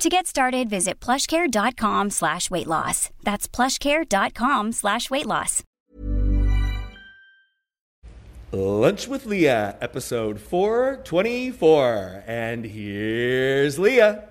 To 0.00 0.08
get 0.08 0.26
started, 0.26 0.70
visit 0.70 0.98
plushcare.com 0.98 2.08
slash 2.08 2.50
weight 2.50 2.66
loss. 2.66 3.10
That's 3.22 3.46
plushcare.com 3.46 4.72
slash 4.72 5.10
weight 5.10 5.26
loss. 5.26 5.62
Lunch 8.50 9.08
with 9.08 9.26
Leah, 9.26 9.76
episode 9.82 10.40
424. 10.40 12.24
And 12.26 12.64
here's 12.64 13.78
Leah. 13.78 14.24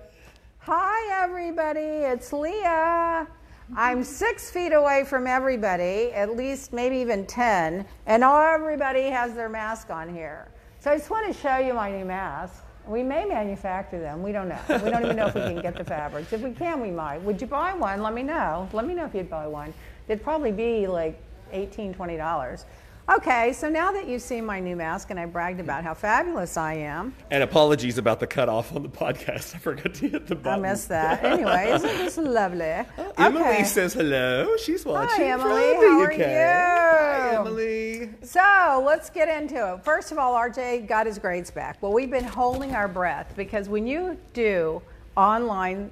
Hi, 0.58 1.22
everybody. 1.22 1.80
It's 1.80 2.32
Leah. 2.32 3.28
I'm 3.76 4.02
six 4.02 4.50
feet 4.50 4.72
away 4.72 5.04
from 5.04 5.28
everybody, 5.28 6.10
at 6.12 6.34
least 6.34 6.72
maybe 6.72 6.96
even 6.96 7.26
10, 7.26 7.86
and 8.06 8.24
everybody 8.24 9.04
has 9.04 9.34
their 9.34 9.48
mask 9.48 9.90
on 9.90 10.12
here. 10.12 10.48
So 10.80 10.90
I 10.90 10.96
just 10.96 11.10
want 11.10 11.32
to 11.32 11.40
show 11.40 11.58
you 11.58 11.74
my 11.74 11.92
new 11.92 12.04
mask. 12.04 12.64
We 12.90 13.04
may 13.04 13.24
manufacture 13.24 14.00
them. 14.00 14.20
We 14.20 14.32
don't 14.32 14.48
know. 14.48 14.58
We 14.68 14.90
don't 14.90 15.04
even 15.04 15.14
know 15.14 15.28
if 15.28 15.34
we 15.36 15.42
can 15.42 15.62
get 15.62 15.76
the 15.76 15.84
fabrics. 15.84 16.32
If 16.32 16.40
we 16.40 16.50
can, 16.50 16.80
we 16.80 16.90
might. 16.90 17.18
Would 17.18 17.40
you 17.40 17.46
buy 17.46 17.72
one? 17.72 18.02
Let 18.02 18.12
me 18.14 18.24
know. 18.24 18.68
Let 18.72 18.84
me 18.84 18.94
know 18.94 19.04
if 19.04 19.14
you'd 19.14 19.30
buy 19.30 19.46
one. 19.46 19.72
It'd 20.08 20.24
probably 20.24 20.50
be 20.50 20.88
like 20.88 21.22
$18, 21.52 21.96
$20. 21.96 22.64
Okay, 23.10 23.52
so 23.54 23.68
now 23.68 23.90
that 23.90 24.06
you've 24.06 24.22
seen 24.22 24.46
my 24.46 24.60
new 24.60 24.76
mask 24.76 25.10
and 25.10 25.18
I 25.18 25.26
bragged 25.26 25.58
about 25.58 25.82
how 25.82 25.94
fabulous 25.94 26.56
I 26.56 26.74
am, 26.74 27.12
And 27.32 27.42
apologies 27.42 27.98
about 27.98 28.20
the 28.20 28.26
cutoff 28.28 28.72
on 28.74 28.84
the 28.84 28.88
podcast. 28.88 29.52
I 29.56 29.58
forgot 29.58 29.94
to 29.94 30.08
hit 30.08 30.28
the 30.28 30.36
button. 30.36 30.64
I 30.64 30.70
missed 30.70 30.88
that. 30.90 31.24
Anyway, 31.24 31.72
isn't 31.74 31.88
this 31.88 32.16
lovely? 32.16 32.64
Emily 33.18 33.42
Okay. 33.42 33.64
says 33.64 33.94
hello. 33.94 34.56
She's 34.58 34.84
watching. 34.84 35.24
Hi, 35.24 35.30
Emily. 35.32 35.50
How 35.50 36.00
are 36.02 36.12
you? 36.12 36.24
Hi, 36.24 37.34
Emily. 37.34 38.10
So 38.22 38.82
let's 38.86 39.10
get 39.10 39.28
into 39.28 39.74
it. 39.74 39.84
First 39.84 40.12
of 40.12 40.18
all, 40.18 40.34
RJ 40.34 40.86
got 40.86 41.06
his 41.06 41.18
grades 41.18 41.50
back. 41.50 41.82
Well, 41.82 41.92
we've 41.92 42.10
been 42.10 42.22
holding 42.24 42.76
our 42.76 42.86
breath 42.86 43.32
because 43.36 43.68
when 43.68 43.88
you 43.88 44.18
do 44.34 44.80
online 45.16 45.90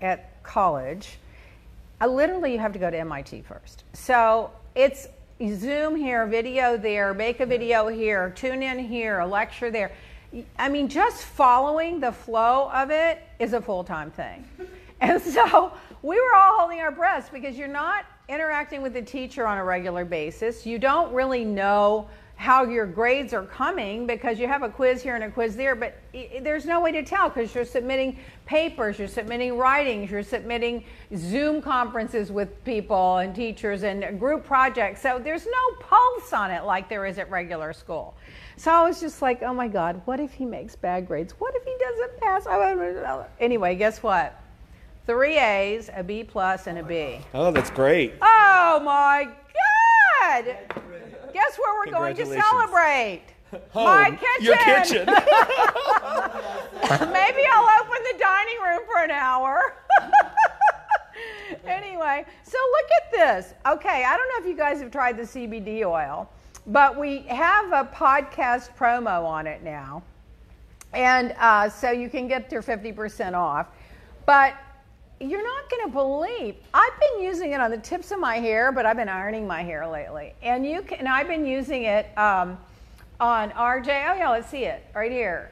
at 0.00 0.42
college, 0.42 1.18
uh, 2.00 2.06
literally 2.06 2.54
you 2.54 2.58
have 2.60 2.72
to 2.72 2.78
go 2.78 2.90
to 2.90 2.98
MIT 2.98 3.42
first. 3.42 3.84
So 3.92 4.50
it's 4.74 5.08
Zoom 5.44 5.96
here, 5.96 6.26
video 6.26 6.78
there, 6.78 7.12
make 7.12 7.40
a 7.40 7.46
video 7.46 7.88
here, 7.88 8.32
tune 8.34 8.62
in 8.62 8.78
here, 8.78 9.18
a 9.18 9.26
lecture 9.26 9.70
there. 9.70 9.92
I 10.58 10.70
mean, 10.70 10.88
just 10.88 11.24
following 11.24 12.00
the 12.00 12.10
flow 12.10 12.70
of 12.72 12.90
it 12.90 13.22
is 13.38 13.52
a 13.52 13.60
full 13.60 13.84
time 13.84 14.10
thing. 14.10 14.48
And 14.98 15.20
so 15.20 15.74
we 16.00 16.18
were 16.18 16.34
all 16.34 16.60
holding 16.60 16.80
our 16.80 16.90
breaths 16.90 17.28
because 17.30 17.58
you're 17.58 17.68
not 17.68 18.06
interacting 18.30 18.80
with 18.80 18.94
the 18.94 19.02
teacher 19.02 19.46
on 19.46 19.58
a 19.58 19.62
regular 19.62 20.06
basis. 20.06 20.64
You 20.64 20.78
don't 20.78 21.12
really 21.12 21.44
know 21.44 22.08
how 22.36 22.64
your 22.64 22.84
grades 22.86 23.32
are 23.32 23.44
coming 23.44 24.06
because 24.06 24.38
you 24.38 24.46
have 24.46 24.62
a 24.62 24.68
quiz 24.68 25.02
here 25.02 25.14
and 25.14 25.24
a 25.24 25.30
quiz 25.30 25.56
there, 25.56 25.74
but 25.74 25.94
i- 26.14 26.28
i- 26.36 26.40
there's 26.40 26.66
no 26.66 26.80
way 26.80 26.92
to 26.92 27.02
tell 27.02 27.30
because 27.30 27.54
you're 27.54 27.64
submitting 27.64 28.18
papers, 28.44 28.98
you're 28.98 29.08
submitting 29.08 29.56
writings, 29.56 30.10
you're 30.10 30.22
submitting 30.22 30.84
Zoom 31.16 31.62
conferences 31.62 32.30
with 32.30 32.62
people 32.64 33.16
and 33.16 33.34
teachers 33.34 33.82
and 33.84 34.20
group 34.20 34.44
projects. 34.44 35.00
So 35.00 35.18
there's 35.18 35.46
no 35.46 35.76
pulse 35.80 36.32
on 36.34 36.50
it 36.50 36.64
like 36.64 36.90
there 36.90 37.06
is 37.06 37.18
at 37.18 37.30
regular 37.30 37.72
school. 37.72 38.14
So 38.58 38.70
I 38.70 38.82
was 38.86 39.00
just 39.00 39.22
like, 39.22 39.42
oh 39.42 39.54
my 39.54 39.68
God, 39.68 40.02
what 40.04 40.20
if 40.20 40.32
he 40.34 40.44
makes 40.44 40.76
bad 40.76 41.06
grades? 41.08 41.32
What 41.40 41.54
if 41.56 41.64
he 41.64 41.74
doesn't 41.80 42.20
pass? 42.20 42.46
Anyway, 43.40 43.74
guess 43.76 44.02
what? 44.02 44.38
Three 45.06 45.38
A's, 45.38 45.88
a 45.94 46.02
B 46.02 46.22
plus, 46.22 46.66
and 46.66 46.78
a 46.78 46.82
B. 46.82 47.18
Oh, 47.32 47.50
that's 47.50 47.70
great. 47.70 48.14
Oh 48.20 48.80
my 48.84 49.28
God! 50.44 50.56
Guess 51.36 51.58
where 51.58 51.74
we're 51.74 51.90
going 51.92 52.16
to 52.16 52.24
celebrate? 52.24 53.20
Home. 53.72 53.84
My 53.84 54.10
kitchen. 54.10 54.26
Your 54.40 54.56
kitchen. 54.56 55.06
Maybe 57.12 57.42
I'll 57.52 57.82
open 57.82 57.98
the 58.10 58.16
dining 58.18 58.58
room 58.64 58.80
for 58.86 59.04
an 59.04 59.10
hour. 59.10 59.74
anyway, 61.66 62.24
so 62.42 62.56
look 62.56 62.90
at 62.96 63.12
this. 63.12 63.52
Okay, 63.66 64.04
I 64.04 64.16
don't 64.16 64.30
know 64.30 64.38
if 64.38 64.46
you 64.46 64.56
guys 64.56 64.80
have 64.80 64.90
tried 64.90 65.18
the 65.18 65.24
CBD 65.24 65.84
oil, 65.84 66.26
but 66.68 66.98
we 66.98 67.18
have 67.24 67.70
a 67.70 67.84
podcast 67.94 68.74
promo 68.74 69.26
on 69.26 69.46
it 69.46 69.62
now. 69.62 70.02
And 70.94 71.34
uh, 71.38 71.68
so 71.68 71.90
you 71.90 72.08
can 72.08 72.28
get 72.28 72.50
your 72.50 72.62
50% 72.62 73.34
off. 73.34 73.66
But 74.24 74.54
you're 75.20 75.42
not 75.42 75.70
going 75.70 75.86
to 75.86 75.92
believe. 75.92 76.56
I've 76.74 77.00
been 77.00 77.22
using 77.22 77.52
it 77.52 77.60
on 77.60 77.70
the 77.70 77.78
tips 77.78 78.10
of 78.10 78.20
my 78.20 78.36
hair, 78.36 78.70
but 78.70 78.84
I've 78.84 78.96
been 78.96 79.08
ironing 79.08 79.46
my 79.46 79.62
hair 79.62 79.86
lately. 79.86 80.34
And 80.42 80.66
you 80.66 80.82
can, 80.82 80.98
and 80.98 81.08
I've 81.08 81.28
been 81.28 81.46
using 81.46 81.84
it 81.84 82.06
um, 82.18 82.58
on 83.18 83.50
RJ. 83.50 83.86
Oh 83.86 84.14
yeah, 84.14 84.30
let's 84.30 84.50
see 84.50 84.64
it 84.64 84.84
right 84.94 85.10
here. 85.10 85.50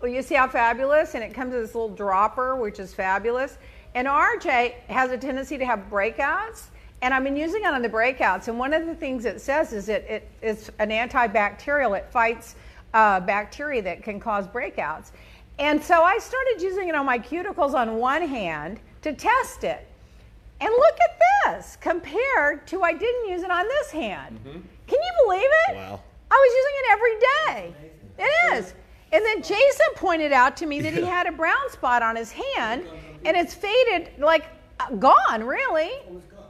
Well, 0.00 0.10
you 0.10 0.22
see 0.22 0.36
how 0.36 0.48
fabulous, 0.48 1.14
and 1.14 1.24
it 1.24 1.34
comes 1.34 1.52
with 1.52 1.64
this 1.64 1.74
little 1.74 1.94
dropper, 1.94 2.56
which 2.56 2.78
is 2.78 2.94
fabulous. 2.94 3.58
And 3.94 4.06
RJ 4.06 4.74
has 4.86 5.10
a 5.10 5.18
tendency 5.18 5.58
to 5.58 5.66
have 5.66 5.90
breakouts, 5.90 6.66
and 7.02 7.12
I've 7.12 7.24
been 7.24 7.36
using 7.36 7.62
it 7.62 7.66
on 7.66 7.82
the 7.82 7.88
breakouts. 7.88 8.48
And 8.48 8.58
one 8.58 8.72
of 8.72 8.86
the 8.86 8.94
things 8.94 9.24
it 9.24 9.40
says 9.40 9.72
is 9.72 9.88
it, 9.88 10.28
it's 10.40 10.70
an 10.78 10.90
antibacterial. 10.90 11.98
It 11.98 12.06
fights 12.10 12.54
uh, 12.94 13.20
bacteria 13.20 13.82
that 13.82 14.02
can 14.02 14.18
cause 14.18 14.46
breakouts. 14.46 15.10
And 15.58 15.82
so 15.82 16.02
I 16.02 16.18
started 16.18 16.62
using 16.62 16.88
it 16.88 16.94
on 16.94 17.04
my 17.04 17.18
cuticles 17.18 17.74
on 17.74 17.96
one 17.96 18.22
hand 18.22 18.80
to 19.02 19.12
test 19.12 19.64
it. 19.64 19.86
And 20.60 20.70
look 20.70 20.94
at 21.00 21.54
this 21.54 21.76
compared 21.76 22.66
to 22.68 22.82
I 22.82 22.92
didn't 22.92 23.28
use 23.28 23.42
it 23.42 23.50
on 23.50 23.66
this 23.66 23.90
hand. 23.90 24.38
Can 24.44 24.98
you 24.98 25.24
believe 25.24 25.50
it? 25.68 25.76
Wow. 25.76 26.00
I 26.30 26.34
was 26.34 26.52
using 26.56 26.74
it 26.78 26.86
every 26.92 27.74
day. 27.74 27.74
It 28.18 28.54
is. 28.54 28.74
And 29.12 29.24
then 29.24 29.42
Jason 29.42 29.86
pointed 29.94 30.32
out 30.32 30.56
to 30.58 30.66
me 30.66 30.80
that 30.80 30.92
he 30.92 31.02
had 31.02 31.26
a 31.26 31.32
brown 31.32 31.70
spot 31.70 32.02
on 32.02 32.16
his 32.16 32.30
hand 32.30 32.86
and 33.24 33.36
it's 33.36 33.54
faded, 33.54 34.10
like 34.18 34.46
uh, 34.80 34.90
gone, 34.96 35.44
really. 35.44 35.92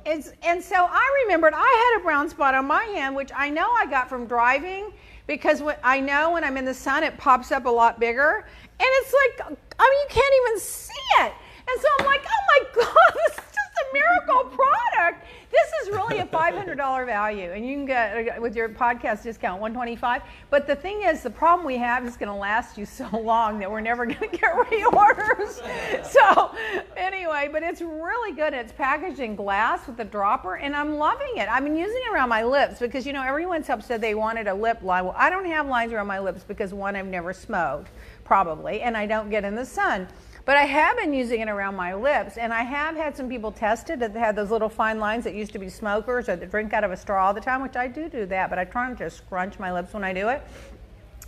It's, 0.04 0.32
and 0.42 0.62
so 0.62 0.88
I 0.91 1.22
remembered 1.24 1.52
I 1.54 1.92
had 1.92 2.00
a 2.00 2.02
brown 2.02 2.28
spot 2.28 2.54
on 2.54 2.66
my 2.66 2.84
hand, 2.84 3.14
which 3.14 3.30
I 3.36 3.50
know 3.50 3.70
I 3.70 3.86
got 3.86 4.08
from 4.08 4.26
driving 4.26 4.92
because 5.26 5.62
I 5.84 6.00
know 6.00 6.32
when 6.32 6.42
I'm 6.42 6.56
in 6.56 6.64
the 6.64 6.74
sun, 6.74 7.04
it 7.04 7.16
pops 7.18 7.52
up 7.52 7.66
a 7.66 7.70
lot 7.70 8.00
bigger. 8.00 8.47
And 8.81 8.89
it's 9.03 9.12
like, 9.12 9.59
I 9.78 9.84
mean, 9.84 10.00
you 10.03 10.09
can't 10.11 10.34
even 10.43 10.61
see 10.61 10.93
it. 11.21 11.33
And 11.71 11.81
so 11.81 11.89
I'm 11.99 12.06
like, 12.06 12.25
oh 12.27 12.43
my 12.49 12.61
God, 12.84 13.15
this 13.27 13.39
is 13.39 13.44
just 13.44 13.75
a 13.78 13.93
miracle 13.93 14.56
product. 14.56 15.25
This 15.50 15.72
is 15.83 15.94
really 15.94 16.19
a 16.19 16.27
$500 16.27 17.06
value, 17.06 17.53
and 17.53 17.66
you 17.66 17.75
can 17.75 17.87
get 17.87 18.37
uh, 18.37 18.41
with 18.41 18.55
your 18.55 18.69
podcast 18.69 19.22
discount 19.22 19.62
125. 19.62 20.22
But 20.50 20.66
the 20.66 20.77
thing 20.77 21.03
is, 21.03 21.22
the 21.22 21.31
problem 21.31 21.66
we 21.66 21.78
have 21.78 22.06
is 22.06 22.16
going 22.16 22.28
to 22.28 22.34
last 22.34 22.77
you 22.77 22.84
so 23.00 23.09
long 23.12 23.59
that 23.61 23.71
we're 23.71 23.81
never 23.81 24.05
going 24.05 24.31
to 24.31 24.37
get 24.37 24.55
reorders. 24.71 26.05
So 26.05 26.55
anyway, 26.97 27.49
but 27.50 27.62
it's 27.62 27.81
really 27.81 28.37
good. 28.37 28.53
It's 28.53 28.72
packaged 28.72 29.21
in 29.21 29.37
glass 29.37 29.87
with 29.87 29.99
a 30.00 30.05
dropper, 30.05 30.56
and 30.56 30.77
I'm 30.77 30.97
loving 30.97 31.37
it. 31.37 31.49
I've 31.49 31.65
been 31.65 31.77
using 31.77 32.03
it 32.06 32.12
around 32.12 32.28
my 32.28 32.45
lips 32.45 32.78
because 32.78 33.06
you 33.06 33.15
know 33.15 33.22
everyone's 33.22 33.66
said 33.81 34.00
they 34.00 34.15
wanted 34.15 34.49
a 34.49 34.55
lip 34.55 34.83
line. 34.83 35.05
Well, 35.05 35.15
I 35.16 35.31
don't 35.31 35.47
have 35.47 35.66
lines 35.66 35.93
around 35.93 36.09
my 36.09 36.19
lips 36.19 36.45
because 36.47 36.75
one, 36.75 36.95
I've 36.95 37.06
never 37.06 37.33
smoked, 37.33 37.91
probably, 38.28 38.83
and 38.83 38.97
I 38.97 39.06
don't 39.06 39.31
get 39.31 39.43
in 39.43 39.56
the 39.56 39.65
sun. 39.65 40.06
But 40.44 40.56
I 40.56 40.65
have 40.65 40.97
been 40.97 41.12
using 41.12 41.41
it 41.41 41.49
around 41.49 41.75
my 41.75 41.94
lips, 41.94 42.37
and 42.37 42.53
I 42.53 42.62
have 42.62 42.94
had 42.94 43.16
some 43.16 43.28
people 43.28 43.50
tested 43.50 43.99
that 44.00 44.15
had 44.15 44.37
those 44.37 44.50
little 44.50 44.69
fine 44.69 44.99
lines 44.99 45.25
that 45.25 45.34
used 45.34 45.53
to 45.55 45.59
be 45.59 45.69
smokers 45.69 46.28
or 46.28 46.37
that 46.37 46.50
drink 46.50 46.72
out 46.72 46.84
of 46.84 46.93
a 46.93 46.97
straw 46.97 47.27
all 47.27 47.34
the 47.34 47.41
time, 47.41 47.62
which 47.62 47.75
I 47.75 47.89
do 47.89 48.09
do 48.09 48.27
that, 48.27 48.51
but 48.51 48.59
I 48.59 48.65
try 48.65 48.89
not 48.89 48.98
to 48.98 49.10
scrunch 49.10 49.59
my 49.59 49.72
lips 49.72 49.95
when 49.95 50.04
I 50.04 50.13
do 50.13 50.28
it. 50.28 50.42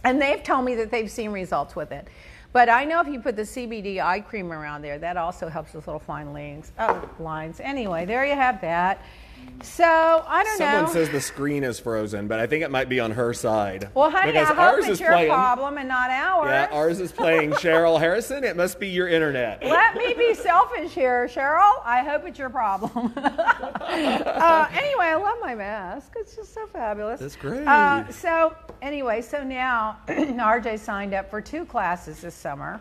And 0.05 0.21
they've 0.21 0.43
told 0.43 0.65
me 0.65 0.75
that 0.77 0.91
they've 0.91 1.11
seen 1.11 1.33
results 1.33 1.75
with 1.75 1.91
it. 1.91 2.07
But 2.53 2.69
I 2.69 2.85
know 2.85 3.01
if 3.01 3.09
you 3.09 3.21
put 3.21 3.37
the 3.37 3.43
CBD 3.43 4.03
eye 4.03 4.21
cream 4.21 4.53
around 4.53 4.83
there, 4.83 4.99
that 4.99 5.17
also 5.17 5.49
helps 5.49 5.73
with 5.73 5.87
little 5.87 6.01
fine 6.01 6.33
lines. 6.33 6.73
Oh, 6.79 7.09
lines. 7.19 7.61
Anyway, 7.61 8.05
there 8.07 8.27
you 8.27 8.35
have 8.35 8.61
that. 8.61 9.05
So 9.63 9.85
I 9.85 10.43
don't 10.43 10.57
Someone 10.57 10.75
know. 10.75 10.87
Someone 10.87 10.93
says 10.95 11.11
the 11.11 11.21
screen 11.21 11.65
is 11.65 11.79
frozen, 11.79 12.29
but 12.29 12.41
I 12.41 12.47
think 12.47 12.65
it 12.65 12.71
might 12.71 12.89
be 12.89 12.99
on 12.99 13.11
her 13.11 13.35
side. 13.35 13.91
well, 13.95 14.11
honey, 14.11 14.33
because 14.33 14.49
I 14.51 14.55
hope 14.55 14.59
ours 14.59 14.85
it's 14.85 14.93
is 14.93 15.01
your 15.01 15.11
playing. 15.13 15.29
problem 15.29 15.77
and 15.77 15.87
not 15.87 16.09
ours. 16.11 16.49
Yeah, 16.49 16.69
ours 16.73 16.99
is 16.99 17.13
playing 17.13 17.51
Cheryl 17.53 17.99
Harrison. 17.99 18.43
It 18.43 18.57
must 18.57 18.81
be 18.81 18.89
your 18.89 19.09
internet. 19.09 19.63
Let 19.65 19.97
me 19.97 20.15
be 20.15 20.33
selfish 20.33 20.93
here, 20.93 21.27
Cheryl. 21.27 21.83
I 21.85 22.03
hope 22.03 22.25
it's 22.27 22.39
your 22.39 22.49
problem. 22.49 23.13
uh, 23.17 24.67
anyway, 24.73 25.07
I 25.07 25.17
love 25.17 25.37
my 25.43 25.55
mask. 25.55 26.13
It's 26.17 26.37
just 26.37 26.55
so 26.55 26.67
fabulous. 26.69 27.21
That's 27.21 27.37
great. 27.37 27.67
Uh, 27.67 28.11
so, 28.11 28.57
anyway, 28.81 29.21
so 29.21 29.45
now 29.45 29.99
RJ 30.09 30.79
signed 30.79 31.13
up 31.13 31.29
for 31.29 31.43
two 31.43 31.67
classes 31.67 32.23
this 32.23 32.35
summer. 32.35 32.81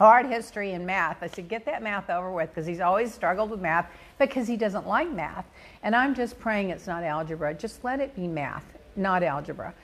art 0.00 0.26
history 0.26 0.72
and 0.74 0.86
math. 0.86 1.22
I 1.22 1.26
said, 1.28 1.48
get 1.48 1.64
that 1.64 1.82
math 1.82 2.08
over 2.10 2.30
with 2.30 2.50
because 2.50 2.66
he's 2.66 2.80
always 2.80 3.12
struggled 3.12 3.50
with 3.50 3.60
math 3.60 3.90
because 4.18 4.46
he 4.46 4.56
doesn't 4.56 4.86
like 4.86 5.10
math. 5.10 5.46
And 5.82 5.94
I'm 5.94 6.14
just 6.14 6.38
praying 6.38 6.70
it's 6.70 6.86
not 6.86 7.04
algebra. 7.04 7.54
Just 7.54 7.84
let 7.84 8.00
it 8.00 8.14
be 8.14 8.26
math, 8.26 8.64
not 8.96 9.22
algebra 9.22 9.74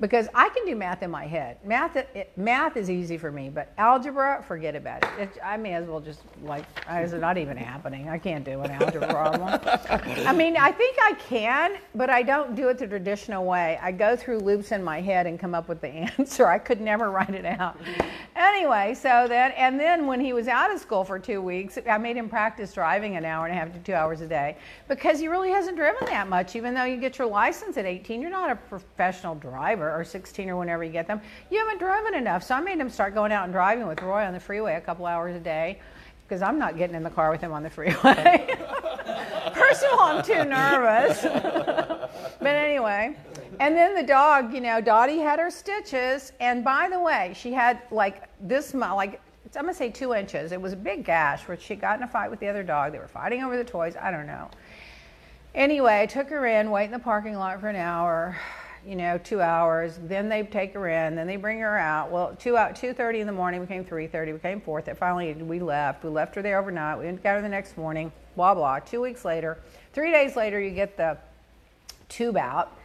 because 0.00 0.28
I 0.34 0.48
can 0.50 0.64
do 0.64 0.76
math 0.76 1.02
in 1.02 1.10
my 1.10 1.26
head. 1.26 1.58
Math, 1.64 1.96
it, 1.96 2.32
math 2.36 2.76
is 2.76 2.88
easy 2.90 3.18
for 3.18 3.32
me, 3.32 3.48
but 3.48 3.72
algebra, 3.78 4.44
forget 4.46 4.76
about 4.76 5.02
it. 5.02 5.10
it. 5.20 5.38
I 5.44 5.56
may 5.56 5.74
as 5.74 5.86
well 5.86 6.00
just 6.00 6.20
like, 6.42 6.64
it's 6.88 7.12
not 7.12 7.36
even 7.36 7.56
happening. 7.56 8.08
I 8.08 8.18
can't 8.18 8.44
do 8.44 8.60
an 8.60 8.70
algebra 8.70 9.08
problem. 9.08 9.58
I 10.26 10.32
mean, 10.32 10.56
I 10.56 10.70
think 10.70 10.96
I 11.00 11.14
can, 11.14 11.78
but 11.94 12.10
I 12.10 12.22
don't 12.22 12.54
do 12.54 12.68
it 12.68 12.78
the 12.78 12.86
traditional 12.86 13.44
way. 13.44 13.78
I 13.82 13.92
go 13.92 14.16
through 14.16 14.38
loops 14.38 14.72
in 14.72 14.82
my 14.82 15.00
head 15.00 15.26
and 15.26 15.38
come 15.38 15.54
up 15.54 15.68
with 15.68 15.80
the 15.80 15.88
answer. 16.18 16.46
I 16.46 16.58
could 16.58 16.80
never 16.80 17.10
write 17.10 17.34
it 17.34 17.44
out. 17.44 17.76
Anyway, 18.36 18.94
so 18.94 19.26
then, 19.28 19.50
and 19.52 19.78
then 19.80 20.06
when 20.06 20.20
he 20.20 20.32
was 20.32 20.46
out 20.46 20.72
of 20.72 20.80
school 20.80 21.04
for 21.04 21.18
two 21.18 21.42
weeks, 21.42 21.78
I 21.88 21.98
made 21.98 22.16
him 22.16 22.28
practice 22.28 22.72
driving 22.72 23.16
an 23.16 23.24
hour 23.24 23.46
and 23.46 23.54
a 23.54 23.58
half 23.58 23.72
to 23.72 23.78
two 23.80 23.94
hours 23.94 24.20
a 24.20 24.28
day 24.28 24.56
because 24.86 25.18
he 25.18 25.28
really 25.28 25.50
hasn't 25.50 25.76
driven 25.76 26.06
that 26.06 26.28
much. 26.28 26.54
Even 26.54 26.74
though 26.74 26.84
you 26.84 26.98
get 26.98 27.18
your 27.18 27.26
license 27.26 27.76
at 27.76 27.84
18, 27.84 28.20
you're 28.20 28.30
not 28.30 28.50
a 28.50 28.56
professional 28.56 29.34
driver 29.34 29.87
or 29.92 30.04
16 30.04 30.48
or 30.48 30.56
whenever 30.56 30.84
you 30.84 30.92
get 30.92 31.06
them, 31.06 31.20
you 31.50 31.58
haven't 31.58 31.78
driven 31.78 32.14
enough. 32.14 32.42
So 32.42 32.54
I 32.54 32.60
made 32.60 32.78
him 32.78 32.90
start 32.90 33.14
going 33.14 33.32
out 33.32 33.44
and 33.44 33.52
driving 33.52 33.86
with 33.86 34.02
Roy 34.02 34.24
on 34.24 34.32
the 34.32 34.40
freeway 34.40 34.74
a 34.74 34.80
couple 34.80 35.06
hours 35.06 35.34
a 35.34 35.40
day 35.40 35.80
because 36.28 36.42
I'm 36.42 36.58
not 36.58 36.76
getting 36.76 36.94
in 36.94 37.02
the 37.02 37.10
car 37.10 37.30
with 37.30 37.40
him 37.40 37.52
on 37.52 37.62
the 37.62 37.70
freeway. 37.70 37.94
First 39.54 39.82
of 39.84 39.98
all, 39.98 40.00
I'm 40.00 40.22
too 40.22 40.44
nervous. 40.44 41.22
but 42.40 42.46
anyway, 42.46 43.16
and 43.60 43.74
then 43.74 43.94
the 43.94 44.02
dog, 44.02 44.52
you 44.52 44.60
know, 44.60 44.80
Dottie 44.80 45.18
had 45.18 45.38
her 45.38 45.50
stitches, 45.50 46.32
and 46.38 46.62
by 46.62 46.88
the 46.90 47.00
way, 47.00 47.32
she 47.34 47.52
had 47.52 47.80
like 47.90 48.24
this, 48.46 48.74
like 48.74 49.20
I'm 49.56 49.62
gonna 49.62 49.74
say 49.74 49.90
two 49.90 50.14
inches. 50.14 50.52
It 50.52 50.60
was 50.60 50.74
a 50.74 50.76
big 50.76 51.04
gash 51.04 51.48
where 51.48 51.58
she 51.58 51.74
got 51.74 51.96
in 51.96 52.02
a 52.02 52.08
fight 52.08 52.30
with 52.30 52.40
the 52.40 52.48
other 52.48 52.62
dog. 52.62 52.92
They 52.92 52.98
were 52.98 53.08
fighting 53.08 53.42
over 53.42 53.56
the 53.56 53.64
toys. 53.64 53.96
I 54.00 54.10
don't 54.10 54.26
know. 54.26 54.50
Anyway, 55.54 56.02
I 56.02 56.06
took 56.06 56.28
her 56.28 56.46
in, 56.46 56.70
wait 56.70 56.84
in 56.84 56.90
the 56.90 56.98
parking 56.98 57.34
lot 57.34 57.58
for 57.60 57.68
an 57.68 57.76
hour 57.76 58.36
you 58.86 58.96
know, 58.96 59.18
two 59.18 59.40
hours. 59.40 59.98
Then 60.04 60.28
they 60.28 60.42
take 60.42 60.74
her 60.74 60.88
in. 60.88 61.14
Then 61.14 61.26
they 61.26 61.36
bring 61.36 61.60
her 61.60 61.78
out. 61.78 62.10
Well, 62.10 62.34
two 62.38 62.56
out 62.56 62.76
two 62.76 62.92
thirty 62.92 63.20
in 63.20 63.26
the 63.26 63.32
morning 63.32 63.60
became 63.60 63.84
three 63.84 64.06
thirty. 64.06 64.32
Became 64.32 64.60
four. 64.60 64.82
That 64.82 64.96
finally 64.98 65.32
we 65.34 65.60
left. 65.60 66.04
We 66.04 66.10
left 66.10 66.34
her 66.34 66.42
there 66.42 66.58
overnight. 66.58 66.98
We 66.98 67.10
got 67.12 67.36
her 67.36 67.42
the 67.42 67.48
next 67.48 67.76
morning. 67.76 68.12
Blah 68.36 68.54
blah. 68.54 68.78
Two 68.80 69.00
weeks 69.00 69.24
later, 69.24 69.58
three 69.92 70.12
days 70.12 70.36
later, 70.36 70.60
you 70.60 70.70
get 70.70 70.96
the 70.96 71.18
tube 72.08 72.36
out, 72.36 72.76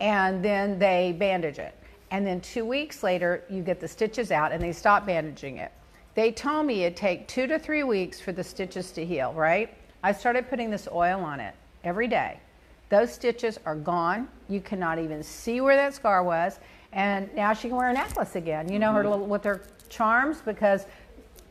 and 0.00 0.44
then 0.44 0.78
they 0.78 1.14
bandage 1.18 1.58
it. 1.58 1.74
And 2.10 2.26
then 2.26 2.40
two 2.40 2.64
weeks 2.64 3.02
later, 3.02 3.44
you 3.48 3.62
get 3.62 3.80
the 3.80 3.88
stitches 3.88 4.30
out, 4.30 4.52
and 4.52 4.62
they 4.62 4.72
stop 4.72 5.06
bandaging 5.06 5.58
it. 5.58 5.72
They 6.14 6.32
told 6.32 6.66
me 6.66 6.84
it'd 6.84 6.96
take 6.96 7.28
two 7.28 7.46
to 7.46 7.58
three 7.58 7.84
weeks 7.84 8.20
for 8.20 8.32
the 8.32 8.44
stitches 8.44 8.90
to 8.92 9.04
heal. 9.04 9.32
Right? 9.32 9.76
I 10.02 10.12
started 10.12 10.48
putting 10.48 10.70
this 10.70 10.88
oil 10.90 11.20
on 11.20 11.40
it 11.40 11.54
every 11.84 12.08
day 12.08 12.40
those 12.90 13.12
stitches 13.12 13.58
are 13.64 13.76
gone. 13.76 14.28
You 14.48 14.60
cannot 14.60 14.98
even 14.98 15.22
see 15.22 15.60
where 15.60 15.76
that 15.76 15.94
scar 15.94 16.22
was. 16.22 16.58
And 16.92 17.32
now 17.34 17.54
she 17.54 17.68
can 17.68 17.76
wear 17.76 17.88
a 17.88 17.92
necklace 17.92 18.36
again. 18.36 18.70
You 18.70 18.78
know, 18.78 18.92
her 18.92 19.00
mm-hmm. 19.00 19.10
little, 19.10 19.26
with 19.26 19.44
her 19.44 19.62
charms 19.88 20.42
because 20.44 20.86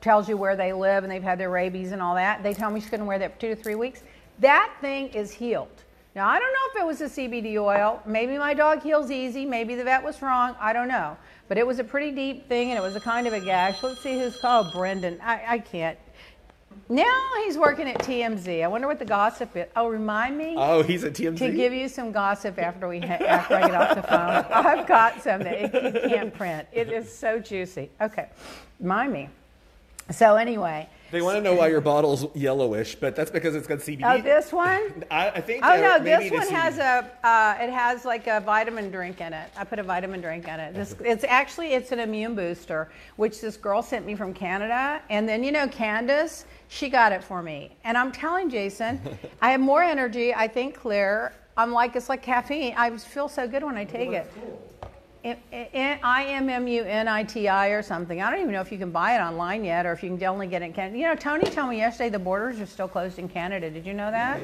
tells 0.02 0.30
you 0.30 0.38
where 0.38 0.56
they 0.56 0.74
live 0.74 1.04
and 1.04 1.12
they've 1.12 1.24
had 1.24 1.40
their 1.40 1.50
rabies 1.50 1.92
and 1.92 2.02
all 2.02 2.16
that. 2.16 2.44
They 2.44 2.54
tell 2.54 2.70
me 2.70 2.80
she 2.80 2.90
couldn't 2.90 3.06
wear 3.06 3.18
that 3.20 3.34
for 3.34 3.40
two 3.40 3.48
to 3.50 3.56
three 3.56 3.76
weeks. 3.76 4.04
That 4.40 4.74
thing 4.82 5.08
is 5.10 5.32
healed. 5.32 5.84
Now, 6.16 6.28
I 6.28 6.40
don't 6.40 6.52
know 6.52 6.60
if 6.74 6.82
it 6.82 6.86
was 6.86 7.02
a 7.02 7.06
CBD 7.06 7.58
oil. 7.58 8.02
Maybe 8.06 8.38
my 8.38 8.54
dog 8.54 8.82
heals 8.82 9.12
easy. 9.12 9.46
Maybe 9.46 9.76
the 9.76 9.84
vet 9.84 10.04
was 10.04 10.22
wrong. 10.22 10.56
I 10.60 10.74
don't 10.74 10.88
know. 10.88 11.16
But 11.48 11.58
it 11.58 11.66
was 11.66 11.80
a 11.80 11.84
pretty 11.84 12.12
deep 12.12 12.48
thing 12.50 12.72
and 12.72 12.78
it 12.78 12.82
was 12.82 12.96
a 12.96 13.00
kind 13.00 13.28
of 13.28 13.34
a 13.34 13.40
gash. 13.40 13.82
Let's 13.82 14.02
see 14.02 14.20
who's 14.20 14.38
called 14.38 14.74
Brendan. 14.74 15.20
I, 15.22 15.44
I 15.48 15.60
can't. 15.60 15.98
Now 16.90 17.28
he's 17.46 17.56
working 17.56 17.88
at 17.88 18.00
TMZ. 18.00 18.64
I 18.64 18.68
wonder 18.68 18.88
what 18.88 18.98
the 18.98 19.06
gossip 19.06 19.56
is. 19.56 19.68
Oh, 19.76 19.88
remind 19.88 20.36
me. 20.36 20.56
Oh, 20.58 20.82
he's 20.82 21.04
at 21.04 21.14
TMZ. 21.14 21.38
To 21.38 21.52
give 21.52 21.72
you 21.72 21.88
some 21.88 22.12
gossip 22.12 22.58
after 22.58 22.88
we 22.88 23.00
ha- 23.00 23.24
after 23.24 23.56
I 23.56 23.62
get 23.68 23.76
off 23.76 23.96
the 23.96 24.02
phone. 24.02 24.46
I've 24.52 24.88
got 24.88 25.22
some 25.22 25.44
that 25.44 25.62
you 25.62 26.10
can't 26.10 26.34
print. 26.34 26.68
It 26.72 26.92
is 26.92 27.14
so 27.14 27.40
juicy. 27.40 27.92
Okay, 28.02 28.30
remind 28.80 29.14
me. 29.14 29.30
So 30.10 30.36
anyway, 30.36 30.90
they 31.12 31.22
want 31.22 31.38
to 31.38 31.42
know 31.42 31.54
why 31.54 31.68
your 31.68 31.82
bottle's 31.82 32.26
yellowish, 32.36 32.96
but 32.96 33.16
that's 33.16 33.30
because 33.30 33.56
it's 33.56 33.68
got 33.68 33.80
CBD. 33.80 34.02
Oh, 34.04 34.22
this 34.22 34.52
one? 34.52 35.04
I, 35.12 35.30
I 35.30 35.42
think. 35.42 35.64
Oh 35.64 35.80
no, 35.80 36.00
this 36.04 36.32
one 36.32 36.48
has 36.48 36.78
a. 36.80 37.10
Uh, 37.24 37.58
it 37.64 37.70
has 37.70 38.06
like 38.06 38.26
a 38.28 38.40
vitamin 38.40 38.90
drink 38.90 39.22
in 39.22 39.34
it. 39.34 39.52
I 39.56 39.64
put 39.64 39.78
a 39.78 39.84
vitamin 39.84 40.22
drink 40.22 40.48
in 40.48 40.60
it. 40.60 40.74
This, 40.74 40.96
it's 41.04 41.24
actually 41.24 41.74
it's 41.74 41.92
an 41.92 42.00
immune 42.00 42.34
booster, 42.36 42.90
which 43.18 43.42
this 43.42 43.58
girl 43.58 43.84
sent 43.84 44.06
me 44.06 44.16
from 44.16 44.34
Canada, 44.34 45.02
and 45.10 45.30
then 45.30 45.44
you 45.44 45.52
know 45.52 45.68
Candace, 45.68 46.46
she 46.70 46.88
got 46.88 47.12
it 47.12 47.24
for 47.24 47.42
me, 47.42 47.76
and 47.84 47.98
I'm 47.98 48.12
telling 48.12 48.50
Jason, 48.50 49.02
I 49.42 49.52
have 49.52 49.60
more 49.60 49.84
energy. 49.84 50.34
I 50.34 50.48
think 50.48 50.76
clear. 50.76 51.34
I'm 51.58 51.72
like 51.74 51.96
it's 51.96 52.08
like 52.08 52.22
caffeine. 52.24 52.74
I 52.78 52.96
feel 52.96 53.28
so 53.28 53.48
good 53.48 53.64
when 53.64 53.76
I 53.76 53.84
take 53.84 54.12
it. 54.12 54.32
Cool. 54.34 54.66
I 55.26 56.26
M 56.30 56.48
M 56.48 56.68
U 56.68 56.84
N 56.84 57.08
I 57.10 57.24
T 57.24 57.50
I 57.50 57.70
or 57.70 57.82
something. 57.82 58.22
I 58.22 58.30
don't 58.32 58.40
even 58.40 58.54
know 58.54 58.62
if 58.62 58.72
you 58.72 58.78
can 58.78 58.92
buy 58.92 59.18
it 59.18 59.20
online 59.20 59.66
yet 59.66 59.86
or 59.86 59.92
if 59.92 60.02
you 60.02 60.16
can 60.16 60.24
only 60.26 60.48
get 60.48 60.62
it 60.62 60.66
in 60.66 60.74
Canada. 60.74 60.98
You 60.98 61.08
know, 61.08 61.16
Tony 61.16 61.50
told 61.50 61.72
me 61.72 61.78
yesterday 61.78 62.10
the 62.10 62.20
borders 62.20 62.62
are 62.62 62.66
still 62.66 62.88
closed 62.88 63.20
in 63.20 63.28
Canada. 63.28 63.70
Did 63.70 63.86
you 63.86 63.94
know 63.94 64.12
that? 64.12 64.40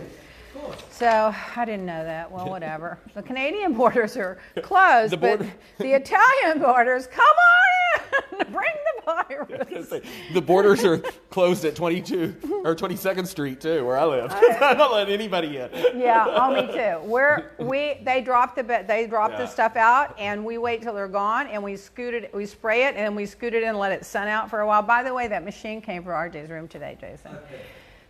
So 0.90 1.34
I 1.56 1.66
didn't 1.66 1.86
know 1.86 2.04
that. 2.04 2.32
Well, 2.32 2.50
whatever. 2.50 2.98
the 3.14 3.22
Canadian 3.22 3.74
borders 3.78 4.18
are 4.18 4.40
closed, 4.64 5.14
the 5.14 5.18
border- 5.18 5.52
but 5.78 5.84
the 5.84 5.94
Italian 5.94 6.60
borders, 6.62 7.08
come 7.08 7.24
on 7.26 7.75
bring 8.52 8.74
the 8.96 9.02
virus. 9.06 9.90
the 10.34 10.42
borders 10.42 10.84
are 10.84 10.98
closed 11.30 11.66
at 11.66 11.76
22 11.76 12.62
or 12.64 12.76
22nd 12.76 13.28
Street 13.28 13.62
too, 13.62 13.86
where 13.86 13.98
I 13.98 14.06
live. 14.06 14.32
I'm 14.62 14.78
not 14.78 14.92
letting 14.92 15.14
anybody 15.14 15.58
in. 15.58 15.70
yeah, 15.96 16.26
oh, 16.28 16.54
me 16.54 16.72
too. 16.72 17.00
We're 17.08 17.52
we 17.60 18.00
they 18.04 18.22
drop 18.22 18.56
the 18.56 18.64
they 18.64 19.08
drop 19.08 19.32
yeah. 19.32 19.38
the 19.38 19.48
stuff 19.48 19.76
out, 19.76 20.16
and 20.20 20.44
we 20.44 20.58
wait 20.58 20.82
till 20.82 20.94
they're 20.94 21.08
gone, 21.08 21.48
and 21.48 21.64
we 21.64 21.76
scoot 21.76 22.14
it, 22.14 22.34
we 22.34 22.46
spray 22.46 22.86
it, 22.86 22.96
and 22.96 23.16
we 23.16 23.26
scoot 23.26 23.54
it 23.54 23.64
and 23.64 23.78
let 23.78 23.92
it 23.92 24.06
sun 24.06 24.28
out 24.28 24.50
for 24.50 24.62
a 24.62 24.68
while. 24.68 24.82
By 24.82 25.04
the 25.04 25.14
way, 25.14 25.28
that 25.28 25.44
machine 25.44 25.82
came 25.82 26.04
from 26.04 26.14
RJ's 26.14 26.50
room 26.50 26.68
today, 26.68 26.98
Jason. 27.00 27.32
Okay. 27.32 27.62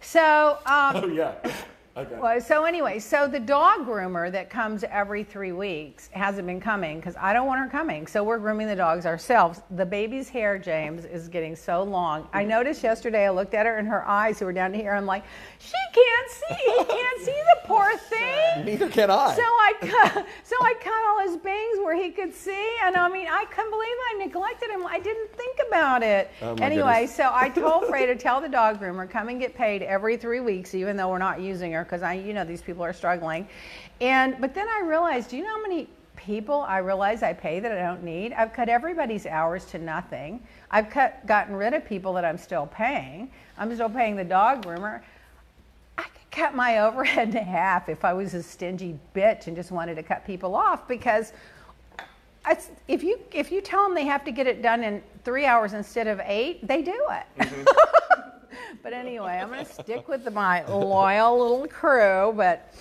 So. 0.02 0.60
Um, 0.66 0.96
oh 0.96 1.08
yeah. 1.08 1.36
Okay. 1.98 2.18
Well, 2.20 2.42
so 2.42 2.66
anyway, 2.66 3.00
so 3.00 3.26
the 3.26 3.40
dog 3.40 3.88
groomer 3.88 4.30
that 4.30 4.50
comes 4.50 4.84
every 4.84 5.24
three 5.24 5.54
weeks 5.54 6.10
hasn't 6.12 6.46
been 6.46 6.60
coming 6.60 7.00
because 7.00 7.16
I 7.18 7.32
don't 7.32 7.48
want 7.48 7.62
her 7.62 7.70
coming. 7.70 8.06
So 8.06 8.22
we're 8.22 8.38
grooming 8.38 8.68
the 8.68 8.76
dogs 8.76 9.06
ourselves. 9.06 9.62
The 9.72 9.86
baby's 9.86 10.28
hair, 10.28 10.60
James, 10.60 11.06
is 11.06 11.30
getting 11.30 11.56
so 11.56 11.84
long. 11.84 12.28
I 12.34 12.42
mm-hmm. 12.42 12.50
noticed 12.50 12.84
yesterday. 12.84 13.28
I 13.28 13.30
looked 13.30 13.54
at 13.54 13.66
her 13.66 13.78
and 13.78 13.88
her 13.88 14.06
eyes, 14.06 14.40
who 14.40 14.46
were 14.46 14.52
down 14.52 14.74
here. 14.74 14.94
I'm 14.94 15.06
like, 15.06 15.24
she 15.60 15.72
can't 15.94 16.30
see. 16.30 16.56
He 16.66 16.84
can't 16.84 17.22
see 17.22 17.32
the 17.32 17.68
poor 17.68 17.98
thing. 18.10 18.66
Neither 18.66 18.90
can 18.90 19.10
I. 19.10 19.34
So 19.34 19.42
I 19.42 19.74
cut. 19.82 20.26
So 20.44 20.56
I 20.62 20.74
cut 20.82 20.94
all 21.08 21.26
his 21.26 21.38
bangs 21.38 21.78
where 21.82 21.96
he 21.96 22.10
could 22.10 22.34
see, 22.34 22.76
and 22.84 22.98
I 22.98 23.08
mean, 23.08 23.28
I 23.28 23.46
couldn't 23.46 23.72
believe 23.72 23.88
I 24.12 24.26
neglected 24.26 24.70
him. 24.70 24.86
I 24.86 25.00
didn't 25.00 25.32
think 25.34 25.60
about 25.68 26.04
it. 26.04 26.30
Oh 26.42 26.56
anyway, 26.56 27.02
goodness. 27.02 27.16
so 27.16 27.32
I 27.34 27.50
told 27.50 27.86
Frey 27.88 28.06
to 28.06 28.16
tell 28.16 28.42
the 28.42 28.50
dog 28.50 28.82
groomer 28.82 29.10
come 29.10 29.30
and 29.30 29.40
get 29.40 29.56
paid 29.56 29.82
every 29.82 30.18
three 30.18 30.42
weeks, 30.42 30.76
even 30.76 30.98
though 30.98 31.10
we're 31.10 31.20
not 31.20 31.40
using 31.40 31.72
her 31.72 31.85
because 31.86 32.04
I, 32.04 32.14
you 32.14 32.34
know, 32.34 32.44
these 32.44 32.62
people 32.62 32.84
are 32.84 32.94
struggling. 32.94 33.48
And 34.02 34.36
but 34.40 34.54
then 34.54 34.68
I 34.68 34.82
realized, 34.86 35.30
do 35.30 35.38
you 35.38 35.44
know 35.44 35.50
how 35.50 35.62
many 35.62 35.88
people 36.16 36.62
I 36.62 36.80
realize 36.80 37.24
I 37.24 37.34
pay 37.34 37.60
that 37.60 37.72
I 37.72 37.82
don't 37.82 38.04
need? 38.04 38.34
I've 38.34 38.54
cut 38.54 38.70
everybody's 38.70 39.26
hours 39.26 39.66
to 39.66 39.78
nothing. 39.78 40.42
I've 40.72 40.90
cut 40.90 41.26
gotten 41.26 41.56
rid 41.56 41.74
of 41.74 41.86
people 41.86 42.14
that 42.14 42.26
I'm 42.26 42.38
still 42.38 42.68
paying. 42.68 43.32
I'm 43.58 43.74
still 43.74 43.90
paying 43.90 44.16
the 44.16 44.24
dog 44.24 44.66
groomer. 44.66 45.02
I 45.98 46.04
could 46.04 46.32
cut 46.32 46.56
my 46.56 46.80
overhead 46.86 47.30
in 47.30 47.44
half 47.44 47.90
if 47.90 48.04
I 48.04 48.14
was 48.14 48.34
a 48.34 48.44
stingy 48.44 49.00
bitch 49.16 49.48
and 49.48 49.56
just 49.56 49.72
wanted 49.72 49.96
to 49.96 50.04
cut 50.04 50.26
people 50.26 50.56
off 50.56 50.88
because 50.88 51.34
if 52.88 53.04
you 53.04 53.20
if 53.32 53.52
you 53.52 53.62
tell 53.62 53.84
them 53.84 53.96
they 53.96 54.06
have 54.06 54.24
to 54.26 54.32
get 54.32 54.48
it 54.48 54.62
done 54.62 54.84
in 54.84 55.02
three 55.24 55.46
hours 55.46 55.74
instead 55.74 56.08
of 56.08 56.22
eight, 56.24 56.66
they 56.68 56.82
do 56.82 57.06
it. 57.12 57.44
Mm-hmm. 57.44 58.30
But 58.84 58.94
anyway, 58.94 59.40
I'm 59.42 59.50
going 59.50 59.66
to 59.66 59.74
stick 59.74 60.08
with 60.08 60.32
my 60.34 60.66
loyal 60.66 61.40
little 61.40 61.68
crew, 61.68 62.34
but 62.36 62.74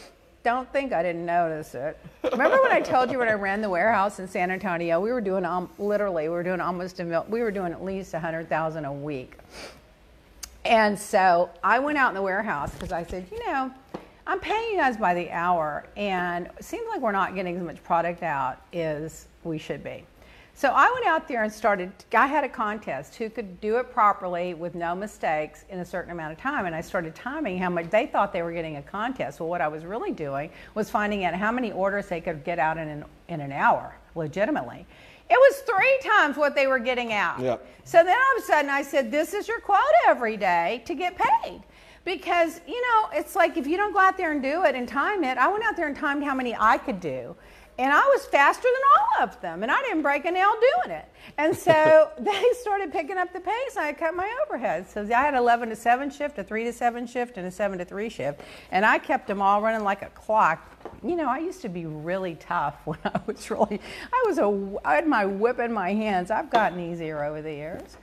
don't 0.43 0.71
think 0.73 0.93
I 0.93 1.03
didn't 1.03 1.25
notice 1.25 1.75
it. 1.75 1.99
Remember 2.23 2.61
when 2.63 2.73
I 2.73 2.81
told 2.81 3.11
you 3.11 3.19
when 3.19 3.29
I 3.29 3.33
ran 3.33 3.63
the 3.63 3.71
warehouse 3.71 4.19
in 4.19 4.29
San 4.29 4.51
Antonio, 4.51 5.01
we 5.01 5.11
were 5.11 5.23
doing 5.23 5.45
um, 5.45 5.71
literally, 5.79 6.25
we 6.25 6.35
were 6.35 6.43
doing 6.43 6.61
almost 6.61 7.01
a 7.01 7.05
mil, 7.05 7.25
we 7.29 7.41
were 7.41 7.51
doing 7.51 7.73
at 7.73 7.83
least 7.83 8.13
100,000 8.13 8.85
a 8.85 8.93
week. 8.93 9.39
And 10.67 10.99
so 10.99 11.51
I 11.63 11.79
went 11.79 11.99
out 11.99 12.11
in 12.11 12.15
the 12.15 12.23
warehouse 12.23 12.73
because 12.73 12.93
I 12.93 13.05
said, 13.05 13.27
you 13.31 13.39
know, 13.47 13.71
I'm 14.27 14.41
paying 14.41 14.73
you 14.73 14.77
guys 14.77 14.97
by 14.97 15.13
the 15.13 15.31
hour, 15.31 15.85
and 15.97 16.47
it 16.59 16.65
seems 16.65 16.87
like 16.89 17.01
we're 17.01 17.13
not 17.13 17.35
getting 17.35 17.57
as 17.57 17.63
much 17.63 17.83
product 17.85 18.23
out 18.23 18.63
as 18.73 19.27
we 19.45 19.59
should 19.59 19.85
be. 19.85 20.05
So 20.57 20.71
I 20.73 20.89
went 20.95 21.05
out 21.05 21.27
there 21.27 21.43
and 21.43 21.53
started, 21.53 21.91
I 22.15 22.29
had 22.29 22.45
a 22.45 22.49
contest 22.49 23.17
who 23.17 23.29
could 23.29 23.61
do 23.61 23.79
it 23.79 23.93
properly 23.93 24.55
with 24.55 24.77
no 24.77 24.95
mistakes 24.95 25.65
in 25.69 25.81
a 25.81 25.85
certain 25.85 26.13
amount 26.13 26.33
of 26.33 26.39
time. 26.39 26.67
And 26.67 26.75
I 26.75 26.81
started 26.81 27.13
timing 27.13 27.59
how 27.59 27.71
much 27.71 27.91
they 27.91 28.07
thought 28.07 28.33
they 28.33 28.43
were 28.43 28.53
getting 28.53 28.77
a 28.77 28.83
contest. 28.83 29.41
Well, 29.41 29.49
what 29.49 29.61
I 29.61 29.67
was 29.67 29.85
really 29.85 30.13
doing 30.13 30.51
was 30.77 30.89
finding 30.89 31.25
out 31.25 31.35
how 31.35 31.51
many 31.51 31.73
orders 31.73 32.07
they 32.07 32.21
could 32.21 32.45
get 32.45 32.61
out 32.61 32.79
in 32.79 32.87
an, 32.87 33.05
in 33.29 33.41
an 33.41 33.51
hour 33.51 33.97
legitimately. 34.15 34.87
It 35.29 35.35
was 35.35 35.63
three 35.63 35.99
times 36.05 36.37
what 36.37 36.55
they 36.55 36.69
were 36.69 36.79
getting 36.79 37.13
out. 37.13 37.41
Yep. 37.41 37.67
So 37.83 38.05
then 38.05 38.17
all 38.17 38.37
of 38.39 38.45
a 38.45 38.47
sudden 38.47 38.71
I 38.71 38.83
said, 38.83 39.11
This 39.11 39.35
is 39.35 39.49
your 39.49 39.59
quota 39.59 39.83
every 40.07 40.37
day 40.37 40.83
to 40.87 40.95
get 40.95 41.19
paid. 41.19 41.63
Because, 42.05 42.61
you 42.69 42.81
know, 42.81 43.09
it's 43.13 43.35
like 43.35 43.57
if 43.57 43.67
you 43.67 43.77
don't 43.77 43.93
go 43.93 43.99
out 43.99 44.17
there 44.17 44.31
and 44.31 44.43
do 44.43 44.65
it 44.65 44.77
and 44.77 44.87
time 44.87 45.25
it, 45.25 45.37
I 45.37 45.49
went 45.49 45.65
out 45.65 45.75
there 45.75 45.89
and 45.89 45.97
timed 45.97 46.23
how 46.23 46.35
many 46.35 46.55
I 46.55 46.79
could 46.79 47.01
do. 47.01 47.35
And 47.77 47.93
I 47.93 48.01
was 48.01 48.25
faster 48.27 48.69
than 48.73 48.83
all 48.97 49.25
of 49.25 49.41
them, 49.41 49.65
and 49.65 49.73
I 49.73 49.83
didn't 49.83 50.03
break 50.03 50.25
a 50.27 50.31
nail 50.31 50.53
doing 50.53 50.97
it. 50.97 51.07
And 51.39 51.57
so 51.57 52.11
they 52.19 52.45
started 52.61 52.93
picking 52.93 53.19
up 53.19 53.33
the 53.33 53.41
pace. 53.41 53.77
I 53.77 53.93
cut 53.93 54.15
my 54.15 54.33
overhead. 54.47 54.89
So 54.89 55.03
I 55.03 55.23
had 55.23 55.35
11 55.35 55.71
to 55.71 55.77
7 55.77 56.11
shift, 56.11 56.39
a 56.39 56.45
3 56.45 56.65
to 56.65 56.73
7 56.73 57.07
shift, 57.07 57.37
and 57.37 57.47
a 57.47 57.51
7 57.51 57.79
to 57.79 57.85
3 57.85 58.09
shift. 58.09 58.41
And 58.71 58.85
I 58.85 58.99
kept 58.99 59.27
them 59.27 59.43
all 59.43 59.61
running 59.61 59.83
like 59.83 60.03
a 60.03 60.11
clock. 60.11 60.71
You 61.03 61.17
know, 61.17 61.29
I 61.29 61.39
used 61.39 61.63
to 61.63 61.69
be 61.69 61.87
really 61.87 62.37
tough 62.37 62.77
when 62.85 62.99
I 63.05 63.21
was 63.27 63.51
really, 63.51 63.81
I 64.13 64.25
was 64.27 64.39
a, 64.39 64.79
I 64.85 64.95
had 64.95 65.09
my 65.09 65.27
whip 65.27 65.59
in 65.59 65.73
my 65.73 65.93
hands. 65.93 66.31
I've 66.31 66.51
gotten 66.51 66.79
easier 66.79 67.25
over 67.25 67.43
the 67.43 67.53
years. 67.53 67.97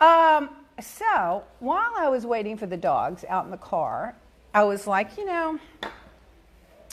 Um, 0.00 0.50
so 0.80 1.42
while 1.60 1.92
I 1.96 2.08
was 2.08 2.26
waiting 2.26 2.56
for 2.56 2.66
the 2.66 2.76
dogs 2.76 3.24
out 3.28 3.46
in 3.46 3.50
the 3.50 3.56
car, 3.56 4.14
I 4.54 4.64
was 4.64 4.86
like, 4.86 5.16
you 5.16 5.24
know, 5.24 5.58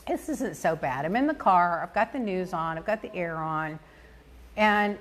this 0.08 0.30
isn't 0.30 0.56
so 0.56 0.76
bad. 0.76 1.06
I'm 1.06 1.16
in 1.16 1.28
the 1.28 1.34
car, 1.34 1.82
I've 1.82 1.94
got 1.94 2.12
the 2.12 2.20
news 2.20 2.54
on, 2.54 2.78
I've 2.78 2.86
got 2.86 3.02
the 3.02 3.14
air 3.16 3.38
on, 3.38 3.80
and, 4.58 4.98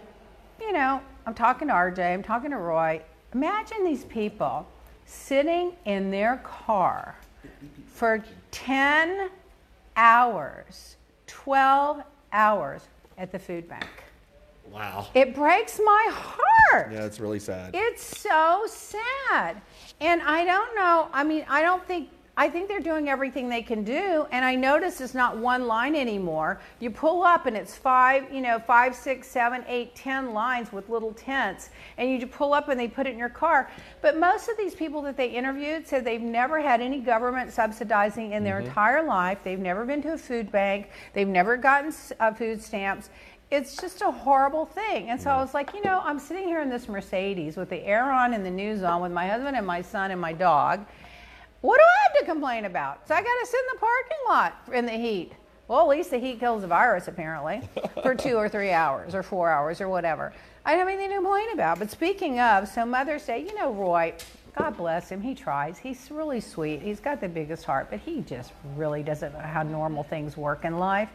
you 0.61 0.73
know, 0.73 1.01
I'm 1.27 1.35
talking 1.35 1.69
to 1.69 1.75
RJ, 1.75 2.15
I'm 2.15 2.23
talking 2.23 2.51
to 2.51 2.57
Roy. 2.57 3.03
Imagine 3.35 3.85
these 3.85 4.05
people 4.05 4.67
sitting 5.05 5.73
in 5.85 6.11
their 6.11 6.37
car 6.39 7.17
for 7.87 8.25
10 8.51 9.31
hours, 9.97 10.97
12 11.27 12.03
hours 12.33 12.83
at 13.19 13.31
the 13.33 13.39
food 13.39 13.69
bank. 13.69 13.89
Wow. 14.71 15.09
It 15.15 15.35
breaks 15.35 15.81
my 15.85 16.09
heart. 16.11 16.93
Yeah, 16.93 17.05
it's 17.05 17.21
really 17.21 17.41
sad. 17.41 17.71
It's 17.75 18.03
so 18.03 18.65
sad. 18.67 19.61
And 20.01 20.23
I 20.23 20.45
don't 20.45 20.75
know, 20.75 21.09
I 21.13 21.25
mean, 21.25 21.45
I 21.49 21.63
don't 21.63 21.85
think 21.87 22.09
I 22.35 22.49
think 22.49 22.67
they're 22.69 22.81
doing 22.81 23.11
everything 23.11 23.51
they 23.51 23.61
can 23.61 23.85
do. 23.85 24.27
And 24.31 24.43
I 24.43 24.55
notice 24.55 25.03
it's 25.03 25.13
not 25.13 25.37
one 25.37 25.67
line 25.67 25.95
anymore. 25.95 26.61
You 26.81 26.91
pull 26.91 27.23
up 27.25 27.45
and 27.45 27.55
it's 27.55 27.77
five, 27.77 28.33
you 28.33 28.41
know, 28.41 28.59
five, 28.59 28.97
six, 28.97 29.29
seven, 29.29 29.63
eight, 29.69 29.95
ten 29.95 30.33
lines 30.33 30.73
with 30.73 30.89
little 30.89 31.13
tents. 31.13 31.69
And 31.99 32.11
you 32.11 32.27
pull 32.27 32.55
up 32.55 32.71
and 32.71 32.81
they 32.81 32.89
put 32.89 33.07
it 33.07 33.11
in 33.11 33.19
your 33.19 33.29
car. 33.29 33.71
But 34.01 34.19
most 34.19 34.49
of 34.49 34.57
these 34.57 34.75
people 34.75 35.03
that 35.03 35.17
they 35.17 35.29
interviewed 35.29 35.87
said 35.87 36.07
they've 36.07 36.23
never 36.23 36.59
had 36.59 36.81
any 36.81 37.01
government 37.01 37.53
subsidizing 37.53 38.33
in 38.33 38.45
their 38.45 38.61
entire 38.61 39.03
life. 39.03 39.41
They've 39.45 39.59
never 39.59 39.85
been 39.85 40.01
to 40.03 40.15
a 40.15 40.19
food 40.19 40.51
bank. 40.51 40.89
They've 41.13 41.29
never 41.29 41.59
gotten 41.59 41.93
uh, 42.19 42.33
food 42.33 42.63
stamps 42.63 43.11
it's 43.51 43.77
just 43.77 44.01
a 44.01 44.11
horrible 44.11 44.65
thing. 44.65 45.11
And 45.11 45.21
so 45.21 45.29
I 45.29 45.37
was 45.37 45.53
like, 45.53 45.75
you 45.75 45.83
know, 45.83 46.01
I'm 46.03 46.19
sitting 46.19 46.45
here 46.45 46.63
in 46.63 46.71
this 46.71 46.89
Mercedes 46.89 47.55
with 47.55 47.69
the 47.69 47.85
air 47.85 48.11
on 48.11 48.33
and 48.33 48.47
the 48.47 48.51
news 48.51 48.83
on 48.83 49.03
with 49.03 49.13
my 49.13 49.29
husband 49.29 49.59
and 49.59 49.67
my 49.67 49.83
son 49.83 50.11
and 50.11 50.19
my 50.19 50.33
dog. 50.33 50.87
What 51.63 51.77
do 51.77 51.83
I 51.83 52.03
have 52.09 52.19
to 52.19 52.33
complain 52.33 52.65
about? 52.65 53.07
So 53.07 53.15
I 53.15 53.23
got 53.23 53.41
to 53.41 53.47
sit 53.47 53.61
in 53.61 53.67
the 53.73 53.79
parking 53.79 54.19
lot 54.29 54.55
in 54.73 54.85
the 54.85 54.93
heat. 54.93 55.33
Well, 55.69 55.81
at 55.81 55.97
least 55.97 56.11
the 56.11 56.19
heat 56.19 56.41
kills 56.41 56.63
the 56.63 56.69
virus, 56.69 57.07
apparently, 57.07 57.63
for 58.03 58.15
two 58.17 58.35
or 58.35 58.49
three 58.49 58.73
hours 58.73 59.15
or 59.15 59.23
four 59.23 59.49
hours 59.49 59.81
or 59.81 59.89
whatever. 59.89 60.33
I 60.65 60.73
don't 60.73 60.81
have 60.81 60.89
anything 60.89 61.11
to 61.11 61.17
complain 61.17 61.53
about. 61.53 61.79
But 61.79 61.91
speaking 61.91 62.41
of, 62.41 62.67
so 62.67 62.85
Mother's 62.85 63.25
Day, 63.25 63.45
you 63.47 63.55
know, 63.55 63.73
Roy, 63.73 64.13
God 64.59 64.77
bless 64.77 65.09
him, 65.09 65.21
he 65.23 65.37
tries. 65.37 65.79
He's 65.79 66.11
really 66.11 66.41
sweet. 66.41 66.83
He's 66.83 66.99
got 66.99 67.21
the 67.21 67.29
biggest 67.29 67.65
heart, 67.65 67.87
but 67.91 68.01
he 68.01 68.23
just 68.23 68.53
really 68.77 69.05
doesn't 69.05 69.33
know 69.33 69.39
how 69.39 69.63
normal 69.63 70.03
things 70.03 70.37
work 70.37 70.65
in 70.65 70.81
life. 70.81 71.11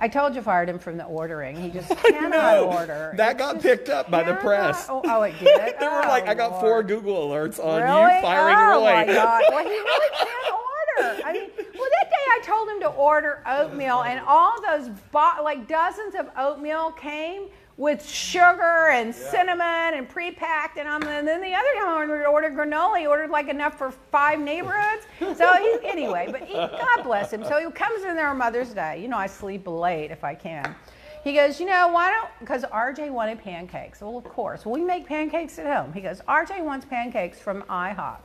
I 0.00 0.08
told 0.08 0.34
you 0.34 0.42
fired 0.42 0.68
him 0.68 0.78
from 0.78 0.96
the 0.96 1.04
ordering. 1.04 1.56
He 1.56 1.70
just 1.70 1.88
cannot 2.04 2.30
No, 2.30 2.70
order. 2.72 3.12
that 3.16 3.32
It's 3.32 3.38
got 3.40 3.60
picked 3.60 3.88
up 3.88 4.10
by 4.10 4.22
the 4.22 4.34
press. 4.34 4.86
Oh, 4.88 5.02
oh, 5.04 5.22
it 5.22 5.38
did. 5.38 5.74
There 5.80 5.90
were 5.90 6.04
Oh, 6.04 6.08
like, 6.08 6.28
I 6.28 6.34
got 6.34 6.60
four 6.60 6.82
Google 6.82 7.28
alerts 7.28 7.58
on 7.62 7.82
Really? 7.82 8.16
you 8.16 8.22
firing 8.22 8.56
oh 8.56 8.80
Roy. 8.82 8.90
Oh 8.90 8.94
my 8.94 9.04
God. 9.06 9.42
Well, 9.50 9.64
he 9.64 9.70
really 9.70 10.16
can't 10.16 10.52
order. 10.52 11.22
I 11.24 11.32
mean, 11.32 11.50
well, 11.56 11.88
that 12.00 12.10
day 12.10 12.24
I 12.28 12.40
told 12.44 12.68
him 12.68 12.80
to 12.80 12.88
order 12.88 13.42
oatmeal, 13.46 14.02
and 14.02 14.20
all 14.26 14.60
those, 14.62 14.88
bo- 15.12 15.42
like 15.42 15.68
dozens 15.68 16.14
of 16.14 16.28
oatmeal 16.36 16.90
came 16.92 17.48
with 17.78 18.06
sugar 18.06 18.88
and 18.90 19.14
cinnamon 19.14 19.94
and 19.94 20.08
pre-packed, 20.08 20.78
and, 20.78 20.88
I'm, 20.88 21.00
and 21.04 21.26
then 21.26 21.40
the 21.40 21.54
other 21.54 21.74
time 21.76 21.88
I 21.88 21.96
ordered, 21.96 22.26
ordered 22.26 22.54
granola, 22.54 22.98
he 22.98 23.06
ordered 23.06 23.30
like 23.30 23.48
enough 23.48 23.78
for 23.78 23.92
five 23.92 24.40
neighborhoods. 24.40 25.06
So 25.38 25.54
he, 25.54 25.78
anyway, 25.88 26.28
but 26.30 26.42
he, 26.42 26.54
God 26.54 27.04
bless 27.04 27.32
him. 27.32 27.44
So 27.44 27.64
he 27.64 27.70
comes 27.70 28.04
in 28.04 28.16
there 28.16 28.28
on 28.28 28.36
Mother's 28.36 28.74
Day. 28.74 29.00
You 29.00 29.06
know, 29.06 29.16
I 29.16 29.28
sleep 29.28 29.62
late 29.66 30.10
if 30.10 30.24
I 30.24 30.34
can. 30.34 30.74
He 31.22 31.34
goes, 31.34 31.60
you 31.60 31.66
know, 31.66 31.88
why 31.88 32.10
don't, 32.10 32.28
because 32.40 32.64
RJ 32.64 33.10
wanted 33.10 33.38
pancakes. 33.38 34.00
Well, 34.00 34.18
of 34.18 34.24
course, 34.24 34.66
we 34.66 34.80
make 34.80 35.06
pancakes 35.06 35.58
at 35.60 35.66
home. 35.66 35.92
He 35.92 36.00
goes, 36.00 36.20
RJ 36.28 36.64
wants 36.64 36.84
pancakes 36.84 37.38
from 37.38 37.62
IHOP. 37.62 38.18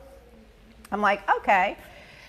I'm 0.90 1.00
like, 1.00 1.28
okay, 1.30 1.76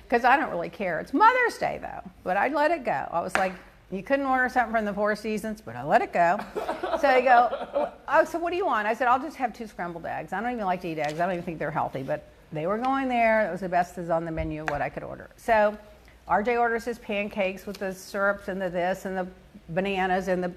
because 0.03 0.25
I 0.25 0.38
don't 0.38 0.51
really 0.51 0.70
care. 0.70 1.00
It's 1.00 1.13
Mother's 1.13 1.58
Day 1.58 1.79
though, 1.82 2.08
but 2.24 2.38
I 2.38 2.50
let 2.50 2.70
it 2.70 2.86
go. 2.86 3.08
I 3.12 3.22
was 3.22 3.36
like, 3.36 3.53
you 3.92 4.04
couldn't 4.04 4.25
order 4.25 4.50
something 4.50 4.74
from 4.74 4.86
the 4.86 4.94
Four 4.94 5.15
Seasons, 5.15 5.62
but 5.62 5.75
I 5.75 5.84
let 5.84 6.01
it 6.01 6.12
go. 6.12 6.39
so 7.00 7.08
I 7.08 7.22
go, 7.22 7.92
oh, 8.08 8.25
so 8.25 8.39
what 8.39 8.51
do 8.51 8.58
you 8.58 8.65
want? 8.65 8.88
I 8.88 8.94
said, 8.94 9.08
I'll 9.08 9.22
just 9.22 9.38
have 9.38 9.54
two 9.54 9.68
scrambled 9.68 10.06
eggs. 10.06 10.34
I 10.34 10.42
don't 10.42 10.51
even 10.51 10.65
like 10.65 10.82
to 10.82 10.88
eat 10.88 11.00
eggs. 11.00 11.20
I 11.20 11.25
don't 11.25 11.34
even 11.34 11.44
think 11.44 11.60
they're 11.60 11.72
healthy, 11.72 12.04
but 12.04 12.27
they 12.51 12.68
were 12.68 12.77
going 12.77 13.08
there. 13.08 13.48
It 13.48 13.51
was 13.51 13.62
the 13.62 13.70
best 13.70 13.98
is 13.98 14.10
on 14.10 14.25
the 14.25 14.32
menu 14.32 14.63
of 14.63 14.70
what 14.70 14.82
I 14.82 14.89
could 14.89 15.04
order. 15.04 15.30
So 15.38 15.77
RJ 16.27 16.60
orders 16.60 16.86
his 16.86 16.98
pancakes 16.98 17.65
with 17.65 17.77
the 17.77 17.94
syrups 17.94 18.48
and 18.48 18.62
the 18.62 18.70
this 18.70 19.06
and 19.06 19.18
the 19.18 19.27
bananas 19.70 20.27
and 20.27 20.44
the 20.44 20.51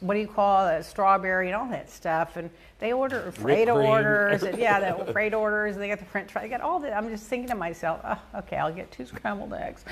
what 0.00 0.14
do 0.14 0.20
you 0.20 0.26
call 0.26 0.66
it, 0.68 0.84
strawberry 0.84 1.48
and 1.48 1.56
all 1.56 1.68
that 1.68 1.90
stuff. 1.90 2.36
And 2.36 2.50
they 2.78 2.92
order 2.92 3.32
Fredo 3.36 3.74
cream. 3.74 3.86
orders 3.86 4.42
and 4.42 4.58
yeah, 4.58 4.94
the 4.94 5.04
Freight 5.12 5.34
orders. 5.34 5.74
And 5.74 5.82
they 5.82 5.88
got 5.88 5.98
the 5.98 6.06
French 6.06 6.32
fries. 6.32 6.44
They 6.44 6.48
got 6.48 6.62
all 6.62 6.78
that. 6.80 6.96
I'm 6.96 7.08
just 7.10 7.26
thinking 7.26 7.48
to 7.50 7.54
myself, 7.54 8.00
oh, 8.04 8.38
okay, 8.38 8.56
I'll 8.56 8.72
get 8.72 8.90
two 8.90 9.04
scrambled 9.06 9.52
eggs. 9.52 9.84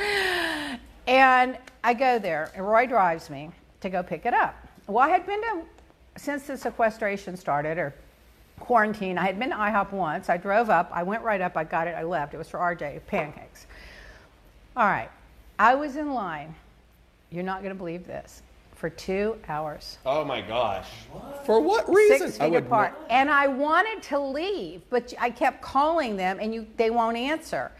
And 1.09 1.57
I 1.83 1.95
go 1.95 2.19
there, 2.19 2.51
and 2.55 2.69
Roy 2.69 2.87
drives 2.87 3.31
me 3.31 3.51
to 3.81 3.89
go 3.89 4.03
pick 4.03 4.27
it 4.27 4.35
up. 4.35 4.55
Well, 4.87 4.99
I 5.05 5.09
had 5.09 5.25
been 5.27 5.41
to 5.41 5.63
since 6.19 6.47
the 6.47 6.57
sequestration 6.57 7.35
started 7.35 7.79
or 7.79 7.95
quarantine. 8.61 9.17
I 9.17 9.25
had 9.25 9.39
been 9.39 9.49
to 9.51 9.57
IHOP 9.57 9.93
once. 9.93 10.29
I 10.29 10.37
drove 10.37 10.69
up. 10.69 10.91
I 10.93 11.03
went 11.03 11.23
right 11.23 11.41
up. 11.41 11.57
I 11.57 11.65
got 11.65 11.87
it. 11.89 11.93
I 11.97 12.03
left. 12.03 12.35
It 12.35 12.37
was 12.37 12.49
for 12.49 12.59
RJ 12.59 13.01
pancakes. 13.07 13.67
All 14.77 14.87
right. 14.87 15.09
I 15.59 15.75
was 15.77 15.97
in 15.97 16.13
line. 16.13 16.55
You're 17.31 17.43
not 17.45 17.63
going 17.63 17.73
to 17.73 17.79
believe 17.79 18.07
this. 18.07 18.43
For 18.75 18.91
two 18.91 19.37
hours, 19.49 19.99
Oh 20.07 20.25
my 20.25 20.41
gosh. 20.41 20.87
For 21.45 21.59
what 21.61 21.89
reason? 21.93 22.19
six 22.29 22.39
I 22.39 22.45
feet 22.45 22.53
would 22.53 22.67
apart, 22.67 22.93
not- 23.01 23.11
and 23.11 23.29
I 23.31 23.49
wanted 23.49 24.03
to 24.05 24.21
leave, 24.21 24.83
but 24.89 25.13
I 25.19 25.31
kept 25.31 25.63
calling 25.63 26.17
them, 26.17 26.39
and 26.41 26.55
you 26.55 26.65
they 26.77 26.91
won't 26.91 27.17
answer. 27.17 27.73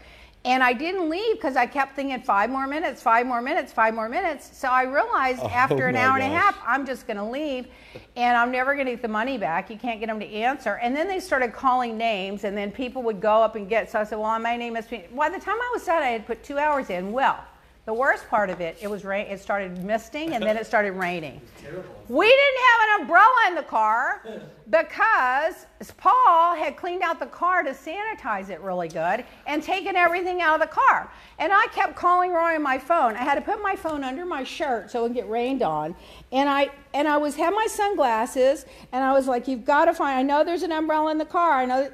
And 0.45 0.63
I 0.63 0.71
didn't 0.71 1.09
leave 1.09 1.35
because 1.35 1.57
I 1.57 1.65
kept 1.65 1.97
thinking 1.97 2.21
five 2.21 2.49
more 2.49 2.65
minutes, 2.65 3.01
five 3.01 3.25
more 3.25 3.41
minutes, 3.41 3.73
five 3.73 3.93
more 3.93 4.07
minutes. 4.07 4.57
So 4.57 4.69
I 4.69 4.83
realized 4.83 5.41
oh 5.43 5.49
after 5.49 5.87
an 5.87 5.97
Oh 5.97 5.99
hour 5.99 6.17
and 6.17 6.23
a 6.23 6.35
half, 6.35 6.57
I'm 6.65 6.85
just 6.85 7.07
going 7.07 7.17
to 7.17 7.23
leave, 7.23 7.67
and 8.15 8.37
I'm 8.37 8.49
never 8.49 8.73
going 8.73 8.85
to 8.85 8.93
get 8.93 9.01
the 9.01 9.09
money 9.09 9.37
back. 9.37 9.69
You 9.69 9.77
can't 9.77 9.99
get 9.99 10.07
them 10.07 10.19
to 10.19 10.25
answer. 10.25 10.75
And 10.75 10.95
then 10.95 11.07
they 11.09 11.19
started 11.19 11.51
calling 11.51 11.97
names, 11.97 12.45
and 12.45 12.55
then 12.55 12.71
people 12.71 13.03
would 13.03 13.19
go 13.19 13.41
up 13.43 13.55
and 13.55 13.67
get. 13.67 13.91
So 13.91 13.99
I 13.99 14.05
said, 14.05 14.17
"Well, 14.17 14.39
my 14.39 14.55
name 14.55 14.77
is. 14.77 14.85
By 14.87 15.29
the 15.29 15.39
time 15.39 15.57
I 15.57 15.69
was 15.73 15.83
done, 15.85 16.01
I 16.01 16.07
had 16.07 16.25
put 16.25 16.41
two 16.41 16.57
hours 16.57 16.89
in. 16.89 17.11
Well, 17.11 17.43
the 17.89 17.93
worst 17.95 18.29
part 18.29 18.51
of 18.51 18.61
it, 18.61 18.77
it 18.79 18.87
was 18.87 19.03
rain. 19.03 19.25
It 19.25 19.39
started 19.39 19.83
misting, 19.83 20.35
and 20.35 20.43
then 20.43 20.57
it 20.57 20.67
started 20.67 20.91
raining. 20.91 21.41
We 22.07 22.25
didn't 22.25 22.61
have 22.71 22.89
an 22.89 23.01
umbrella 23.01 23.35
in 23.49 23.55
the 23.55 23.61
car 23.61 24.23
because 24.71 25.67
Paul 25.97 26.55
had 26.55 26.75
cleaned 26.75 27.03
out 27.03 27.19
the 27.19 27.27
car 27.27 27.61
to 27.61 27.69
sanitize 27.69 28.49
it 28.49 28.59
really 28.61 28.87
good 28.87 29.23
and 29.45 29.61
taken 29.61 29.95
everything 29.95 30.41
out 30.41 30.59
of 30.59 30.67
the 30.67 30.73
car. 30.73 31.11
And 31.37 31.53
I 31.53 31.67
kept 31.67 31.95
calling 31.95 32.31
Roy 32.31 32.55
on 32.55 32.63
my 32.63 32.79
phone. 32.79 33.13
I 33.13 33.19
had 33.19 33.35
to 33.35 33.41
put 33.41 33.61
my 33.61 33.75
phone 33.75 34.03
under 34.03 34.25
my 34.25 34.43
shirt 34.43 34.89
so 34.89 35.01
it 35.01 35.03
would 35.03 35.13
get 35.13 35.29
rained 35.29 35.61
on. 35.61 35.95
And 36.31 36.49
I 36.49 36.71
and 36.95 37.07
I 37.07 37.17
was 37.17 37.35
had 37.35 37.53
my 37.53 37.67
sunglasses 37.69 38.65
and 38.91 39.03
I 39.03 39.13
was 39.13 39.27
like, 39.27 39.47
"You've 39.47 39.65
got 39.65 39.85
to 39.85 39.93
find. 39.93 40.17
I 40.17 40.23
know 40.23 40.43
there's 40.43 40.63
an 40.63 40.71
umbrella 40.71 41.11
in 41.11 41.19
the 41.19 41.25
car. 41.25 41.51
I 41.59 41.65
know." 41.65 41.91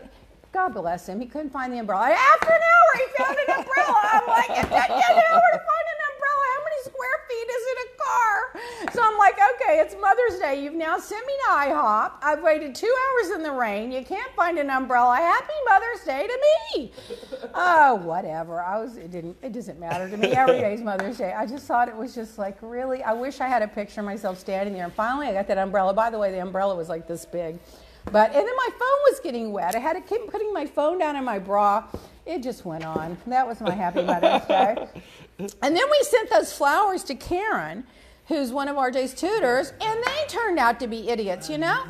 God 0.56 0.74
bless 0.74 1.10
him. 1.10 1.20
He 1.20 1.26
couldn't 1.28 1.50
find 1.50 1.74
the 1.74 1.80
umbrella. 1.80 2.12
After 2.12 2.48
an 2.48 2.62
hour, 2.62 2.92
he 2.96 3.24
found 3.24 3.38
an 3.46 3.60
umbrella. 3.60 4.00
I'm 4.14 4.26
like, 4.26 4.52
it 4.52 4.62
took 4.62 4.88
you 4.88 4.96
an 4.96 5.24
hour 5.30 5.48
to 5.52 5.60
find 5.60 5.88
an 5.92 6.02
umbrella. 6.14 6.44
How 6.56 6.62
many 6.64 6.80
square 6.86 7.18
feet 7.28 7.50
is 7.52 7.64
in 7.72 7.78
a 7.84 7.90
car? 8.00 8.94
So 8.94 9.02
I'm 9.04 9.18
like, 9.18 9.34
okay, 9.36 9.80
it's 9.82 9.98
Mother's 10.00 10.40
Day. 10.40 10.64
You've 10.64 10.76
now 10.76 10.98
sent 10.98 11.28
me 11.28 11.34
to 11.44 11.52
IHOP. 11.52 12.12
I've 12.22 12.42
waited 12.42 12.74
two 12.74 12.96
hours 13.04 13.32
in 13.36 13.44
the 13.44 13.52
rain. 13.52 13.92
You 13.92 14.06
can't 14.06 14.32
find 14.34 14.58
an 14.58 14.70
umbrella. 14.70 15.18
Happy 15.18 15.54
Mother's 15.70 16.06
Day 16.06 16.26
to 16.26 16.40
me. 16.74 16.94
Oh, 17.54 17.96
whatever. 17.96 18.62
I 18.62 18.80
was. 18.80 18.96
It 18.96 19.12
didn't. 19.12 19.36
It 19.42 19.52
doesn't 19.52 19.78
matter 19.78 20.10
to 20.10 20.16
me. 20.16 20.32
Every 20.32 20.60
day's 20.62 20.82
Mother's 20.82 21.18
Day. 21.18 21.34
I 21.34 21.46
just 21.46 21.66
thought 21.66 21.90
it 21.90 21.98
was 21.98 22.16
just 22.16 22.38
like 22.38 22.58
really. 22.62 23.04
I 23.04 23.12
wish 23.12 23.42
I 23.42 23.50
had 23.50 23.62
a 23.62 23.68
picture 23.68 24.00
of 24.00 24.06
myself 24.06 24.40
standing 24.40 24.74
there. 24.74 24.86
And 24.86 24.94
finally, 24.94 25.28
I 25.28 25.34
got 25.34 25.48
that 25.48 25.58
umbrella. 25.58 25.94
By 25.94 26.10
the 26.10 26.18
way, 26.18 26.32
the 26.32 26.42
umbrella 26.42 26.78
was 26.78 26.88
like 26.88 27.10
this 27.10 27.26
big. 27.26 27.60
But 28.12 28.28
and 28.34 28.48
then 28.48 28.56
my 28.56 28.70
phone 28.72 29.00
was 29.10 29.20
getting 29.22 29.52
wet. 29.52 29.76
I 29.76 29.80
had 29.80 29.94
to 29.94 30.02
keep 30.02 30.30
putting 30.32 30.54
my 30.54 30.66
phone 30.66 31.00
down 31.00 31.16
in 31.16 31.24
my 31.24 31.40
bra. 31.40 31.86
It 32.26 32.42
just 32.42 32.66
went 32.66 32.86
on. 32.86 33.18
That 33.28 33.48
was 33.48 33.62
my 33.62 33.74
happy 33.74 34.04
Mother's 34.04 34.48
Day. 34.48 34.88
And 35.62 35.76
then 35.76 35.84
we 35.92 36.00
sent 36.04 36.30
those 36.30 36.54
flowers 36.54 37.04
to 37.06 37.16
Karen 37.16 37.86
who's 38.28 38.52
one 38.52 38.68
of 38.68 38.76
RJ's 38.76 39.14
tutors, 39.14 39.72
and 39.82 40.04
they 40.04 40.26
turned 40.28 40.58
out 40.58 40.80
to 40.80 40.88
be 40.88 41.10
idiots, 41.10 41.50
you 41.50 41.58
know? 41.58 41.84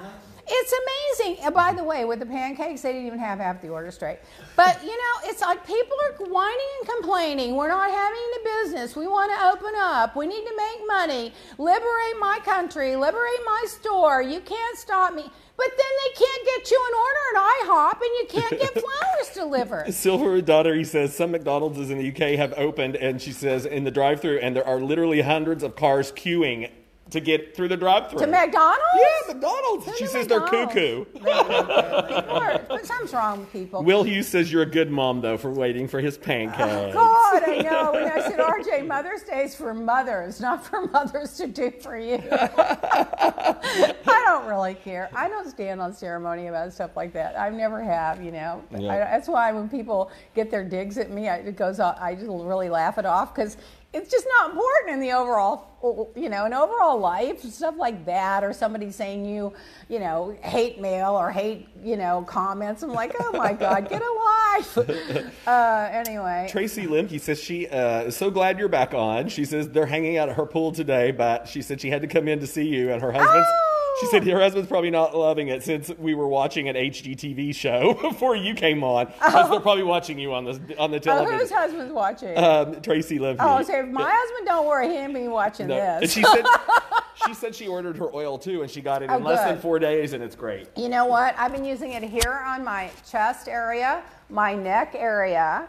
It's 0.48 0.74
amazing. 0.74 1.44
And 1.44 1.54
by 1.54 1.74
the 1.74 1.84
way, 1.84 2.06
with 2.06 2.20
the 2.20 2.26
pancakes, 2.26 2.82
they 2.82 2.92
didn't 2.92 3.08
even 3.08 3.20
have 3.20 3.40
half 3.40 3.62
the 3.62 3.70
order 3.70 3.92
straight. 3.92 4.20
But 4.56 4.84
you 4.84 4.90
know, 4.90 5.30
it's 5.30 5.42
like 5.42 5.66
people 5.66 5.98
are 6.04 6.26
whining 6.28 6.68
and 6.80 6.90
complaining. 6.90 7.56
We're 7.56 7.70
not 7.70 7.90
having 7.90 8.22
the 8.34 8.50
business. 8.62 8.96
We 8.96 9.08
want 9.08 9.32
to 9.32 9.48
open 9.48 9.74
up. 9.78 10.16
We 10.16 10.28
need 10.28 10.46
to 10.46 10.54
make 10.58 10.88
money. 10.88 11.34
Liberate 11.58 12.20
my 12.20 12.40
country. 12.44 12.96
Liberate 12.96 13.44
my 13.46 13.66
store. 13.68 14.22
You 14.22 14.40
can't 14.42 14.78
stop 14.78 15.14
me. 15.14 15.30
But 15.58 15.68
then 15.70 15.88
they 16.04 16.26
can't 16.26 16.46
get 16.46 16.72
you 16.72 16.90
an 16.90 16.96
order 17.00 17.22
at 17.32 17.66
IHOP 17.66 18.02
and 18.02 18.02
you 18.02 18.26
can't 18.42 18.60
get 18.60 18.74
flowers 18.84 19.30
delivered. 19.34 19.94
Silver 19.94 20.42
Daughter, 20.42 20.76
he 20.76 20.84
says, 20.84 21.16
some 21.16 21.32
McDonald's 21.32 21.90
in 21.90 21.98
the 21.98 22.10
UK 22.10 22.38
have 22.38 22.54
opened, 22.58 22.98
and 22.98 23.22
she 23.22 23.32
says, 23.32 23.66
in 23.66 23.86
the 23.86 23.92
drive 23.92 24.20
through, 24.20 24.40
and 24.40 24.54
there 24.54 24.68
are 24.68 24.82
literally 24.82 25.22
hundreds 25.22 25.64
of 25.64 25.78
cars 25.78 26.12
queuing 26.12 26.70
to 27.12 27.20
get 27.20 27.56
through 27.56 27.68
the 27.68 27.78
drive-through. 27.78 28.20
To 28.20 28.28
McDonald's? 28.28 28.82
Yeah, 28.96 29.34
McDonald's. 29.34 29.98
she 29.98 30.08
says 30.08 30.28
they're 30.28 30.42
cuckoo. 30.42 31.06
but 31.24 32.86
something's 32.86 33.14
wrong 33.14 33.42
with 33.42 33.52
people. 33.52 33.84
Will 33.84 34.04
Hughes 34.04 34.28
says 34.28 34.52
you're 34.52 34.64
a 34.64 34.70
good 34.70 34.90
mom 34.90 35.22
though 35.22 35.38
for 35.38 35.52
waiting 35.52 35.88
for 35.88 36.00
his 36.00 36.18
pancakes. 36.18 36.60
Oh, 36.60 36.92
God, 36.92 37.44
I 37.48 37.58
know. 37.62 37.92
When 37.92 38.12
I 38.12 38.22
said 38.22 38.40
RJ, 38.40 38.88
Mother's 38.88 39.22
Day 39.22 39.44
is 39.44 39.56
for 39.56 39.74
mothers, 39.74 40.42
not 40.42 40.66
for 40.66 40.88
mothers 40.88 41.38
to 41.38 41.48
do 41.48 41.72
for 41.80 41.98
you. 41.98 42.22
I 42.32 44.24
don't 44.26 44.48
really 44.48 44.74
care. 44.74 45.10
I 45.14 45.28
don't 45.30 45.50
stand 45.50 45.82
on 45.82 45.94
ceremony 45.94 46.48
about 46.48 46.74
stuff 46.74 46.98
like 46.98 47.14
that. 47.14 47.40
I 47.40 47.50
never 47.50 47.84
have, 47.84 48.24
you 48.24 48.32
know. 48.32 48.64
Yeah. 48.72 48.94
I, 48.94 48.98
that's 48.98 49.28
why 49.28 49.52
when 49.52 49.70
people 49.70 50.12
get 50.34 50.50
their 50.50 50.64
digs 50.64 50.98
at 50.98 51.12
me, 51.12 51.30
I, 51.30 51.38
it 51.38 51.56
goes. 51.56 51.80
I 51.80 52.16
just 52.16 52.28
really 52.28 52.70
laugh 52.70 52.98
it 52.98 53.06
off 53.06 53.36
because 53.36 53.58
it's 53.96 54.12
just 54.12 54.28
not 54.38 54.52
important 54.52 54.94
in 54.94 55.00
the 55.00 55.14
overall, 55.14 56.12
you 56.18 56.28
know, 56.28 56.46
in 56.46 56.54
overall 56.54 57.00
life, 57.00 57.42
stuff 57.42 57.76
like 57.78 58.06
that, 58.06 58.44
or 58.44 58.52
somebody 58.52 58.92
saying 58.92 59.26
you, 59.26 59.54
you 59.88 60.00
know, 60.00 60.38
hate 60.42 60.82
mail 60.82 61.12
or 61.12 61.32
hate, 61.32 61.70
you 61.82 61.96
know, 61.96 62.24
comments. 62.28 62.84
I'm 62.84 62.92
like, 62.92 63.16
oh 63.22 63.32
my 63.32 63.54
God, 63.54 63.88
get 63.90 64.02
a 64.02 64.14
life. 64.14 64.78
Uh, 65.46 65.90
anyway. 65.92 66.48
Tracy 66.50 66.88
Limke 66.88 67.20
says 67.20 67.42
she 67.42 67.68
uh, 67.68 68.04
is 68.04 68.16
so 68.16 68.32
glad 68.32 68.58
you're 68.58 68.68
back 68.68 68.94
on. 68.94 69.28
She 69.28 69.46
says 69.46 69.70
they're 69.70 69.86
hanging 69.86 70.18
out 70.18 70.30
at 70.30 70.36
her 70.36 70.46
pool 70.46 70.72
today, 70.72 71.12
but 71.12 71.48
she 71.48 71.62
said 71.62 71.80
she 71.82 71.90
had 71.90 72.02
to 72.02 72.08
come 72.08 72.28
in 72.28 72.40
to 72.40 72.48
see 72.48 72.66
you 72.66 72.92
and 72.92 73.02
her 73.02 73.12
husband's. 73.12 73.48
Oh! 73.48 73.75
She 74.00 74.08
said 74.08 74.28
her 74.28 74.40
husband's 74.40 74.68
probably 74.68 74.90
not 74.90 75.16
loving 75.16 75.48
it 75.48 75.64
since 75.64 75.90
we 75.98 76.16
were 76.16 76.28
watching 76.28 76.68
an 76.68 76.76
HGTV 76.76 77.56
show 77.56 77.94
before 78.02 78.36
you 78.36 78.54
came 78.54 78.84
on. 78.84 79.12
Oh. 79.22 79.52
They're 79.52 79.60
probably 79.60 79.84
watching 79.84 80.20
you 80.20 80.34
on 80.34 80.46
the 80.46 80.76
on 80.78 80.92
the 80.92 81.00
television. 81.00 81.36
Oh, 81.36 81.40
whose 81.40 81.52
husband's 81.52 81.94
watching? 81.94 82.38
Um, 82.38 82.82
Tracy 82.82 83.20
Limke. 83.20 83.38
Oh, 83.40 83.64
so 83.64 83.80
if 83.80 83.88
my 83.88 84.10
husband 84.12 84.48
don't 84.48 84.68
worry, 84.68 84.90
he 84.90 84.96
ain't 84.96 85.14
be 85.14 85.28
watching 85.28 85.68
no. 85.68 85.76
this. 85.76 86.02
And 86.02 86.12
she 86.12 86.24
said 86.24 86.46
she 87.28 87.34
said 87.34 87.56
she 87.56 87.68
ordered 87.68 87.98
her 87.98 88.14
oil 88.14 88.38
too, 88.38 88.62
and 88.62 88.70
she 88.70 88.82
got 88.82 89.02
it 89.02 89.06
in 89.06 89.12
oh, 89.12 89.18
less 89.20 89.48
than 89.48 89.60
four 89.60 89.80
days, 89.80 90.14
and 90.14 90.24
it's 90.24 90.36
great. 90.36 90.68
You 90.76 90.90
know 90.90 91.06
what? 91.06 91.36
I've 91.38 91.52
been 91.52 91.66
using 91.66 91.92
it 91.92 92.04
here 92.04 92.44
on 92.46 92.64
my 92.64 92.92
chest 93.10 93.48
area, 93.48 94.04
my 94.30 94.56
neck 94.56 94.94
area, 94.96 95.68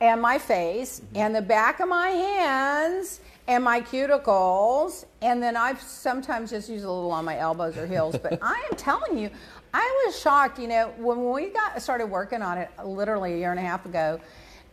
and 0.00 0.20
my 0.20 0.38
face, 0.38 1.00
mm-hmm. 1.00 1.16
and 1.16 1.34
the 1.34 1.42
back 1.42 1.80
of 1.80 1.88
my 1.88 2.08
hands 2.08 3.20
and 3.48 3.62
my 3.62 3.80
cuticles, 3.80 5.04
and 5.22 5.42
then 5.42 5.56
I've 5.56 5.80
sometimes 5.80 6.50
just 6.50 6.68
use 6.68 6.84
a 6.84 6.90
little 6.90 7.12
on 7.12 7.24
my 7.24 7.38
elbows 7.38 7.76
or 7.76 7.86
heels. 7.86 8.16
But 8.20 8.38
I 8.42 8.66
am 8.70 8.76
telling 8.76 9.18
you, 9.18 9.30
I 9.72 10.04
was 10.06 10.18
shocked. 10.18 10.58
You 10.58 10.68
know, 10.68 10.92
when 10.98 11.30
we 11.30 11.50
got 11.50 11.80
started 11.80 12.06
working 12.06 12.42
on 12.42 12.58
it, 12.58 12.70
literally 12.84 13.34
a 13.34 13.36
year 13.36 13.50
and 13.50 13.60
a 13.60 13.62
half 13.62 13.86
ago, 13.86 14.20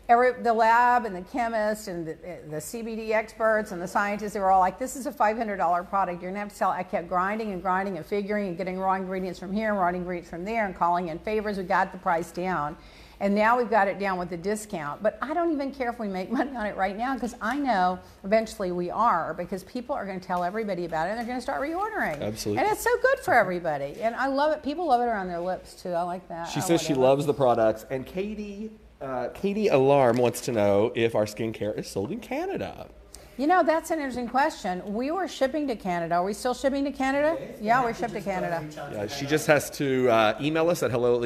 every, 0.09 0.41
the 0.41 0.53
lab 0.53 1.05
and 1.05 1.15
the 1.15 1.21
chemists 1.21 1.87
and 1.87 2.07
the, 2.07 2.17
the, 2.49 2.57
CBD 2.57 3.11
experts 3.11 3.71
and 3.71 3.81
the 3.81 3.87
scientists, 3.87 4.33
they 4.33 4.39
were 4.39 4.51
all 4.51 4.59
like, 4.59 4.79
"This 4.79 4.95
is 4.95 5.05
a 5.05 5.11
$500 5.11 5.89
product. 5.89 6.21
You're 6.21 6.31
gonna 6.31 6.39
have 6.39 6.49
to 6.49 6.55
sell." 6.55 6.71
I 6.71 6.83
kept 6.83 7.07
grinding 7.07 7.51
and 7.51 7.61
grinding 7.61 7.97
and 7.97 8.05
figuring 8.05 8.47
and 8.47 8.57
getting 8.57 8.79
raw 8.79 8.95
ingredients 8.95 9.39
from 9.39 9.53
here, 9.53 9.69
and 9.69 9.77
raw 9.77 9.89
ingredients 9.89 10.29
from 10.31 10.45
there, 10.45 10.65
and 10.65 10.75
calling 10.75 11.09
in 11.09 11.19
favors. 11.19 11.57
We 11.57 11.63
got 11.63 11.91
the 11.91 11.99
price 11.99 12.31
down. 12.31 12.75
And 13.23 13.33
now 13.33 13.57
we've 13.57 13.69
got 13.69 13.87
it 13.87 13.99
down 13.99 14.17
with 14.17 14.29
the 14.29 14.35
discount. 14.35 15.01
But 15.01 15.17
I 15.21 15.33
don't 15.33 15.53
even 15.53 15.71
care 15.71 15.89
if 15.89 15.97
we 15.97 16.09
make 16.09 16.29
money 16.39 16.53
on 16.57 16.65
it 16.65 16.75
right 16.75 16.97
now 16.97 17.13
because 17.13 17.35
I 17.41 17.57
know 17.57 17.97
eventually 18.25 18.73
we 18.73 18.91
are 18.91 19.33
because 19.33 19.63
people 19.63 19.95
are 19.95 20.05
going 20.05 20.19
to 20.19 20.27
tell 20.27 20.43
everybody 20.43 20.83
about 20.83 21.07
it 21.07 21.11
and 21.11 21.19
they're 21.19 21.25
going 21.25 21.37
to 21.37 21.41
start 21.41 21.61
reordering. 21.61 22.21
Absolutely. 22.21 22.61
And 22.61 22.69
it's 22.69 22.83
so 22.83 22.91
good 23.01 23.19
for 23.19 23.33
everybody. 23.33 23.95
And 24.01 24.13
I 24.13 24.27
love 24.27 24.51
it. 24.51 24.61
People 24.61 24.87
love 24.87 24.99
it 24.99 25.05
around 25.05 25.29
their 25.29 25.39
lips 25.39 25.81
too. 25.81 25.91
I 25.91 26.01
like 26.01 26.27
that. 26.27 26.49
She 26.49 26.59
says 26.59 26.81
she 26.81 26.93
loves 26.93 27.25
the 27.25 27.33
products. 27.33 27.85
And 27.89 28.05
Katie, 28.05 28.71
uh, 28.99 29.29
Katie 29.33 29.69
Alarm 29.69 30.17
wants 30.17 30.41
to 30.41 30.51
know 30.51 30.91
if 30.93 31.15
our 31.15 31.25
skincare 31.25 31.77
is 31.79 31.87
sold 31.87 32.11
in 32.11 32.19
Canada. 32.19 32.89
You 33.37 33.47
know, 33.47 33.63
that's 33.63 33.89
an 33.89 33.97
interesting 33.97 34.27
question. 34.27 34.81
We 34.93 35.09
were 35.09 35.27
shipping 35.27 35.67
to 35.67 35.75
Canada. 35.75 36.15
Are 36.15 36.23
we 36.23 36.33
still 36.33 36.53
shipping 36.53 36.83
to 36.85 36.91
Canada? 36.91 37.35
Yeah, 37.59 37.83
we're 37.83 37.95
shipped 37.95 38.13
to 38.13 38.21
Canada. 38.21 38.63
Yeah, 38.91 39.07
she 39.07 39.25
just 39.25 39.47
has 39.47 39.71
to 39.71 40.07
uh, 40.09 40.37
email 40.39 40.69
us 40.69 40.83
at 40.83 40.91
hello 40.91 41.15
at 41.15 41.21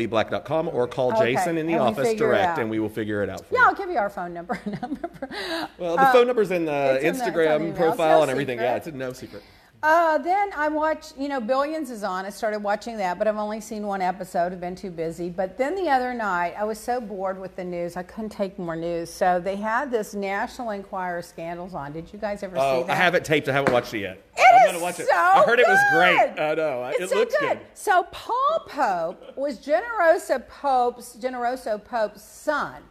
or 0.69 0.87
call 0.87 1.11
okay. 1.13 1.33
Jason 1.33 1.57
in 1.57 1.67
the 1.67 1.73
and 1.73 1.81
office 1.81 2.13
direct 2.13 2.59
and 2.59 2.69
we 2.69 2.79
will 2.79 2.87
figure 2.87 3.23
it 3.23 3.29
out 3.29 3.45
for 3.45 3.53
yeah, 3.53 3.59
you. 3.59 3.63
Yeah, 3.63 3.69
I'll 3.69 3.75
give 3.75 3.89
you 3.89 3.97
our 3.97 4.09
phone 4.09 4.33
number. 4.33 4.57
well, 5.77 5.97
the 5.97 6.03
uh, 6.03 6.11
phone 6.13 6.27
number's 6.27 6.51
in 6.51 6.63
the 6.63 6.99
Instagram 7.03 7.59
in 7.59 7.69
the, 7.73 7.75
profile 7.75 8.19
no 8.19 8.21
and 8.21 8.31
everything. 8.31 8.57
Secret. 8.57 8.65
Yeah, 8.65 8.75
it's 8.77 8.87
a 8.87 8.91
no 8.91 9.11
secret. 9.11 9.43
Uh, 9.87 10.17
then 10.17 10.49
I 10.53 10.67
watched, 10.67 11.13
you 11.17 11.29
know, 11.29 11.39
Billions 11.39 11.91
is 11.91 12.03
on. 12.03 12.25
I 12.25 12.29
started 12.29 12.59
watching 12.59 12.97
that, 12.97 13.17
but 13.17 13.25
I've 13.25 13.37
only 13.37 13.61
seen 13.61 13.87
one 13.87 14.01
episode. 14.01 14.51
I've 14.51 14.59
been 14.59 14.75
too 14.75 14.91
busy. 14.91 15.29
But 15.29 15.57
then 15.57 15.75
the 15.75 15.89
other 15.89 16.13
night, 16.13 16.55
I 16.57 16.65
was 16.65 16.77
so 16.77 16.99
bored 16.99 17.39
with 17.39 17.55
the 17.55 17.63
news, 17.63 17.95
I 17.95 18.03
couldn't 18.03 18.31
take 18.31 18.59
more 18.59 18.75
news. 18.75 19.09
So 19.09 19.39
they 19.39 19.55
had 19.55 19.89
this 19.89 20.13
National 20.13 20.71
Enquirer 20.71 21.21
scandals 21.21 21.73
on. 21.73 21.93
Did 21.93 22.11
you 22.11 22.19
guys 22.19 22.43
ever 22.43 22.57
oh, 22.59 22.81
see 22.81 22.87
that? 22.87 22.91
I 22.91 22.95
have 22.95 23.15
it 23.15 23.23
taped. 23.23 23.47
I 23.47 23.53
haven't 23.53 23.71
watched 23.71 23.93
it 23.93 23.99
yet. 23.99 24.21
It 24.35 24.45
I'm 24.59 24.73
gonna 24.73 24.83
watch 24.83 24.99
it. 24.99 25.07
So 25.07 25.15
I 25.15 25.43
heard 25.45 25.55
good. 25.55 25.59
it 25.59 25.67
was 25.69 25.79
great. 25.93 26.37
I 26.37 26.53
know. 26.55 26.83
It's 26.87 26.99
it 26.99 27.09
so 27.09 27.15
looks 27.15 27.37
good. 27.39 27.57
good. 27.57 27.59
So 27.73 28.03
Paul 28.11 28.65
Pope 28.67 29.37
was 29.37 29.57
Generoso 29.57 30.45
Pope's 30.49 31.15
Generoso 31.15 31.81
Pope's 31.81 32.23
son. 32.23 32.81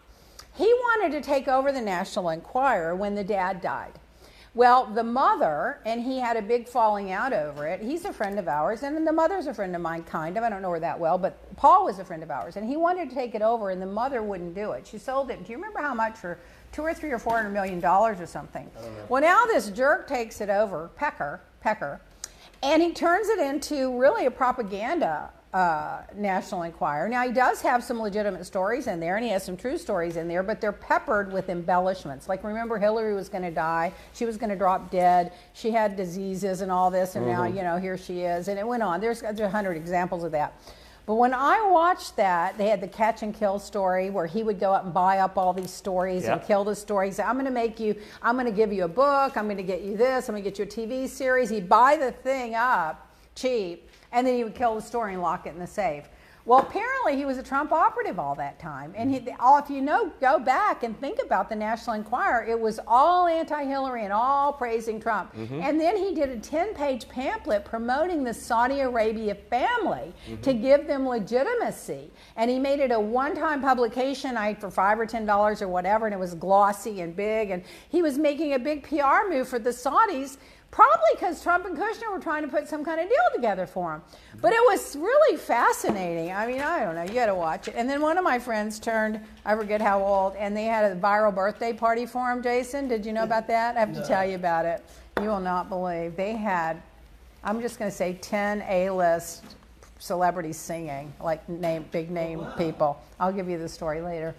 He 0.54 0.64
wanted 0.64 1.12
to 1.12 1.20
take 1.20 1.46
over 1.46 1.72
the 1.72 1.82
National 1.82 2.30
Enquirer 2.30 2.96
when 2.96 3.14
the 3.14 3.24
dad 3.24 3.61
died. 3.61 3.92
Well, 4.57 4.87
the 4.87 5.05
mother, 5.05 5.81
and 5.85 6.03
he 6.03 6.19
had 6.19 6.38
a 6.38 6.40
big 6.40 6.66
falling 6.66 7.12
out 7.12 7.35
over 7.35 7.66
it. 7.66 7.83
He's 7.83 8.07
a 8.07 8.12
friend 8.12 8.38
of 8.38 8.49
ours, 8.49 8.83
and 8.83 9.07
the 9.07 9.12
mother's 9.12 9.47
a 9.47 9.53
friend 9.53 9.77
of 9.77 9.83
mine, 9.83 10.03
kind 10.05 10.35
of. 10.38 10.42
I 10.42 10.49
don't 10.49 10.62
know 10.62 10.71
her 10.71 10.81
that 10.81 10.99
well, 10.99 11.19
but 11.19 11.55
Paul 11.57 11.85
was 11.85 11.99
a 11.99 12.05
friend 12.07 12.23
of 12.23 12.31
ours, 12.31 12.57
and 12.57 12.66
he 12.66 12.79
wanted 12.79 13.11
to 13.11 13.14
take 13.14 13.35
it 13.35 13.42
over, 13.42 13.69
and 13.69 13.83
the 13.83 13.87
mother 13.87 14.23
wouldn't 14.23 14.55
do 14.55 14.73
it. 14.73 14.87
She 14.87 14.97
sold 14.97 15.31
it. 15.31 15.45
Do 15.45 15.53
you 15.53 15.59
remember 15.59 15.81
how 15.81 15.92
much 15.92 16.16
for 16.16 16.38
two 16.73 16.81
or 16.81 16.95
three 16.95 17.11
or 17.11 17.19
four 17.19 17.37
hundred 17.37 17.51
million 17.51 17.81
dollars 17.81 18.19
or 18.19 18.27
something? 18.27 18.71
Well, 19.11 19.21
now 19.21 19.45
this 19.45 19.69
jerk 19.69 20.09
takes 20.09 20.40
it 20.40 20.49
over, 20.49 20.88
Pecker, 20.97 21.42
Pecker, 21.61 22.01
and 22.62 22.83
he 22.83 22.92
turns 22.92 23.29
it 23.29 23.38
into 23.38 23.95
really 23.99 24.25
a 24.25 24.31
propaganda 24.31 25.33
uh, 25.57 26.03
National 26.14 26.64
Enquirer. 26.64 27.09
Now, 27.09 27.27
he 27.27 27.33
does 27.33 27.62
have 27.62 27.83
some 27.83 27.99
legitimate 27.99 28.45
stories 28.45 28.88
in 28.88 29.01
there, 29.01 29.16
and 29.16 29.25
he 29.25 29.31
has 29.31 29.42
some 29.42 29.57
true 29.57 29.79
stories 29.79 30.19
in 30.19 30.29
there, 30.29 30.42
but 30.42 30.61
they're 30.61 30.71
peppered 30.71 31.33
with 31.33 31.49
embellishments. 31.49 32.29
Like, 32.29 32.45
remember, 32.45 32.79
Hillary 32.79 33.14
was 33.14 33.31
going 33.31 33.42
to 33.42 33.51
die. 33.51 33.95
She 34.12 34.27
was 34.27 34.37
going 34.37 34.51
to 34.51 34.57
drop 34.57 34.90
dead. 34.90 35.33
She 35.55 35.71
had 35.71 35.97
diseases 35.97 36.61
and 36.61 36.71
all 36.71 36.90
this, 36.90 37.16
and 37.16 37.25
mm-hmm. 37.25 37.40
now, 37.40 37.45
you 37.47 37.62
know, 37.62 37.79
here 37.79 37.97
she 37.97 38.21
is. 38.21 38.49
And 38.49 38.59
it 38.59 38.66
went 38.66 38.83
on. 38.83 39.01
There's, 39.01 39.23
there's 39.23 39.40
100 39.40 39.79
examples 39.79 40.25
of 40.25 40.33
that. 40.33 40.61
But 41.07 41.14
when 41.14 41.33
I 41.33 41.66
watched 41.71 42.16
that, 42.16 42.59
they 42.59 42.69
had 42.69 42.83
the 42.83 42.88
catch 42.88 43.23
and 43.23 43.35
kill 43.35 43.59
story 43.59 44.11
where 44.11 44.27
he 44.27 44.42
would 44.42 44.61
go 44.61 44.75
up 44.75 44.85
and 44.85 44.92
buy 44.92 45.21
up 45.21 45.38
all 45.38 45.55
these 45.55 45.71
stories 45.71 46.25
yep. 46.25 46.33
and 46.33 46.47
kill 46.47 46.64
the 46.64 46.77
stories. 46.77 47.19
I'm 47.19 47.37
going 47.37 47.47
to 47.47 47.51
make 47.51 47.81
you, 47.81 47.95
I'm 48.21 48.35
going 48.35 48.45
to 48.45 48.53
give 48.53 48.75
you 48.75 48.85
a 48.85 48.88
book, 48.88 49.38
I'm 49.38 49.47
going 49.47 49.57
to 49.57 49.62
get 49.62 49.81
you 49.81 49.97
this, 49.97 50.29
I'm 50.29 50.35
going 50.35 50.45
to 50.45 50.51
get 50.51 50.59
you 50.59 50.64
a 50.64 50.88
TV 50.88 51.09
series. 51.09 51.49
He'd 51.49 51.66
buy 51.66 51.97
the 51.97 52.12
thing 52.12 52.57
up 52.57 53.06
cheap 53.37 53.88
and 54.11 54.27
then 54.27 54.35
he 54.35 54.42
would 54.42 54.55
kill 54.55 54.75
the 54.75 54.83
story 54.83 55.12
and 55.12 55.22
lock 55.22 55.46
it 55.46 55.51
in 55.51 55.61
the 55.61 55.66
safe. 55.66 56.09
Well, 56.46 56.61
apparently 56.61 57.16
he 57.16 57.25
was 57.25 57.38
a 57.38 57.42
Trump 57.42 57.72
operative 57.72 58.20
all 58.20 58.37
that 58.37 58.61
time. 58.61 58.94
And 58.96 59.11
he, 59.11 59.29
all, 59.40 59.59
if 59.59 59.68
you 59.68 59.81
know, 59.81 60.12
go 60.20 60.38
back 60.38 60.85
and 60.85 60.99
think 61.01 61.18
about 61.20 61.49
the 61.49 61.57
National 61.57 61.96
Enquirer, 61.96 62.44
it 62.44 62.59
was 62.59 62.79
all 62.87 63.27
anti-Hillary 63.27 64.05
and 64.05 64.12
all 64.12 64.53
praising 64.53 65.01
Trump. 65.01 65.35
Mm-hmm. 65.35 65.61
And 65.61 65.81
then 65.81 65.96
he 65.96 66.14
did 66.14 66.31
a 66.31 66.37
10-page 66.37 67.09
pamphlet 67.09 67.64
promoting 67.64 68.22
the 68.22 68.33
Saudi 68.33 68.79
Arabia 68.79 69.35
family 69.35 70.14
mm-hmm. 70.29 70.40
to 70.42 70.55
give 70.55 70.87
them 70.87 71.09
legitimacy. 71.09 72.12
And 72.37 72.49
he 72.49 72.61
made 72.61 72.79
it 72.79 72.92
a 72.92 73.01
one-time 73.01 73.61
publication, 73.61 74.37
I 74.37 74.55
for 74.55 74.70
five 74.70 75.01
or 75.01 75.07
ten 75.07 75.27
dollars 75.27 75.61
or 75.61 75.66
whatever, 75.66 76.07
and 76.07 76.14
it 76.14 76.18
was 76.18 76.35
glossy 76.35 77.01
and 77.01 77.16
big. 77.16 77.51
And 77.51 77.64
he 77.88 78.03
was 78.03 78.18
making 78.18 78.53
a 78.55 78.59
big 78.61 78.85
PR 78.85 79.29
move 79.29 79.49
for 79.49 79.59
the 79.59 79.70
Saudis 79.70 80.37
Probably 80.77 81.09
because 81.15 81.43
Trump 81.43 81.65
and 81.65 81.75
Kushner 81.75 82.12
were 82.12 82.21
trying 82.21 82.43
to 82.43 82.49
put 82.49 82.69
some 82.69 82.85
kind 82.85 83.01
of 83.01 83.09
deal 83.09 83.17
together 83.35 83.67
for 83.67 83.95
him. 83.95 84.03
But 84.43 84.53
it 84.53 84.61
was 84.61 84.95
really 84.95 85.39
fascinating. 85.39 86.33
I 86.33 86.47
mean, 86.47 86.61
I 86.61 86.85
don't 86.85 86.95
know. 86.95 87.03
You 87.03 87.15
got 87.15 87.27
to 87.27 87.35
watch 87.35 87.69
it. 87.69 87.75
And 87.79 87.89
then 87.89 88.03
one 88.03 88.19
of 88.19 88.25
my 88.25 88.39
friends 88.39 88.79
turned, 88.79 89.19
I 89.47 89.55
forget 89.55 89.81
how 89.81 90.05
old, 90.05 90.37
and 90.37 90.55
they 90.55 90.65
had 90.65 90.93
a 90.93 90.95
viral 90.95 91.35
birthday 91.35 91.73
party 91.73 92.05
for 92.05 92.31
him, 92.31 92.43
Jason. 92.43 92.89
Did 92.89 93.07
you 93.07 93.15
know 93.15 93.23
about 93.23 93.47
that? 93.47 93.79
I 93.79 93.81
have 93.81 93.95
to 93.95 94.07
tell 94.07 94.23
you 94.23 94.35
about 94.35 94.67
it. 94.67 94.85
You 95.23 95.29
will 95.29 95.41
not 95.41 95.71
believe. 95.71 96.15
They 96.15 96.37
had, 96.37 96.83
I'm 97.43 97.62
just 97.62 97.79
going 97.79 97.91
to 97.91 97.97
say 97.97 98.12
10 98.12 98.62
A 98.69 98.91
list 98.91 99.57
celebrities 99.99 100.59
singing, 100.59 101.11
like 101.23 101.49
name, 101.49 101.87
big 101.91 102.11
name 102.11 102.41
wow. 102.41 102.55
people. 102.59 103.03
I'll 103.19 103.33
give 103.33 103.49
you 103.49 103.57
the 103.57 103.71
story 103.71 104.03
later. 104.03 104.35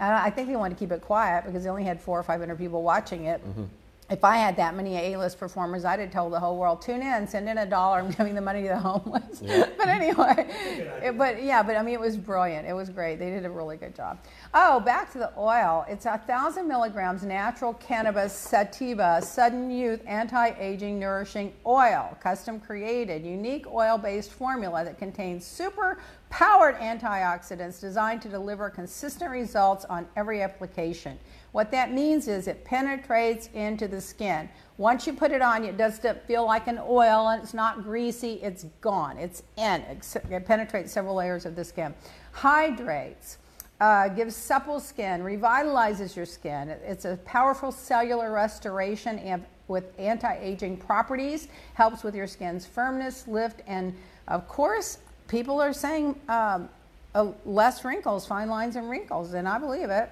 I 0.00 0.30
think 0.30 0.48
they 0.48 0.56
wanted 0.56 0.76
to 0.76 0.80
keep 0.80 0.90
it 0.90 1.02
quiet 1.02 1.44
because 1.44 1.64
they 1.64 1.68
only 1.68 1.84
had 1.84 2.00
four 2.00 2.18
or 2.18 2.22
500 2.22 2.56
people 2.56 2.82
watching 2.82 3.26
it. 3.26 3.46
Mm-hmm 3.46 3.64
if 4.12 4.24
I 4.24 4.36
had 4.36 4.56
that 4.56 4.76
many 4.76 4.94
A-list 4.96 5.38
performers, 5.38 5.86
I'd 5.86 5.98
have 5.98 6.10
told 6.10 6.34
the 6.34 6.38
whole 6.38 6.58
world, 6.58 6.82
tune 6.82 7.00
in, 7.00 7.26
send 7.26 7.48
in 7.48 7.56
a 7.56 7.64
dollar, 7.64 8.00
I'm 8.00 8.10
giving 8.10 8.34
the 8.34 8.42
money 8.42 8.62
to 8.62 8.68
the 8.68 8.78
homeless. 8.78 9.40
but 9.40 9.88
anyway, 9.88 10.46
it, 11.02 11.16
but 11.16 11.42
yeah, 11.42 11.62
but 11.62 11.76
I 11.76 11.82
mean, 11.82 11.94
it 11.94 12.00
was 12.00 12.18
brilliant. 12.18 12.68
It 12.68 12.74
was 12.74 12.90
great. 12.90 13.18
They 13.18 13.30
did 13.30 13.46
a 13.46 13.50
really 13.50 13.78
good 13.78 13.96
job. 13.96 14.22
Oh, 14.52 14.80
back 14.80 15.10
to 15.12 15.18
the 15.18 15.32
oil. 15.38 15.86
It's 15.88 16.04
a 16.04 16.18
thousand 16.18 16.68
milligrams 16.68 17.22
natural 17.22 17.72
cannabis 17.74 18.34
sativa, 18.34 19.22
sudden 19.22 19.70
youth, 19.70 20.02
anti-aging, 20.06 20.98
nourishing 20.98 21.54
oil, 21.64 22.14
custom 22.20 22.60
created, 22.60 23.24
unique 23.24 23.66
oil-based 23.66 24.30
formula 24.30 24.84
that 24.84 24.98
contains 24.98 25.46
super 25.46 25.98
powered 26.28 26.76
antioxidants 26.76 27.80
designed 27.80 28.20
to 28.22 28.28
deliver 28.28 28.68
consistent 28.68 29.30
results 29.30 29.86
on 29.86 30.06
every 30.16 30.42
application. 30.42 31.18
What 31.52 31.70
that 31.70 31.92
means 31.92 32.28
is 32.28 32.48
it 32.48 32.64
penetrates 32.64 33.48
into 33.54 33.86
the 33.86 34.00
skin. 34.00 34.48
Once 34.78 35.06
you 35.06 35.12
put 35.12 35.30
it 35.30 35.42
on, 35.42 35.64
it 35.64 35.76
doesn't 35.76 36.22
feel 36.26 36.46
like 36.46 36.66
an 36.66 36.80
oil 36.82 37.28
and 37.28 37.42
it's 37.42 37.54
not 37.54 37.82
greasy, 37.82 38.34
it's 38.42 38.64
gone. 38.80 39.18
It's 39.18 39.42
in. 39.56 39.82
It 40.30 40.46
penetrates 40.46 40.92
several 40.92 41.14
layers 41.14 41.44
of 41.46 41.54
the 41.54 41.64
skin. 41.64 41.94
Hydrates. 42.32 43.38
Uh, 43.80 44.06
gives 44.06 44.36
supple 44.36 44.78
skin, 44.78 45.22
revitalizes 45.22 46.14
your 46.14 46.24
skin. 46.24 46.68
It's 46.68 47.04
a 47.04 47.16
powerful 47.24 47.72
cellular 47.72 48.30
restoration 48.30 49.18
and 49.18 49.44
with 49.66 49.92
anti-aging 49.98 50.76
properties, 50.76 51.48
helps 51.74 52.04
with 52.04 52.14
your 52.14 52.28
skin's 52.28 52.64
firmness, 52.64 53.26
lift, 53.26 53.60
and 53.66 53.92
of 54.28 54.46
course, 54.46 54.98
people 55.26 55.60
are 55.60 55.72
saying 55.72 56.14
um, 56.28 56.68
uh, 57.14 57.32
less 57.44 57.84
wrinkles, 57.84 58.24
fine 58.24 58.48
lines 58.48 58.76
and 58.76 58.88
wrinkles, 58.88 59.34
and 59.34 59.48
I 59.48 59.58
believe 59.58 59.90
it. 59.90 60.10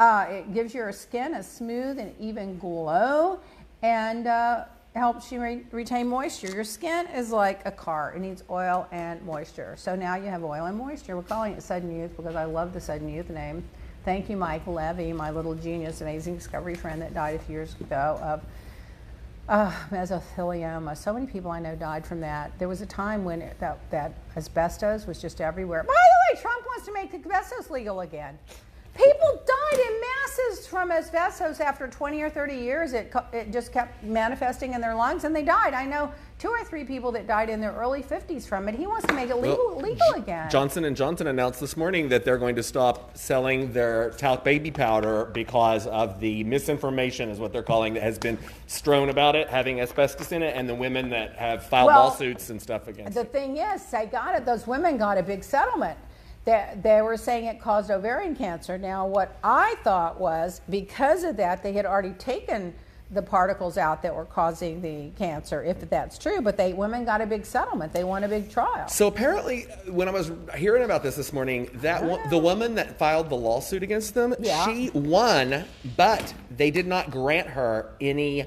Uh, 0.00 0.26
it 0.30 0.54
gives 0.54 0.72
your 0.72 0.90
skin 0.92 1.34
a 1.34 1.42
smooth 1.42 1.98
and 1.98 2.14
even 2.18 2.58
glow 2.58 3.38
and 3.82 4.26
uh, 4.26 4.64
helps 4.94 5.30
you 5.30 5.42
re- 5.42 5.62
retain 5.72 6.08
moisture. 6.08 6.50
Your 6.50 6.64
skin 6.64 7.06
is 7.08 7.30
like 7.30 7.60
a 7.66 7.70
car, 7.70 8.14
it 8.16 8.20
needs 8.20 8.42
oil 8.48 8.88
and 8.92 9.22
moisture. 9.26 9.74
So 9.76 9.94
now 9.94 10.16
you 10.16 10.24
have 10.24 10.42
oil 10.42 10.64
and 10.64 10.78
moisture. 10.78 11.16
We're 11.16 11.22
calling 11.22 11.52
it 11.52 11.62
Sudden 11.62 11.94
Youth 11.94 12.16
because 12.16 12.34
I 12.34 12.44
love 12.44 12.72
the 12.72 12.80
Sudden 12.80 13.10
Youth 13.10 13.28
name. 13.28 13.62
Thank 14.06 14.30
you, 14.30 14.38
Mike 14.38 14.66
Levy, 14.66 15.12
my 15.12 15.30
little 15.30 15.54
genius, 15.54 16.00
amazing 16.00 16.36
discovery 16.36 16.74
friend 16.74 17.02
that 17.02 17.12
died 17.12 17.34
a 17.34 17.38
few 17.38 17.56
years 17.56 17.76
ago 17.78 18.18
of 18.22 18.42
uh, 19.50 19.70
mesothelioma. 19.90 20.96
So 20.96 21.12
many 21.12 21.26
people 21.26 21.50
I 21.50 21.60
know 21.60 21.76
died 21.76 22.06
from 22.06 22.20
that. 22.20 22.58
There 22.58 22.68
was 22.68 22.80
a 22.80 22.86
time 22.86 23.22
when 23.22 23.42
it, 23.42 23.60
that, 23.60 23.78
that 23.90 24.14
asbestos 24.34 25.06
was 25.06 25.20
just 25.20 25.42
everywhere. 25.42 25.82
By 25.82 25.92
the 25.92 26.36
way, 26.36 26.40
Trump 26.40 26.64
wants 26.64 26.86
to 26.86 26.92
make 26.94 27.12
asbestos 27.12 27.68
legal 27.68 28.00
again. 28.00 28.38
People 29.02 29.42
died 29.46 29.80
in 29.80 30.00
masses 30.00 30.66
from 30.66 30.90
asbestos 30.90 31.60
after 31.60 31.88
20 31.88 32.20
or 32.20 32.28
30 32.28 32.54
years. 32.54 32.92
It, 32.92 33.14
it 33.32 33.50
just 33.50 33.72
kept 33.72 34.02
manifesting 34.04 34.74
in 34.74 34.80
their 34.80 34.94
lungs 34.94 35.24
and 35.24 35.34
they 35.34 35.42
died. 35.42 35.72
I 35.72 35.86
know 35.86 36.12
two 36.38 36.48
or 36.48 36.62
three 36.64 36.84
people 36.84 37.10
that 37.12 37.26
died 37.26 37.48
in 37.48 37.60
their 37.60 37.72
early 37.72 38.02
50s 38.02 38.46
from 38.46 38.68
it. 38.68 38.74
He 38.74 38.86
wants 38.86 39.06
to 39.06 39.14
make 39.14 39.30
it 39.30 39.36
legal, 39.36 39.76
well, 39.76 39.80
legal 39.80 40.12
again. 40.16 40.50
Johnson 40.50 40.84
and 40.84 40.94
Johnson 40.94 41.28
announced 41.28 41.60
this 41.60 41.76
morning 41.76 42.08
that 42.10 42.24
they're 42.24 42.38
going 42.38 42.56
to 42.56 42.62
stop 42.62 43.16
selling 43.16 43.72
their 43.72 44.10
talc 44.10 44.44
baby 44.44 44.70
powder 44.70 45.26
because 45.32 45.86
of 45.86 46.20
the 46.20 46.44
misinformation, 46.44 47.30
is 47.30 47.38
what 47.38 47.52
they're 47.52 47.62
calling, 47.62 47.94
that 47.94 48.02
has 48.02 48.18
been 48.18 48.38
strewn 48.66 49.08
about 49.08 49.34
it 49.34 49.48
having 49.48 49.80
asbestos 49.80 50.32
in 50.32 50.42
it, 50.42 50.54
and 50.56 50.68
the 50.68 50.74
women 50.74 51.08
that 51.10 51.34
have 51.36 51.64
filed 51.64 51.88
well, 51.88 52.04
lawsuits 52.04 52.50
and 52.50 52.60
stuff 52.60 52.88
against 52.88 53.14
the 53.14 53.20
it. 53.20 53.32
The 53.32 53.38
thing 53.38 53.56
is, 53.58 53.84
they 53.86 54.06
got 54.06 54.34
it. 54.34 54.44
Those 54.44 54.66
women 54.66 54.96
got 54.96 55.16
a 55.18 55.22
big 55.22 55.44
settlement 55.44 55.98
they, 56.44 56.74
they 56.82 57.02
were 57.02 57.16
saying 57.16 57.46
it 57.46 57.60
caused 57.60 57.90
ovarian 57.90 58.34
cancer. 58.34 58.78
Now, 58.78 59.06
what 59.06 59.36
I 59.44 59.74
thought 59.84 60.18
was 60.18 60.60
because 60.70 61.24
of 61.24 61.36
that, 61.36 61.62
they 61.62 61.72
had 61.72 61.86
already 61.86 62.12
taken 62.12 62.74
the 63.12 63.22
particles 63.22 63.76
out 63.76 64.02
that 64.02 64.14
were 64.14 64.24
causing 64.24 64.80
the 64.80 65.10
cancer, 65.18 65.64
if 65.64 65.80
that's 65.90 66.16
true. 66.16 66.40
But 66.40 66.56
they 66.56 66.72
women 66.72 67.04
got 67.04 67.20
a 67.20 67.26
big 67.26 67.44
settlement. 67.44 67.92
They 67.92 68.04
won 68.04 68.24
a 68.24 68.28
big 68.28 68.50
trial. 68.50 68.88
So 68.88 69.08
apparently, 69.08 69.62
when 69.88 70.08
I 70.08 70.12
was 70.12 70.30
hearing 70.56 70.84
about 70.84 71.02
this 71.02 71.16
this 71.16 71.32
morning, 71.32 71.70
that 71.74 72.30
the 72.30 72.38
woman 72.38 72.76
that 72.76 72.98
filed 72.98 73.28
the 73.28 73.36
lawsuit 73.36 73.82
against 73.82 74.14
them, 74.14 74.34
yeah. 74.38 74.64
she 74.64 74.90
won, 74.90 75.64
but 75.96 76.32
they 76.56 76.70
did 76.70 76.86
not 76.86 77.10
grant 77.10 77.48
her 77.48 77.92
any 78.00 78.46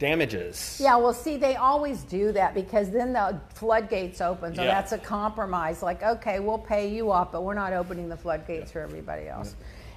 damages. 0.00 0.80
Yeah, 0.82 0.96
well, 0.96 1.12
see, 1.12 1.36
they 1.36 1.54
always 1.54 2.02
do 2.02 2.32
that 2.32 2.54
because 2.54 2.90
then 2.90 3.12
the 3.12 3.38
floodgates 3.54 4.20
open. 4.20 4.56
So 4.56 4.62
yeah. 4.62 4.68
that's 4.68 4.90
a 4.90 4.98
compromise. 4.98 5.82
Like, 5.82 6.02
okay, 6.02 6.40
we'll 6.40 6.58
pay 6.58 6.88
you 6.88 7.12
off, 7.12 7.30
but 7.30 7.44
we're 7.44 7.54
not 7.54 7.72
opening 7.72 8.08
the 8.08 8.16
floodgates 8.16 8.70
yeah. 8.70 8.72
for 8.72 8.80
everybody 8.80 9.28
else. 9.28 9.54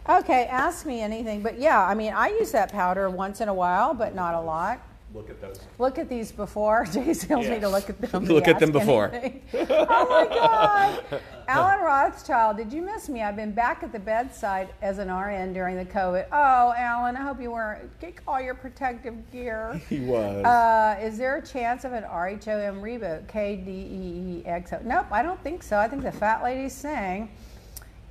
Okay, 0.07 0.45
ask 0.45 0.85
me 0.85 1.01
anything. 1.01 1.41
But 1.41 1.57
yeah, 1.57 1.83
I 1.83 1.95
mean, 1.95 2.13
I 2.13 2.27
use 2.27 2.51
that 2.51 2.71
powder 2.71 3.09
once 3.09 3.39
in 3.41 3.47
a 3.47 3.53
while, 3.53 3.93
but 3.93 4.13
not 4.13 4.35
a 4.35 4.41
lot. 4.41 4.81
Look 5.13 5.29
at 5.29 5.39
those. 5.39 5.59
Look 5.77 5.99
at 5.99 6.09
these 6.09 6.31
before. 6.31 6.85
Jay 6.91 7.13
tells 7.13 7.45
yes. 7.45 7.49
me 7.49 7.59
to 7.59 7.69
look 7.69 7.89
at 7.89 8.01
them. 8.01 8.25
look 8.25 8.47
at 8.47 8.59
them 8.59 8.71
before. 8.71 9.11
oh 9.53 10.07
my 10.09 10.27
God. 10.33 11.21
Alan 11.47 11.81
Rothschild, 11.81 12.57
did 12.57 12.73
you 12.73 12.81
miss 12.81 13.09
me? 13.09 13.21
I've 13.21 13.35
been 13.35 13.51
back 13.51 13.83
at 13.83 13.91
the 13.91 13.99
bedside 13.99 14.69
as 14.81 14.97
an 14.97 15.13
RN 15.13 15.53
during 15.53 15.75
the 15.75 15.85
COVID. 15.85 16.25
Oh, 16.31 16.73
Alan, 16.75 17.15
I 17.15 17.21
hope 17.21 17.39
you 17.39 17.51
weren't. 17.51 17.99
Get 17.99 18.15
all 18.27 18.41
your 18.41 18.55
protective 18.55 19.31
gear. 19.31 19.79
He 19.87 19.99
was. 19.99 20.43
Uh, 20.43 20.97
is 20.99 21.17
there 21.17 21.37
a 21.37 21.45
chance 21.45 21.83
of 21.83 21.93
an 21.93 22.03
RHOM 22.03 22.81
reboot? 22.81 23.27
K 23.27 23.57
D 23.57 23.71
E 23.71 24.39
E 24.39 24.43
X 24.47 24.73
O. 24.73 24.79
Nope, 24.83 25.07
I 25.11 25.21
don't 25.21 25.41
think 25.43 25.61
so. 25.61 25.77
I 25.77 25.87
think 25.87 26.01
the 26.01 26.11
fat 26.11 26.43
lady's 26.43 26.73
saying. 26.73 27.29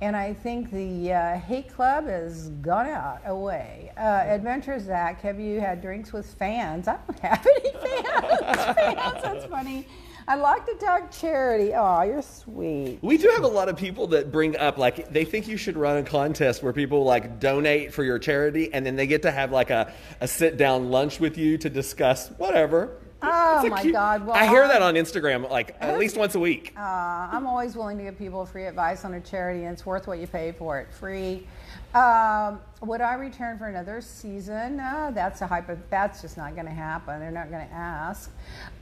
And 0.03 0.17
I 0.17 0.33
think 0.33 0.69
the 0.69 1.13
uh, 1.13 1.37
hate 1.37 1.73
club 1.73 2.07
has 2.07 2.49
gone 2.59 2.87
out 2.87 3.21
away. 3.25 3.89
Uh, 3.95 4.01
Adventure 4.01 4.77
Zach, 4.77 5.21
have 5.21 5.39
you 5.39 5.61
had 5.61 5.81
drinks 5.81 6.11
with 6.11 6.25
fans? 6.25 6.89
I 6.89 6.97
don't 7.07 7.19
have 7.21 7.47
any 7.47 7.71
fans. 7.71 8.75
fans, 8.75 9.21
that's 9.23 9.45
funny. 9.45 9.87
I 10.27 10.35
like 10.35 10.65
to 10.65 10.73
talk 10.75 11.09
charity. 11.09 11.71
Oh, 11.73 12.01
you're 12.01 12.21
sweet. 12.21 12.99
We 13.01 13.17
do 13.17 13.29
have 13.29 13.45
a 13.45 13.47
lot 13.47 13.69
of 13.69 13.77
people 13.77 14.07
that 14.07 14.29
bring 14.29 14.57
up 14.57 14.77
like 14.77 15.09
they 15.09 15.23
think 15.23 15.47
you 15.47 15.55
should 15.55 15.77
run 15.77 15.95
a 15.95 16.03
contest 16.03 16.63
where 16.63 16.73
people 16.73 17.05
like 17.05 17.39
donate 17.39 17.93
for 17.93 18.03
your 18.03 18.19
charity 18.19 18.73
and 18.73 18.85
then 18.85 18.97
they 18.97 19.07
get 19.07 19.21
to 19.21 19.31
have 19.31 19.53
like 19.53 19.69
a, 19.69 19.93
a 20.19 20.27
sit 20.27 20.57
down 20.57 20.91
lunch 20.91 21.21
with 21.21 21.37
you 21.37 21.57
to 21.59 21.69
discuss 21.69 22.27
whatever. 22.31 22.97
Oh 23.23 23.67
my 23.69 23.81
cute, 23.81 23.93
God! 23.93 24.25
Well, 24.25 24.35
I 24.35 24.47
hear 24.47 24.67
that 24.67 24.81
on 24.81 24.95
Instagram 24.95 25.49
like 25.49 25.75
at 25.79 25.97
least 25.97 26.17
once 26.17 26.35
a 26.35 26.39
week. 26.39 26.73
Uh, 26.77 26.81
I'm 26.81 27.47
always 27.47 27.75
willing 27.75 27.97
to 27.97 28.03
give 28.03 28.17
people 28.17 28.45
free 28.45 28.65
advice 28.65 29.05
on 29.05 29.13
a 29.13 29.21
charity, 29.21 29.63
and 29.63 29.73
it's 29.73 29.85
worth 29.85 30.07
what 30.07 30.19
you 30.19 30.27
pay 30.27 30.51
for 30.51 30.79
it. 30.79 30.91
Free. 30.93 31.47
Um, 31.93 32.59
would 32.81 33.01
I 33.01 33.13
return 33.13 33.57
for 33.57 33.67
another 33.67 34.01
season? 34.01 34.79
Uh, 34.79 35.11
that's 35.13 35.41
a 35.41 35.47
hypo. 35.47 35.77
That's 35.89 36.21
just 36.21 36.37
not 36.37 36.53
going 36.55 36.65
to 36.65 36.73
happen. 36.73 37.19
They're 37.19 37.31
not 37.31 37.49
going 37.49 37.67
to 37.67 37.73
ask. 37.73 38.31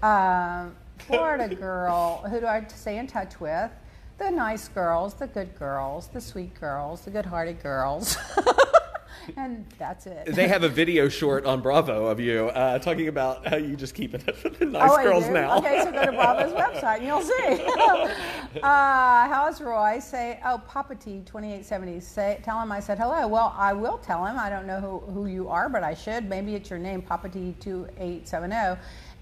Um, 0.01 0.75
Florida 0.97 1.53
girl. 1.55 2.23
Who 2.29 2.39
do 2.39 2.47
I 2.47 2.65
stay 2.67 2.97
in 2.97 3.07
touch 3.07 3.39
with? 3.39 3.71
The 4.17 4.29
nice 4.29 4.67
girls, 4.67 5.15
the 5.15 5.27
good 5.27 5.57
girls, 5.57 6.07
the 6.07 6.21
sweet 6.21 6.53
girls, 6.59 7.01
the 7.01 7.11
good-hearted 7.11 7.61
girls. 7.61 8.17
and 9.37 9.65
that's 9.77 10.05
it. 10.07 10.25
They 10.27 10.47
have 10.47 10.63
a 10.63 10.69
video 10.69 11.09
short 11.09 11.45
on 11.45 11.61
Bravo 11.61 12.05
of 12.05 12.19
you 12.19 12.47
uh, 12.49 12.79
talking 12.79 13.07
about 13.07 13.47
how 13.47 13.57
you 13.57 13.75
just 13.75 13.95
keep 13.95 14.13
it 14.13 14.25
nice 14.61 14.91
oh, 14.91 15.03
girls 15.03 15.27
now. 15.27 15.57
Okay, 15.57 15.81
so 15.83 15.91
go 15.91 16.05
to 16.05 16.11
Bravo's 16.11 16.53
website 16.53 16.97
and 16.97 17.05
you'll 17.05 17.21
see. 17.21 18.59
uh, 18.63 19.27
how's 19.27 19.61
Roy? 19.61 19.99
Say, 19.99 20.39
oh, 20.45 20.61
Papa 20.67 20.95
T, 20.95 21.21
2870. 21.25 21.99
Say, 21.99 22.39
tell 22.43 22.59
him 22.61 22.71
I 22.71 22.79
said 22.79 22.97
hello. 22.97 23.27
Well, 23.27 23.53
I 23.57 23.73
will 23.73 23.97
tell 23.97 24.25
him. 24.25 24.37
I 24.37 24.49
don't 24.49 24.67
know 24.67 24.79
who, 24.79 24.99
who 25.11 25.25
you 25.27 25.49
are, 25.49 25.69
but 25.69 25.83
I 25.83 25.93
should. 25.93 26.27
Maybe 26.27 26.55
it's 26.55 26.69
your 26.69 26.79
name, 26.79 27.01
Papa 27.01 27.29
T, 27.29 27.55
2870. 27.59 28.79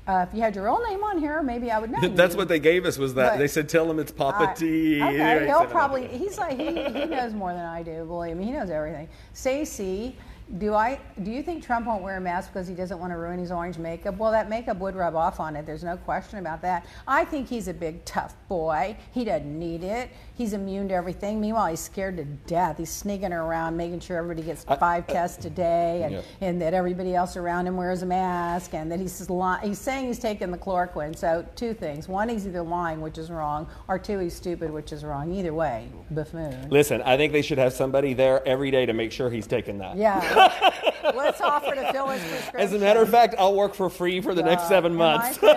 Uh, 0.09 0.25
if 0.27 0.33
you 0.33 0.41
had 0.41 0.55
your 0.55 0.63
real 0.63 0.81
name 0.89 1.03
on 1.03 1.19
here, 1.19 1.43
maybe 1.43 1.69
I 1.69 1.77
would 1.77 1.91
know. 1.91 1.99
That's 2.15 2.35
what 2.35 2.47
they 2.47 2.57
gave 2.57 2.83
us. 2.83 2.97
Was 2.97 3.13
that 3.13 3.33
but, 3.33 3.37
they 3.37 3.47
said, 3.47 3.69
"Tell 3.69 3.89
him 3.91 3.99
it's 3.99 4.11
Papa 4.11 4.49
uh, 4.49 4.53
T." 4.55 4.99
Okay, 5.03 5.45
he'll 5.45 5.67
probably. 5.67 6.07
He's 6.07 6.39
like 6.39 6.57
he, 6.57 6.65
he 6.65 7.05
knows 7.05 7.35
more 7.35 7.53
than 7.53 7.63
I 7.63 7.83
do. 7.83 8.05
Believe 8.05 8.35
me, 8.35 8.45
he 8.45 8.51
knows 8.51 8.71
everything. 8.71 9.07
Stacy, 9.33 10.15
do 10.57 10.73
I? 10.73 10.99
Do 11.21 11.29
you 11.29 11.43
think 11.43 11.63
Trump 11.63 11.85
won't 11.85 12.01
wear 12.01 12.17
a 12.17 12.21
mask 12.21 12.51
because 12.51 12.67
he 12.67 12.73
doesn't 12.73 12.99
want 12.99 13.13
to 13.13 13.17
ruin 13.17 13.37
his 13.37 13.51
orange 13.51 13.77
makeup? 13.77 14.17
Well, 14.17 14.31
that 14.31 14.49
makeup 14.49 14.77
would 14.77 14.95
rub 14.95 15.15
off 15.15 15.39
on 15.39 15.55
it. 15.55 15.65
There's 15.65 15.83
no 15.83 15.95
question 15.95 16.39
about 16.39 16.63
that. 16.63 16.87
I 17.07 17.23
think 17.23 17.47
he's 17.47 17.67
a 17.67 17.73
big 17.73 18.03
tough 18.03 18.35
boy. 18.47 18.97
He 19.11 19.23
doesn't 19.23 19.59
need 19.59 19.83
it. 19.83 20.09
He's 20.33 20.53
immune 20.53 20.87
to 20.87 20.95
everything. 20.95 21.39
Meanwhile, 21.39 21.67
he's 21.67 21.79
scared 21.79 22.17
to 22.17 22.23
death. 22.23 22.77
He's 22.79 22.89
sneaking 22.89 23.31
around, 23.31 23.77
making 23.77 23.99
sure 23.99 24.17
everybody 24.17 24.41
gets 24.41 24.63
five 24.63 25.03
I, 25.07 25.11
tests 25.13 25.45
a 25.45 25.51
day, 25.51 26.01
and, 26.03 26.13
yeah. 26.13 26.21
and 26.41 26.59
that 26.61 26.73
everybody 26.73 27.13
else 27.13 27.37
around 27.37 27.67
him 27.67 27.77
wears 27.77 28.01
a 28.01 28.07
mask, 28.07 28.73
and 28.73 28.91
that 28.91 28.99
he's 28.99 29.27
he's 29.61 29.79
saying 29.79 30.07
he's 30.07 30.19
taking 30.19 30.49
the 30.49 30.57
chloroquine. 30.57 31.15
So 31.15 31.45
two 31.55 31.75
things: 31.75 32.07
one, 32.07 32.27
he's 32.27 32.47
either 32.47 32.63
lying, 32.63 33.01
which 33.01 33.19
is 33.19 33.29
wrong, 33.29 33.67
or 33.87 33.99
two, 33.99 34.17
he's 34.17 34.33
stupid, 34.33 34.71
which 34.71 34.91
is 34.93 35.03
wrong. 35.03 35.31
Either 35.31 35.53
way, 35.53 35.89
buffoon. 36.09 36.69
Listen, 36.69 37.03
I 37.03 37.17
think 37.17 37.33
they 37.33 37.43
should 37.43 37.59
have 37.59 37.73
somebody 37.73 38.15
there 38.15 38.45
every 38.47 38.71
day 38.71 38.87
to 38.87 38.93
make 38.93 39.11
sure 39.11 39.29
he's 39.29 39.45
taking 39.45 39.77
that. 39.77 39.95
Yeah. 39.95 40.37
Let's 41.15 41.41
offer 41.41 41.75
to 41.75 41.91
fill 41.91 42.07
his 42.07 42.21
prescription. 42.21 42.59
As 42.59 42.73
a 42.73 42.79
matter 42.79 43.01
of 43.01 43.09
fact, 43.09 43.35
I'll 43.37 43.55
work 43.55 43.73
for 43.73 43.89
free 43.89 44.21
for 44.21 44.33
the 44.33 44.43
next 44.43 44.67
seven 44.67 44.95
months. 44.95 45.41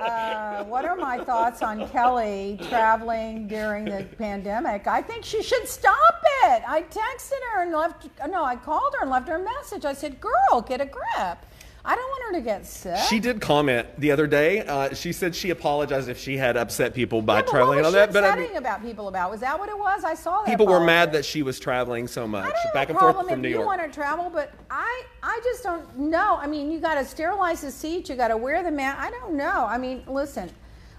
uh, 0.00 0.64
what 0.64 0.84
are 0.84 0.96
my 0.96 1.18
thoughts 1.18 1.62
on 1.62 1.88
Kelly 1.90 2.58
traveling 2.68 3.46
during 3.46 3.84
the 3.84 4.06
pandemic? 4.18 4.86
I 4.86 5.02
think 5.02 5.24
she 5.24 5.42
should 5.42 5.68
stop 5.68 6.22
it. 6.44 6.62
I 6.66 6.82
texted 6.82 7.40
her 7.52 7.62
and 7.62 7.72
left. 7.72 8.08
No, 8.28 8.44
I 8.44 8.56
called 8.56 8.94
her 8.94 9.02
and 9.02 9.10
left 9.10 9.28
her 9.28 9.36
a 9.36 9.44
message. 9.44 9.84
I 9.84 9.92
said, 9.92 10.20
"Girl, 10.20 10.62
get 10.62 10.80
a 10.80 10.86
grip. 10.86 11.38
I 11.84 11.94
don't 11.94 12.08
want 12.08 12.22
her 12.34 12.40
to 12.40 12.44
get 12.44 12.66
sick." 12.66 12.96
She 13.10 13.20
did 13.20 13.40
comment 13.40 13.86
the 13.98 14.10
other 14.10 14.26
day. 14.26 14.60
Uh, 14.60 14.94
she 14.94 15.12
said 15.12 15.34
she 15.34 15.50
apologized 15.50 16.08
if 16.08 16.18
she 16.18 16.36
had 16.36 16.56
upset 16.56 16.94
people 16.94 17.20
by 17.22 17.36
Yeah, 17.36 17.42
but 17.42 17.50
traveling 17.50 17.76
what 17.80 17.84
was 17.84 17.86
on 17.86 17.92
she 17.92 17.98
that. 18.06 18.12
But 18.12 18.24
I 18.24 18.28
upsetting 18.28 18.48
mean, 18.50 18.56
about 18.58 18.82
people 18.82 19.08
about? 19.08 19.30
Was 19.30 19.40
that 19.40 19.58
what 19.58 19.68
it 19.68 19.78
was? 19.78 20.04
I 20.04 20.14
saw 20.14 20.42
that. 20.42 20.46
people 20.46 20.66
were 20.66 20.80
mad 20.80 21.12
that 21.12 21.24
she 21.24 21.42
was 21.42 21.60
traveling 21.60 22.06
so 22.06 22.26
much 22.26 22.52
I 22.54 22.72
back 22.72 22.88
and 22.88 22.98
forth 22.98 23.12
problem 23.14 23.26
from 23.26 23.38
if 23.38 23.42
New 23.42 23.48
you 23.48 23.54
York. 23.56 23.66
want 23.66 23.82
to 23.82 23.88
travel, 23.88 24.30
but 24.30 24.52
I, 24.70 25.04
I 25.22 25.40
just 25.44 25.62
don't 25.62 25.98
know. 25.98 26.36
I 26.40 26.46
mean, 26.46 26.70
you 26.70 26.80
got 26.80 26.94
to 26.94 27.04
sterilize 27.04 27.60
the 27.60 27.70
seat. 27.70 28.08
You 28.08 28.16
got 28.16 28.28
to 28.28 28.36
wear 28.36 28.62
the 28.62 28.70
mask. 28.70 28.98
I 29.00 29.10
don't 29.10 29.34
know. 29.34 29.66
I 29.66 29.78
mean, 29.78 30.02
listen, 30.06 30.50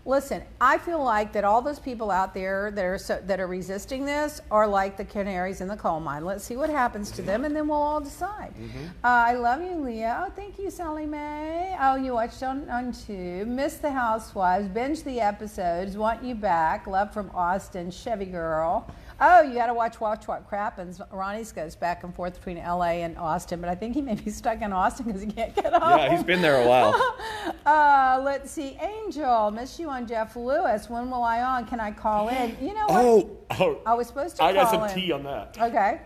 listen. 0.05 0.43
I 0.61 0.77
feel 0.77 1.03
like 1.03 1.33
that 1.33 1.43
all 1.43 1.61
those 1.61 1.79
people 1.79 2.11
out 2.11 2.33
there 2.33 2.71
that 2.71 2.85
are 2.85 2.97
so, 2.97 3.19
that 3.25 3.39
are 3.39 3.47
resisting 3.47 4.05
this 4.05 4.39
are 4.51 4.67
like 4.67 4.97
the 4.97 5.05
canaries 5.05 5.61
in 5.61 5.67
the 5.67 5.75
coal 5.75 5.99
mine. 5.99 6.23
Let's 6.23 6.43
see 6.43 6.55
what 6.55 6.69
happens 6.69 7.11
to 7.11 7.21
them, 7.21 7.43
and 7.43 7.55
then 7.55 7.67
we'll 7.67 7.81
all 7.81 7.99
decide. 7.99 8.53
Mm-hmm. 8.55 8.85
Uh, 9.03 9.07
I 9.07 9.33
love 9.33 9.61
you, 9.61 9.75
Leah. 9.75 10.25
Oh, 10.27 10.31
thank 10.35 10.59
you, 10.59 10.69
Sally 10.69 11.05
Mae. 11.05 11.75
Oh, 11.79 11.95
you 11.95 12.13
watched 12.13 12.43
on 12.43 12.69
on 12.69 12.93
Tube. 12.93 13.47
Missed 13.47 13.81
the 13.81 13.91
Housewives. 13.91 14.67
Binge 14.67 15.03
the 15.03 15.19
episodes. 15.19 15.97
Want 15.97 16.23
you 16.23 16.35
back. 16.35 16.87
Love 16.87 17.13
from 17.13 17.31
Austin. 17.33 17.91
Chevy 17.91 18.25
girl. 18.25 18.89
Oh, 19.19 19.41
you 19.41 19.53
got 19.53 19.67
to 19.67 19.73
watch 19.73 20.01
Watch 20.01 20.27
What 20.27 20.49
Crappens. 20.49 20.99
Ronnie's 21.11 21.51
goes 21.51 21.75
back 21.75 22.03
and 22.03 22.13
forth 22.13 22.35
between 22.35 22.57
L.A. 22.57 23.03
and 23.03 23.17
Austin, 23.17 23.61
but 23.61 23.69
I 23.69 23.75
think 23.75 23.95
he 23.95 24.01
may 24.01 24.15
be 24.15 24.29
stuck 24.29 24.61
in 24.61 24.73
Austin 24.73 25.05
because 25.05 25.21
he 25.21 25.27
can't 25.27 25.55
get 25.55 25.71
home. 25.71 25.97
yeah, 25.99 26.11
he's 26.13 26.23
been 26.23 26.41
there 26.41 26.63
a 26.63 26.67
while. 26.67 26.95
Uh, 27.65 28.21
let's 28.23 28.51
see, 28.51 28.77
Angel, 28.79 29.49
miss 29.49 29.79
you 29.79 29.89
on 29.89 30.05
Jeff 30.05 30.35
Lewis. 30.35 30.87
When 30.87 31.09
will 31.09 31.23
I 31.23 31.41
on? 31.41 31.65
Can 31.65 31.79
I 31.79 31.89
call 31.89 32.29
in? 32.29 32.55
You 32.61 32.75
know 32.75 32.85
what? 32.85 33.05
oh, 33.05 33.37
oh, 33.59 33.81
I 33.87 33.95
was 33.95 34.05
supposed 34.05 34.37
to. 34.37 34.43
I 34.43 34.53
got 34.53 34.69
some 34.69 34.83
in. 34.83 34.93
tea 34.93 35.11
on 35.11 35.23
that. 35.23 35.57
Okay, 35.59 36.01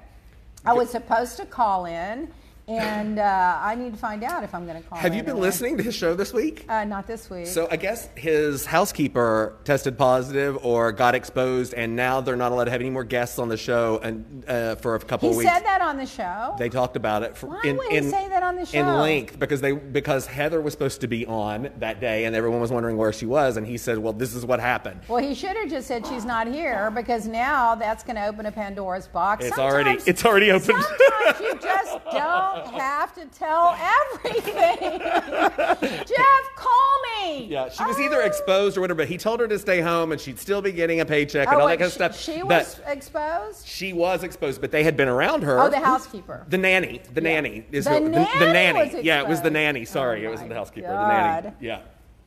I 0.65 0.71
was 0.73 0.89
supposed 0.89 1.35
to 1.35 1.45
call 1.45 1.85
in, 1.85 2.31
and 2.69 3.17
uh, 3.19 3.58
I 3.62 3.75
need 3.75 3.93
to 3.93 3.97
find 3.99 4.23
out 4.23 4.43
if 4.43 4.53
I'm 4.53 4.65
going 4.67 4.82
to 4.82 4.88
call. 4.88 4.97
have 4.99 5.15
you 5.15 5.23
been 5.23 5.39
listening 5.39 5.77
to 5.77 5.84
his 5.84 5.95
show 5.95 6.13
this 6.15 6.32
week? 6.32 6.65
Uh, 6.69 6.84
not 6.86 7.08
this 7.08 7.29
week. 7.29 7.47
So 7.47 7.67
I 7.71 7.77
guess 7.77 8.10
his 8.15 8.65
housekeeper 8.65 9.58
tested 9.63 9.97
positive 9.97 10.58
or 10.63 10.91
got 10.91 11.15
exposed, 11.15 11.73
and 11.73 11.95
now 11.95 12.21
they're 12.21 12.36
not 12.36 12.51
allowed 12.51 12.65
to 12.65 12.71
have 12.71 12.82
any 12.82 12.89
more 12.89 13.03
guests 13.03 13.39
on 13.39 13.49
the 13.49 13.58
show 13.58 13.99
and 14.03 14.43
uh, 14.47 14.75
for 14.75 14.95
a 14.95 14.99
couple 14.99 15.29
he 15.29 15.34
of 15.34 15.38
weeks. 15.38 15.51
said 15.51 15.63
that 15.65 15.82
on 15.82 15.97
the 15.97 16.05
show. 16.05 16.55
They 16.60 16.69
talked 16.69 16.95
about 16.95 17.23
it 17.23 17.36
for, 17.36 17.47
Why 17.47 17.62
in, 17.65 17.77
would 17.77 17.89
he 17.91 17.97
in, 17.97 18.10
say 18.10 18.29
that 18.29 18.43
on 18.43 18.55
the 18.55 18.65
show? 18.65 18.77
in 18.79 18.88
length 18.88 19.39
because 19.39 19.62
they 19.62 19.71
because 19.71 20.27
Heather 20.27 20.62
was 20.62 20.73
supposed 20.73 21.01
to 21.01 21.08
be 21.08 21.25
on 21.25 21.69
that 21.79 21.99
day 21.99 22.25
and 22.25 22.36
everyone 22.36 22.62
was 22.62 22.71
wondering 22.71 22.97
where 22.97 23.12
she 23.12 23.25
was 23.25 23.58
and 23.58 23.65
he 23.65 23.77
said, 23.77 23.97
"Well, 23.97 24.13
this 24.13 24.36
is 24.36 24.45
what 24.45 24.60
happened." 24.60 25.01
well, 25.08 25.23
he 25.23 25.34
should 25.34 25.55
have 25.58 25.69
just 25.69 25.88
said 25.88 26.05
she's 26.05 26.25
not 26.25 26.47
here 26.47 26.91
because 26.91 27.27
now 27.27 27.75
that's 27.75 28.03
going 28.03 28.15
to 28.15 28.25
open 28.27 28.45
a 28.45 28.51
Pandora's 28.51 29.08
box. 29.08 29.45
It's 29.45 29.58
already 29.58 29.97
it's 30.05 30.23
already 30.25 30.51
open. 30.51 30.75
Sometimes 30.82 31.39
you 31.39 31.60
just 31.62 31.97
don't 32.12 32.58
have 32.79 33.13
to 33.15 33.25
tell 33.27 33.75
everything. 34.23 34.99
Jeff, 36.05 36.55
call 36.55 36.95
me. 37.23 37.45
yeah, 37.45 37.69
she 37.69 37.83
was 37.83 37.97
Oh. 37.99 38.03
either 38.03 38.21
exposed 38.21 38.77
or 38.77 38.81
whatever, 38.81 38.99
but 38.99 39.07
he 39.07 39.17
told 39.17 39.39
her 39.39 39.47
to 39.47 39.59
stay 39.59 39.81
home 39.81 40.11
and 40.11 40.19
she'd 40.21 40.39
still 40.39 40.61
be 40.61 40.71
getting 40.71 40.99
a 40.99 41.05
paycheck 41.05 41.47
and 41.47 41.57
Oh, 41.57 41.61
all 41.61 41.65
wait, 41.67 41.79
that 41.79 41.79
kind 41.79 41.87
of 41.87 41.93
stuff. 41.93 42.19
She 42.19 42.39
but 42.41 42.47
was 42.65 42.81
exposed. 42.87 43.67
she 43.67 43.93
was 43.93 44.23
exposed, 44.23 44.61
but 44.61 44.71
they 44.71 44.83
had 44.83 44.95
been 44.97 45.07
around 45.07 45.43
her. 45.43 45.59
Oh, 45.59 45.69
the 45.69 45.79
housekeeper. 45.79 46.45
The 46.49 46.57
nanny. 46.57 47.01
The 47.13 47.21
nanny 47.21 47.65
is 47.71 47.85
The 47.85 47.91
who, 47.99 48.09
nanny 48.09 48.39
the, 48.39 48.53
nanny. 48.53 48.95
was 48.95 49.03
yeah, 49.03 49.21
it 49.21 49.27
was 49.27 49.41
the 49.41 49.51
nanny. 49.51 49.85
Sorry, 49.85 50.25
Oh 50.25 50.29
it 50.29 50.31
wasn't 50.31 50.49
the 50.49 50.55
housekeeper. 50.55 50.87
God. 50.87 51.43
The 51.43 51.49
nanny. 51.51 51.55
Yeah. 51.59 51.81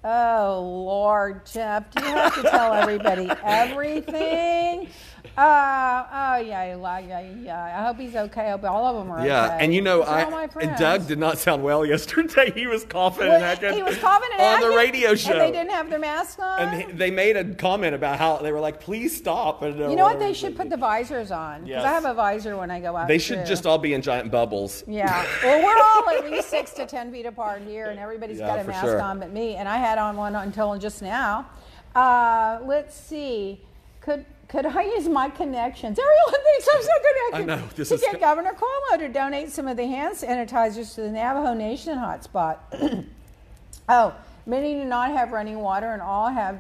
Oh 0.05 0.83
Lord, 0.85 1.47
Jeff, 1.47 1.89
do 1.93 2.03
you 2.03 2.11
have 2.11 2.35
to 2.35 2.43
tell 2.43 2.73
everybody 2.75 3.31
everything? 3.45 4.89
Uh, 5.35 6.05
oh 6.13 6.37
yeah, 6.45 6.77
yeah, 6.77 6.99
yeah, 6.99 7.21
yeah. 7.43 7.81
I 7.81 7.87
hope 7.87 7.97
he's 7.99 8.15
okay. 8.15 8.49
I 8.49 8.51
hope 8.51 8.65
all 8.65 8.85
of 8.85 8.97
them 8.97 9.11
are 9.11 9.27
Yeah, 9.27 9.47
okay. 9.47 9.65
and 9.65 9.73
you 9.75 9.81
know, 9.81 10.03
I 10.03 10.23
and. 10.61 10.77
Doug 10.77 11.07
did 11.09 11.19
not 11.19 11.39
sound 11.39 11.65
well 11.65 11.87
yesterday. 11.95 12.51
He 12.51 12.67
was 12.67 12.85
coughing 12.85 13.29
Well, 13.29 13.37
and 13.37 13.45
acting. 13.45 13.73
He 13.73 13.83
was 13.83 13.97
coughing 13.97 14.29
and 14.35 14.43
on 14.43 14.47
acting, 14.57 14.71
the 14.71 14.77
radio 14.77 15.15
show. 15.15 15.33
and 15.33 15.41
they 15.41 15.51
didn't 15.51 15.71
have 15.71 15.89
their 15.89 15.99
masks 15.99 16.39
on. 16.39 16.59
And 16.61 16.83
he- 16.83 16.93
they 16.93 17.11
made 17.11 17.39
a 17.39 17.55
comment 17.55 17.95
about 17.95 18.19
how 18.19 18.37
they 18.39 18.53
were 18.53 18.61
like, 18.61 18.79
"Please 18.79 19.17
stop." 19.17 19.63
And, 19.63 19.81
uh, 19.81 19.89
you 19.89 19.97
know 19.97 20.05
what? 20.05 20.19
They 20.19 20.35
should 20.35 20.55
put 20.55 20.69
the 20.69 20.77
visors 20.77 21.31
on 21.31 21.61
because 21.63 21.69
Yes. 21.83 21.85
I 21.87 21.89
have 21.93 22.05
a 22.05 22.13
visor 22.13 22.59
when 22.59 22.71
I 22.71 22.81
go 22.81 22.95
out. 22.95 23.09
They 23.09 23.17
should 23.19 23.39
too. 23.41 23.47
just 23.47 23.65
all 23.65 23.79
be 23.79 23.95
in 23.95 24.03
giant 24.03 24.31
bubbles. 24.31 24.85
Yeah. 24.87 25.25
Well, 25.43 25.63
we're 25.65 25.83
all 26.13 26.25
at 26.25 26.31
least 26.31 26.51
six 26.51 26.73
to 26.75 26.85
ten 26.85 27.11
feet 27.11 27.25
apart 27.25 27.63
here, 27.63 27.87
and 27.87 27.99
everybody's 27.99 28.39
Yeah, 28.39 28.49
got 28.49 28.59
a 28.59 28.65
mask 28.65 28.85
sure. 28.85 29.01
on 29.01 29.19
but 29.19 29.33
me, 29.33 29.57
and 29.57 29.67
I 29.67 29.79
had 29.79 29.97
on 29.97 30.19
one 30.19 30.37
until 30.37 30.77
just 30.79 31.01
now. 31.01 31.47
Uh, 31.95 32.59
let's 32.67 32.95
see. 32.95 33.63
Could 34.03 34.27
could 34.53 34.67
I 34.67 34.83
use 34.83 35.09
my 35.09 35.31
connections? 35.31 35.99
Everyone 35.99 36.45
thinks 36.45 36.69
I'm 36.75 36.83
so 36.83 36.89
connected. 36.99 37.53
I 37.53 37.57
know, 37.57 37.69
this 37.75 37.89
to 37.89 37.95
is- 37.95 38.03
get 38.03 38.21
Governor 38.21 38.53
Cuomo 38.53 38.99
to 38.99 39.09
donate 39.09 39.51
some 39.51 39.67
of 39.67 39.79
the 39.79 39.87
hand 39.87 40.15
sanitizers 40.15 40.95
to 40.95 41.01
the 41.01 41.11
Navajo 41.11 41.55
Nation 41.55 41.97
hotspot. 41.97 42.59
oh, 43.89 44.15
many 44.45 44.75
do 44.75 44.85
not 44.85 45.11
have 45.11 45.33
running 45.33 45.59
water, 45.59 45.93
and 45.93 46.03
all 46.03 46.29
have. 46.29 46.59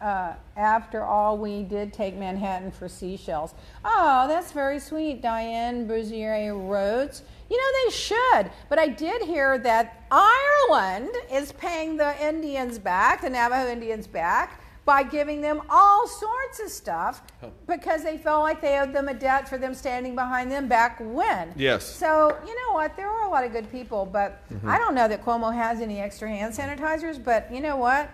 Uh, 0.00 0.34
after 0.56 1.04
all, 1.04 1.38
we 1.38 1.62
did 1.62 1.92
take 1.92 2.16
Manhattan 2.16 2.72
for 2.72 2.88
seashells. 2.88 3.54
Oh, 3.84 4.26
that's 4.26 4.50
very 4.50 4.80
sweet, 4.80 5.22
Diane 5.22 5.86
Bouzier 5.86 6.54
Rhodes. 6.68 7.22
You 7.48 7.56
know, 7.56 7.84
they 7.84 7.94
should. 7.94 8.50
But 8.68 8.80
I 8.80 8.88
did 8.88 9.22
hear 9.22 9.58
that 9.58 10.04
Ireland 10.10 11.10
is 11.32 11.52
paying 11.52 11.96
the 11.96 12.20
Indians 12.20 12.80
back, 12.80 13.20
the 13.22 13.30
Navajo 13.30 13.70
Indians 13.70 14.08
back, 14.08 14.61
by 14.84 15.02
giving 15.02 15.40
them 15.40 15.62
all 15.70 16.08
sorts 16.08 16.60
of 16.60 16.68
stuff 16.68 17.22
oh. 17.42 17.50
because 17.66 18.02
they 18.02 18.18
felt 18.18 18.42
like 18.42 18.60
they 18.60 18.78
owed 18.78 18.92
them 18.92 19.08
a 19.08 19.14
debt 19.14 19.48
for 19.48 19.56
them 19.56 19.74
standing 19.74 20.14
behind 20.14 20.50
them 20.50 20.66
back 20.66 20.98
when. 21.00 21.52
Yes. 21.56 21.84
So, 21.84 22.36
you 22.46 22.54
know 22.54 22.74
what? 22.74 22.96
There 22.96 23.08
are 23.08 23.24
a 23.24 23.30
lot 23.30 23.44
of 23.44 23.52
good 23.52 23.70
people, 23.70 24.08
but 24.10 24.42
mm-hmm. 24.52 24.68
I 24.68 24.78
don't 24.78 24.94
know 24.94 25.06
that 25.06 25.24
Cuomo 25.24 25.54
has 25.54 25.80
any 25.80 26.00
extra 26.00 26.28
hand 26.28 26.54
sanitizers, 26.54 27.22
but 27.22 27.52
you 27.52 27.60
know 27.60 27.76
what? 27.76 28.10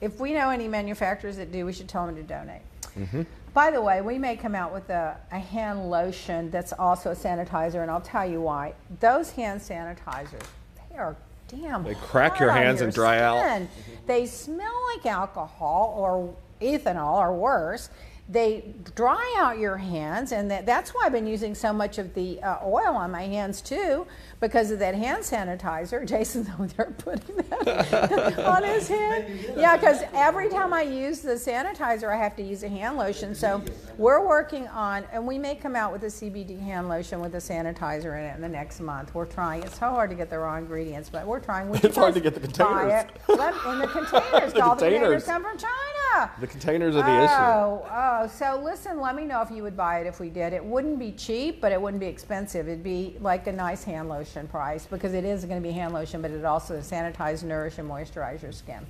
If 0.00 0.18
we 0.18 0.32
know 0.32 0.50
any 0.50 0.66
manufacturers 0.66 1.36
that 1.36 1.52
do, 1.52 1.64
we 1.64 1.72
should 1.72 1.88
tell 1.88 2.06
them 2.06 2.16
to 2.16 2.22
donate. 2.24 2.62
Mm-hmm. 2.98 3.22
By 3.54 3.70
the 3.70 3.80
way, 3.80 4.00
we 4.00 4.18
may 4.18 4.34
come 4.34 4.54
out 4.54 4.72
with 4.72 4.88
a, 4.90 5.16
a 5.30 5.38
hand 5.38 5.90
lotion 5.90 6.50
that's 6.50 6.72
also 6.72 7.12
a 7.12 7.14
sanitizer, 7.14 7.82
and 7.82 7.90
I'll 7.90 8.00
tell 8.00 8.28
you 8.28 8.40
why. 8.40 8.74
Those 8.98 9.30
hand 9.30 9.60
sanitizers, 9.60 10.42
they 10.90 10.96
are 10.96 11.14
damn 11.60 11.84
They 11.84 11.94
crack 11.94 12.40
your 12.40 12.50
hands 12.50 12.80
and 12.80 12.92
dry 12.92 13.20
out. 13.20 13.40
skin. 13.44 13.68
They 14.06 14.26
smell 14.26 14.72
like 14.94 15.06
alcohol 15.06 15.94
or 15.96 16.34
ethanol 16.60 17.14
or 17.18 17.34
worse. 17.34 17.90
They 18.32 18.74
dry 18.94 19.34
out 19.38 19.58
your 19.58 19.76
hands, 19.76 20.32
and 20.32 20.50
that, 20.50 20.64
that's 20.64 20.92
why 20.92 21.02
I've 21.04 21.12
been 21.12 21.26
using 21.26 21.54
so 21.54 21.70
much 21.70 21.98
of 21.98 22.14
the 22.14 22.42
uh, 22.42 22.60
oil 22.64 22.96
on 22.96 23.10
my 23.10 23.24
hands 23.24 23.60
too, 23.60 24.06
because 24.40 24.70
of 24.70 24.78
that 24.78 24.94
hand 24.94 25.22
sanitizer. 25.22 26.06
Jason's 26.08 26.48
over 26.48 26.66
there 26.68 26.94
putting 26.96 27.36
that 27.36 28.38
on 28.46 28.64
his 28.64 28.88
hand. 28.88 29.26
Yeah, 29.54 29.76
because 29.76 30.00
every 30.14 30.48
time 30.48 30.72
I 30.72 30.80
use 30.80 31.20
the 31.20 31.34
sanitizer, 31.34 32.10
I 32.10 32.16
have 32.16 32.34
to 32.36 32.42
use 32.42 32.62
a 32.62 32.70
hand 32.70 32.96
lotion. 32.96 33.34
So 33.34 33.62
we're 33.98 34.26
working 34.26 34.66
on, 34.68 35.04
and 35.12 35.26
we 35.26 35.36
may 35.36 35.54
come 35.54 35.76
out 35.76 35.92
with 35.92 36.02
a 36.04 36.06
CBD 36.06 36.58
hand 36.58 36.88
lotion 36.88 37.20
with 37.20 37.34
a 37.34 37.38
sanitizer 37.38 38.18
in 38.18 38.24
it 38.24 38.34
in 38.34 38.40
the 38.40 38.48
next 38.48 38.80
month. 38.80 39.14
We're 39.14 39.26
trying. 39.26 39.62
It's 39.62 39.78
so 39.78 39.90
hard 39.90 40.08
to 40.08 40.16
get 40.16 40.30
the 40.30 40.38
raw 40.38 40.56
ingredients, 40.56 41.10
but 41.10 41.26
we're 41.26 41.40
trying. 41.40 41.68
You 41.68 41.80
It's 41.82 41.96
hard 41.98 42.14
to 42.14 42.20
get 42.20 42.32
the 42.32 42.40
buy 42.40 42.46
containers. 42.46 43.04
it? 43.28 43.38
Let- 43.38 43.54
And 43.66 43.80
the 43.82 43.86
containers. 43.98 44.52
The 44.54 44.60
all 44.64 44.74
the 44.74 44.86
containers. 44.86 45.24
containers 45.24 45.24
come 45.24 45.42
from 45.42 45.58
China. 45.58 46.01
The 46.40 46.46
containers 46.46 46.96
are 46.96 47.02
the 47.02 47.24
issue. 47.24 47.34
Oh, 47.34 47.86
oh, 47.90 48.26
so 48.28 48.60
listen, 48.62 49.00
let 49.00 49.14
me 49.14 49.24
know 49.24 49.42
if 49.42 49.50
you 49.50 49.62
would 49.62 49.76
buy 49.76 50.00
it 50.00 50.06
if 50.06 50.20
we 50.20 50.28
did. 50.28 50.52
It 50.52 50.64
wouldn't 50.64 50.98
be 50.98 51.12
cheap, 51.12 51.60
but 51.60 51.72
it 51.72 51.80
wouldn't 51.80 52.00
be 52.00 52.06
expensive. 52.06 52.68
It'd 52.68 52.82
be 52.82 53.16
like 53.20 53.46
a 53.46 53.52
nice 53.52 53.84
hand 53.84 54.08
lotion 54.08 54.48
price 54.48 54.86
because 54.86 55.14
it 55.14 55.24
is 55.24 55.44
going 55.44 55.60
to 55.62 55.66
be 55.66 55.72
hand 55.72 55.94
lotion, 55.94 56.22
but 56.22 56.30
it 56.30 56.44
also 56.44 56.78
sanitize, 56.78 57.42
nourish, 57.42 57.78
and 57.78 57.88
moisturize 57.88 58.42
your 58.42 58.52
skin. 58.52 58.84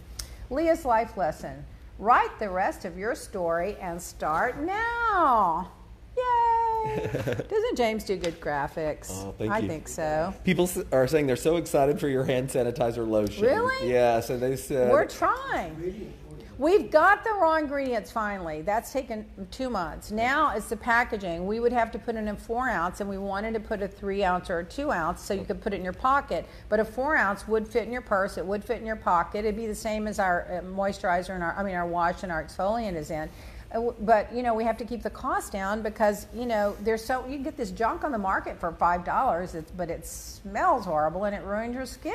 Leah's 0.50 0.84
life 0.84 1.16
lesson. 1.16 1.64
Write 1.98 2.38
the 2.38 2.48
rest 2.48 2.84
of 2.84 2.98
your 2.98 3.14
story 3.14 3.76
and 3.80 4.00
start 4.00 4.60
now. 4.60 5.70
Yay! 6.16 7.04
Doesn't 7.48 7.76
James 7.76 8.04
do 8.04 8.16
good 8.16 8.40
graphics? 8.40 9.10
Oh, 9.10 9.34
thank 9.38 9.52
I 9.52 9.58
you. 9.60 9.68
think 9.68 9.88
so. 9.88 10.34
People 10.44 10.68
are 10.90 11.06
saying 11.06 11.26
they're 11.26 11.36
so 11.36 11.56
excited 11.56 12.00
for 12.00 12.08
your 12.08 12.24
hand 12.24 12.48
sanitizer 12.48 13.08
lotion. 13.08 13.44
Really? 13.44 13.90
Yeah. 13.90 14.20
So 14.20 14.36
they 14.36 14.56
said. 14.56 14.90
We're 14.90 15.06
trying. 15.06 16.12
We've 16.58 16.90
got 16.90 17.24
the 17.24 17.30
raw 17.30 17.56
ingredients 17.56 18.10
finally. 18.10 18.62
That's 18.62 18.92
taken 18.92 19.24
two 19.50 19.70
months. 19.70 20.10
Now 20.10 20.54
it's 20.54 20.68
the 20.68 20.76
packaging. 20.76 21.46
We 21.46 21.60
would 21.60 21.72
have 21.72 21.90
to 21.92 21.98
put 21.98 22.14
in 22.14 22.36
four 22.36 22.68
ounce, 22.68 23.00
and 23.00 23.08
we 23.08 23.18
wanted 23.18 23.54
to 23.54 23.60
put 23.60 23.82
a 23.82 23.88
three 23.88 24.22
ounce 24.22 24.50
or 24.50 24.60
a 24.60 24.64
two 24.64 24.92
ounce 24.92 25.22
so 25.22 25.34
you 25.34 25.44
could 25.44 25.60
put 25.60 25.72
it 25.72 25.76
in 25.76 25.84
your 25.84 25.92
pocket. 25.92 26.46
But 26.68 26.78
a 26.78 26.84
four 26.84 27.16
ounce 27.16 27.48
would 27.48 27.66
fit 27.66 27.84
in 27.84 27.92
your 27.92 28.02
purse. 28.02 28.36
It 28.36 28.46
would 28.46 28.64
fit 28.64 28.78
in 28.78 28.86
your 28.86 28.96
pocket. 28.96 29.40
It'd 29.40 29.56
be 29.56 29.66
the 29.66 29.74
same 29.74 30.06
as 30.06 30.18
our 30.18 30.46
uh, 30.50 30.66
moisturizer 30.66 31.30
and 31.30 31.42
our, 31.42 31.54
I 31.56 31.62
mean, 31.62 31.74
our 31.74 31.86
wash 31.86 32.22
and 32.22 32.30
our 32.30 32.44
exfoliant 32.44 32.96
is 32.96 33.10
in. 33.10 33.28
Uh, 33.74 33.90
But 34.00 34.32
you 34.34 34.42
know 34.42 34.52
we 34.54 34.64
have 34.64 34.76
to 34.78 34.84
keep 34.84 35.02
the 35.02 35.10
cost 35.10 35.52
down 35.52 35.80
because 35.80 36.26
you 36.34 36.44
know 36.44 36.76
there's 36.82 37.04
so 37.04 37.26
you 37.26 37.38
get 37.38 37.56
this 37.56 37.70
junk 37.70 38.04
on 38.04 38.12
the 38.12 38.18
market 38.18 38.60
for 38.60 38.70
five 38.72 39.04
dollars, 39.04 39.56
but 39.76 39.88
it 39.88 40.06
smells 40.06 40.84
horrible 40.84 41.24
and 41.24 41.34
it 41.34 41.42
ruins 41.42 41.74
your 41.74 41.86
skin. 41.86 42.12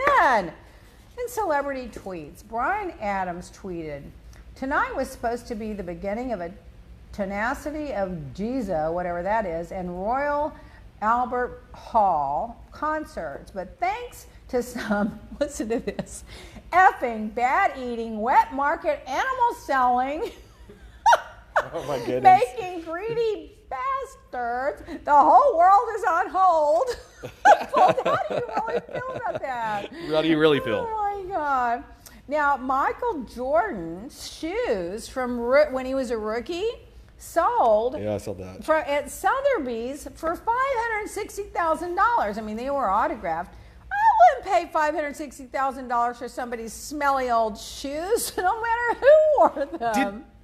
And 1.19 1.29
celebrity 1.29 1.87
tweets. 1.87 2.47
Bryan 2.47 2.93
Adams 3.01 3.49
tweeted, 3.49 4.03
"Tonight 4.57 4.95
was 4.95 5.07
supposed 5.07 5.45
to 5.47 5.55
be 5.55 5.73
the 5.73 5.83
beginning 5.83 6.33
of 6.33 6.41
a 6.41 6.51
tenacity 7.13 7.93
of 7.93 8.33
Giza, 8.33 8.91
whatever 8.91 9.21
that 9.21 9.45
is, 9.45 9.71
and 9.71 10.03
Royal 10.03 10.51
Albert 10.99 11.63
Hall 11.73 12.65
concerts. 12.71 13.51
But 13.51 13.79
thanks 13.79 14.25
to 14.47 14.63
some, 14.63 15.19
listen 15.39 15.69
to 15.69 15.79
this, 15.79 16.23
effing, 16.73 17.35
bad 17.35 17.77
eating, 17.77 18.19
wet 18.19 18.53
market, 18.53 19.07
animal 19.07 19.53
selling." 19.63 20.31
Oh 21.73 21.83
my 21.87 21.97
goodness. 22.05 22.39
making 22.55 22.81
greedy 22.83 23.57
bastards. 23.67 24.83
The 25.03 25.11
whole 25.11 25.57
world 25.57 25.89
is 25.97 26.03
on 26.03 26.29
hold. 26.29 26.85
How 27.75 27.91
do 28.29 28.35
you 28.35 28.41
really 28.55 28.79
feel 28.79 29.11
about 29.15 29.41
that? 29.41 29.91
How 30.09 30.21
do 30.21 30.27
you 30.27 30.37
really 30.37 30.59
feel? 30.59 30.87
Oh 30.87 31.25
my 31.25 31.35
God. 31.35 31.83
Now, 32.27 32.57
Michael 32.57 33.23
Jordan's 33.23 34.29
shoes 34.29 35.07
from 35.07 35.39
when 35.71 35.85
he 35.85 35.95
was 35.95 36.11
a 36.11 36.17
rookie 36.17 36.67
sold 37.17 37.97
Yeah, 37.99 38.15
I 38.15 38.17
saw 38.17 38.33
that. 38.33 38.63
for, 38.63 38.75
at 38.75 39.09
Sotheby's 39.09 40.07
for 40.15 40.35
$560,000. 40.35 42.37
I 42.37 42.41
mean, 42.41 42.57
they 42.57 42.69
were 42.69 42.89
autographed. 42.89 43.53
I 43.91 44.43
wouldn't 44.43 44.71
pay 44.71 44.77
$560,000 44.77 46.15
for 46.15 46.27
somebody's 46.27 46.73
smelly 46.73 47.31
old 47.31 47.57
shoes, 47.57 48.33
no 48.37 48.61
matter 48.61 48.99
who 48.99 49.39
wore 49.39 49.65
them. 49.79 50.25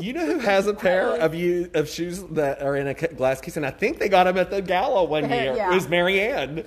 You 0.00 0.12
know 0.12 0.26
who 0.26 0.40
has 0.40 0.66
a 0.66 0.74
pair 0.74 1.10
of 1.20 1.36
you 1.36 1.70
of 1.74 1.88
shoes 1.88 2.24
that 2.32 2.60
are 2.60 2.74
in 2.74 2.88
a 2.88 2.94
glass 2.94 3.40
case, 3.40 3.56
and 3.56 3.64
I 3.64 3.70
think 3.70 4.00
they 4.00 4.08
got 4.08 4.24
them 4.24 4.36
at 4.38 4.50
the 4.50 4.60
gala 4.60 5.04
one 5.04 5.30
year. 5.30 5.54
Yeah. 5.54 5.70
It 5.70 5.74
was 5.76 5.88
Marianne. 5.88 6.56
yeah, 6.56 6.64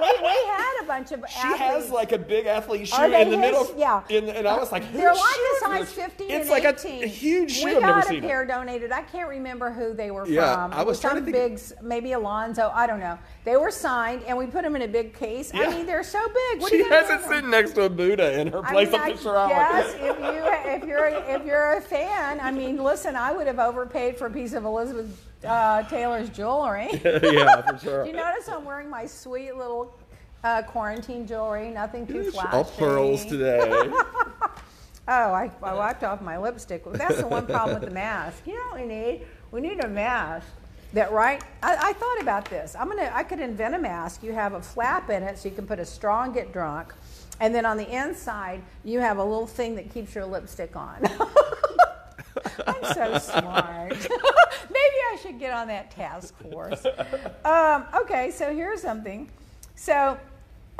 we, 0.00 0.20
we 0.20 0.28
had 0.46 0.82
a 0.82 0.84
bunch 0.86 1.10
of 1.10 1.24
She 1.26 1.38
athletes. 1.38 1.58
has 1.58 1.90
like 1.90 2.12
a 2.12 2.18
big 2.18 2.44
athlete 2.44 2.88
shoe 2.88 3.02
in 3.02 3.10
the 3.12 3.18
his? 3.18 3.36
middle. 3.38 3.74
Yeah. 3.78 4.02
In, 4.10 4.28
and 4.28 4.46
I 4.46 4.58
was 4.58 4.72
like, 4.72 4.84
who 4.84 4.98
They're 4.98 5.14
like 5.14 5.22
a 5.22 5.64
size? 5.64 5.90
15 5.92 6.30
It's 6.30 6.50
like 6.50 6.64
18. 6.66 7.02
a, 7.02 7.04
a 7.04 7.08
huge 7.08 7.52
shoe. 7.52 7.64
We 7.64 7.76
I've 7.76 7.80
never 7.80 8.02
got 8.02 8.14
a 8.14 8.20
pair 8.20 8.44
donated. 8.44 8.92
I 8.92 9.02
can't 9.02 9.30
remember 9.30 9.70
who 9.70 9.94
they 9.94 10.10
were 10.10 10.26
Yeah, 10.28 10.54
from. 10.68 10.74
I 10.78 10.82
was 10.82 11.00
trying 11.00 11.14
to 11.14 11.22
some 11.24 11.32
think 11.32 11.58
big, 11.58 11.82
maybe 11.82 12.12
Alonzo. 12.12 12.70
I 12.74 12.86
don't 12.86 13.00
know. 13.00 13.18
They 13.46 13.56
were 13.56 13.70
signed, 13.70 14.22
and 14.24 14.36
we 14.36 14.44
put 14.44 14.64
them 14.64 14.76
in 14.76 14.82
a 14.82 14.88
big 14.88 15.14
case. 15.14 15.50
Yeah. 15.54 15.62
I 15.62 15.70
mean, 15.70 15.86
they're 15.86 16.02
so 16.04 16.20
big. 16.28 16.60
What 16.60 16.68
She 16.70 16.76
are 16.76 16.78
you 16.84 16.90
gonna 16.90 17.06
has 17.06 17.24
it 17.24 17.26
sitting 17.26 17.48
next 17.48 17.72
to 17.72 17.84
a 17.84 17.88
Buddha 17.88 18.38
in 18.38 18.48
her 18.48 18.62
I 18.66 18.72
place 18.72 18.90
mean, 18.92 19.00
on 19.00 19.06
I 19.08 19.12
the 19.14 19.18
shrine. 19.22 19.48
guess 19.48 19.94
if 19.94 20.02
you 20.02 20.72
if 20.72 20.84
you're 20.84 21.06
if 21.06 21.46
you're 21.46 21.72
a 21.78 21.80
fan, 21.80 22.38
I 22.40 22.50
mean, 22.50 22.65
listen, 22.72 23.16
I 23.16 23.32
would 23.32 23.46
have 23.46 23.58
overpaid 23.58 24.18
for 24.18 24.26
a 24.26 24.30
piece 24.30 24.52
of 24.52 24.64
Elizabeth 24.64 25.26
uh, 25.44 25.82
Taylor's 25.84 26.28
jewelry. 26.30 26.88
yeah, 27.04 27.62
for 27.62 27.78
sure. 27.82 28.04
Do 28.04 28.10
you 28.10 28.16
notice 28.16 28.48
I'm 28.48 28.64
wearing 28.64 28.90
my 28.90 29.06
sweet 29.06 29.54
little 29.56 29.94
uh, 30.44 30.62
quarantine 30.62 31.26
jewelry? 31.26 31.70
Nothing 31.70 32.06
too 32.06 32.30
flashy. 32.30 32.48
All 32.52 32.64
pearls 32.64 33.24
today. 33.24 33.90
Oh, 35.08 35.32
I, 35.32 35.52
I 35.62 35.72
wiped 35.72 36.02
off 36.02 36.20
my 36.20 36.36
lipstick. 36.36 36.82
That's 36.84 37.18
the 37.18 37.28
one 37.28 37.46
problem 37.46 37.78
with 37.78 37.88
the 37.88 37.94
mask. 37.94 38.44
You 38.44 38.54
know 38.54 38.72
what 38.72 38.80
we 38.80 38.86
need? 38.86 39.24
We 39.52 39.60
need 39.60 39.84
a 39.84 39.86
mask 39.86 40.48
that 40.94 41.12
right. 41.12 41.40
I, 41.62 41.76
I 41.90 41.92
thought 41.92 42.20
about 42.20 42.46
this. 42.46 42.74
I'm 42.74 42.88
gonna. 42.88 43.12
I 43.14 43.22
could 43.22 43.38
invent 43.38 43.76
a 43.76 43.78
mask. 43.78 44.24
You 44.24 44.32
have 44.32 44.54
a 44.54 44.60
flap 44.60 45.08
in 45.10 45.22
it, 45.22 45.38
so 45.38 45.48
you 45.48 45.54
can 45.54 45.64
put 45.64 45.78
a 45.78 45.84
straw 45.84 46.24
and 46.24 46.34
get 46.34 46.52
drunk, 46.52 46.92
and 47.38 47.54
then 47.54 47.64
on 47.64 47.76
the 47.76 47.88
inside 47.88 48.62
you 48.82 48.98
have 48.98 49.18
a 49.18 49.24
little 49.24 49.46
thing 49.46 49.76
that 49.76 49.94
keeps 49.94 50.12
your 50.12 50.26
lipstick 50.26 50.74
on. 50.74 51.08
I'm 52.66 52.94
so 52.94 53.18
smart. 53.40 53.90
Maybe 54.70 54.96
I 55.12 55.18
should 55.22 55.38
get 55.38 55.52
on 55.52 55.68
that 55.68 55.90
task 55.90 56.34
force. 56.50 56.84
Um, 57.44 57.84
okay, 58.02 58.32
so 58.32 58.52
here's 58.52 58.82
something. 58.82 59.28
So, 59.76 60.18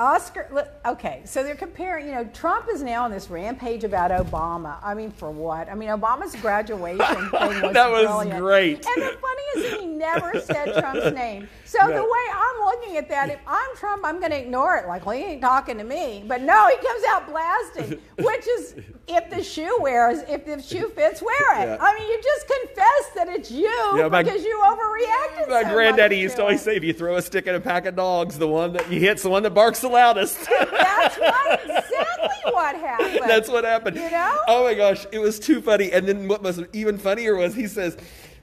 Oscar, 0.00 0.68
okay, 0.84 1.22
so 1.24 1.42
they're 1.44 1.54
comparing, 1.54 2.06
you 2.06 2.12
know, 2.12 2.24
Trump 2.34 2.66
is 2.72 2.82
now 2.82 3.04
on 3.04 3.10
this 3.12 3.30
rampage 3.30 3.84
about 3.84 4.10
Obama. 4.10 4.78
I 4.82 4.94
mean, 4.94 5.12
for 5.12 5.30
what? 5.30 5.68
I 5.70 5.74
mean, 5.76 5.88
Obama's 5.90 6.34
graduation 6.36 7.06
thing 7.06 7.62
was 7.62 7.72
That 7.72 7.90
was 7.90 8.06
brilliant. 8.06 8.40
great. 8.40 8.84
And 8.86 9.02
the 9.02 9.16
funniest 9.18 9.76
thing, 9.76 9.80
he 9.80 9.86
never 9.96 10.40
said 10.40 10.74
Trump's 10.74 11.14
name. 11.14 11.48
So 11.66 11.78
the 11.86 12.02
way 12.02 12.24
I'm 12.32 12.64
looking 12.64 12.96
at 12.96 13.08
that, 13.08 13.28
if 13.30 13.40
I'm 13.46 13.76
Trump, 13.76 14.02
I'm 14.04 14.18
going 14.20 14.30
to 14.30 14.38
ignore 14.38 14.76
it. 14.76 14.86
Like, 14.86 15.04
well, 15.04 15.16
he 15.16 15.24
ain't 15.24 15.40
talking 15.42 15.78
to 15.78 15.84
me. 15.84 16.24
But 16.26 16.42
no, 16.42 16.68
he 16.68 16.76
comes 16.86 17.02
out 17.08 17.26
blasting, 17.28 17.98
which 18.24 18.46
is 18.58 18.74
if 19.08 19.28
the 19.30 19.42
shoe 19.42 19.76
wears, 19.80 20.20
if 20.28 20.46
the 20.46 20.62
shoe 20.62 20.88
fits, 20.90 21.20
wear 21.22 21.60
it. 21.62 21.66
Yeah. 21.66 21.78
I 21.80 21.94
mean, 21.98 22.08
you 22.08 22.20
just 22.22 22.46
confess 22.46 23.10
that 23.16 23.28
it's 23.28 23.50
you 23.50 23.66
Yeah, 23.96 24.08
my- 24.08 24.22
because 24.22 24.44
you 24.44 24.62
overreacted. 24.64 25.48
My 25.50 25.62
so 25.64 25.72
granddaddy 25.74 26.18
used 26.18 26.34
to 26.34 26.36
to 26.36 26.42
always 26.42 26.62
say, 26.62 26.76
if 26.76 26.84
you 26.84 26.92
throw 26.92 27.16
a 27.16 27.22
stick 27.22 27.46
at 27.46 27.54
a 27.54 27.60
pack 27.60 27.86
of 27.86 27.96
dogs, 27.96 28.38
the 28.38 28.46
one 28.48 28.72
that 28.74 28.90
you 28.90 29.00
hit's 29.00 29.22
the 29.22 29.30
one 29.30 29.42
that 29.42 29.50
barks 29.54 29.80
the 29.80 29.88
loudest. 29.88 30.38
That's 30.48 31.18
right, 31.18 31.58
exactly 31.64 32.52
what 32.52 32.76
happened. 32.76 33.20
That's 33.26 33.48
what 33.48 33.64
happened. 33.64 33.96
You 33.96 34.10
know? 34.10 34.38
Oh 34.48 34.64
my 34.64 34.74
gosh, 34.74 35.06
it 35.12 35.18
was 35.18 35.38
too 35.38 35.60
funny. 35.60 35.92
And 35.92 36.06
then 36.06 36.28
what 36.28 36.42
was 36.42 36.62
even 36.72 36.98
funnier 36.98 37.34
was 37.36 37.54
he 37.54 37.66
says, 37.66 37.96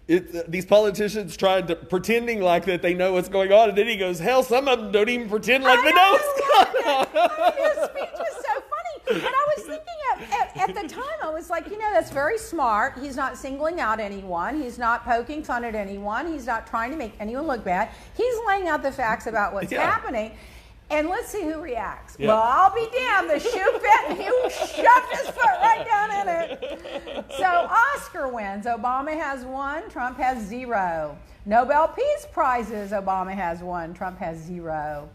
it, 0.08 0.52
these 0.52 0.66
politicians 0.66 1.38
trying 1.38 1.68
to 1.68 1.76
pretending 1.76 2.42
like 2.42 2.66
that 2.66 2.82
they 2.82 2.94
know 2.94 3.14
what's 3.14 3.30
going 3.30 3.52
on, 3.52 3.70
and 3.70 3.78
then 3.78 3.88
he 3.88 3.96
goes, 3.98 4.20
"Hell, 4.20 4.44
some 4.44 4.68
of 4.68 4.80
them 4.80 4.92
don't 4.92 5.10
even 5.10 5.30
pretend 5.30 5.64
like 5.64 5.80
I 5.80 5.84
they 5.84 5.92
know, 5.92 5.96
know 5.96 6.12
what's 6.12 6.76
going 6.76 6.96
on." 6.96 7.54
His 7.64 7.90
speech 7.90 8.20
was 8.20 8.46
so 8.46 8.54
funny. 8.54 9.24
And 9.26 9.34
I 9.36 9.48
was 9.56 9.66
thinking 9.66 10.00
at, 10.12 10.58
at, 10.58 10.70
at 10.70 10.82
the 10.82 10.88
time, 10.88 11.04
I 11.22 11.30
was 11.30 11.50
like, 11.50 11.68
you 11.70 11.78
know, 11.78 11.92
that's 11.94 12.12
very 12.12 12.38
smart. 12.38 12.98
He's 13.00 13.16
not 13.16 13.38
singling 13.38 13.80
out 13.80 14.00
anyone. 14.00 14.62
He's 14.62 14.78
not 14.78 15.04
poking 15.06 15.44
fun 15.44 15.64
at 15.64 15.76
anyone. 15.76 16.32
He's 16.32 16.46
not 16.46 16.68
trying 16.68 16.92
to 16.92 16.98
make 16.98 17.14
anyone 17.20 17.46
look 17.48 17.64
bad. 17.64 17.90
He's 18.16 18.36
laying 18.48 18.68
out 18.68 18.82
the 18.84 18.92
facts 18.92 19.28
about 19.28 19.54
what's 19.54 19.72
Yeah. 19.72 19.90
happening. 19.90 20.32
And 20.90 21.10
let's 21.10 21.30
see 21.30 21.42
who 21.42 21.60
reacts. 21.60 22.16
Yeah. 22.20 22.28
Well, 22.28 22.42
I'll 22.44 22.76
be 22.76 22.88
damned. 22.92 23.30
The 23.30 23.40
shoe 23.40 23.50
fit, 23.50 24.10
and 24.10 24.18
he 24.18 24.26
shoved 24.50 25.12
his 25.12 25.30
foot 25.30 25.58
right 25.62 25.86
down 25.86 26.12
in 26.22 26.28
it. 26.28 27.26
So 27.38 27.46
Oscar 27.46 28.28
wins. 28.28 28.66
Obama 28.66 29.14
has 29.14 29.44
one. 29.44 29.90
Trump 29.90 30.18
has 30.18 30.46
zero. 30.46 31.18
Nobel 31.46 31.88
Peace 31.90 32.28
Prizes. 32.32 32.92
Obama 32.92 33.34
has 33.34 33.62
one. 33.62 33.94
Trump 33.94 34.20
has 34.20 34.38
zero. 34.38 35.10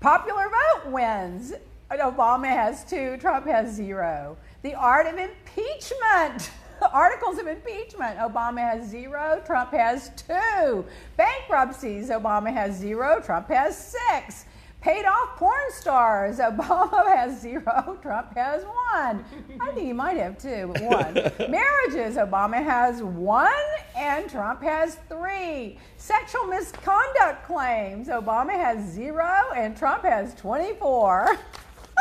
Popular 0.00 0.48
vote 0.48 0.90
wins. 0.92 1.52
Obama 1.90 2.46
has 2.46 2.84
two. 2.84 3.16
Trump 3.16 3.46
has 3.46 3.74
zero. 3.74 4.36
The 4.62 4.74
art 4.74 5.06
of 5.06 5.18
impeachment. 5.18 6.50
Articles 6.92 7.38
of 7.38 7.46
impeachment. 7.46 8.18
Obama 8.18 8.58
has 8.60 8.88
zero. 8.88 9.42
Trump 9.44 9.72
has 9.72 10.10
two. 10.16 10.84
Bankruptcies. 11.16 12.08
Obama 12.08 12.52
has 12.52 12.76
zero. 12.76 13.20
Trump 13.20 13.48
has 13.48 13.76
six. 13.76 14.46
Paid 14.80 15.04
off 15.04 15.36
porn 15.36 15.70
stars. 15.70 16.38
Obama 16.38 17.06
has 17.14 17.38
zero. 17.40 17.98
Trump 18.00 18.34
has 18.34 18.64
one. 18.64 19.24
I 19.60 19.72
think 19.72 19.86
he 19.86 19.92
might 19.92 20.16
have 20.16 20.38
two, 20.38 20.72
but 20.72 20.82
one. 20.82 21.14
Marriages. 21.50 22.16
Obama 22.16 22.62
has 22.62 23.02
one 23.02 23.50
and 23.96 24.30
Trump 24.30 24.62
has 24.62 24.96
three. 25.08 25.78
Sexual 25.98 26.46
misconduct 26.46 27.44
claims. 27.46 28.08
Obama 28.08 28.52
has 28.52 28.90
zero 28.90 29.52
and 29.54 29.76
Trump 29.76 30.02
has 30.02 30.34
24. 30.36 31.36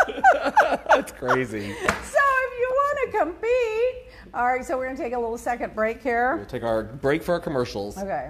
That's 0.88 1.12
crazy. 1.12 1.74
So 1.74 2.20
if 2.22 2.60
you 2.60 2.72
want 2.72 3.12
to 3.12 3.18
compete, 3.20 4.14
all 4.34 4.46
right, 4.46 4.64
so 4.64 4.78
we're 4.78 4.86
going 4.86 4.96
to 4.96 5.04
take 5.04 5.14
a 5.14 5.20
little 5.20 5.38
second 5.38 5.76
break 5.76 6.02
here. 6.02 6.38
We'll 6.38 6.46
take 6.46 6.64
our 6.64 6.84
break 6.84 7.24
for 7.24 7.34
our 7.34 7.40
commercials. 7.42 7.98
Okay. 7.98 8.30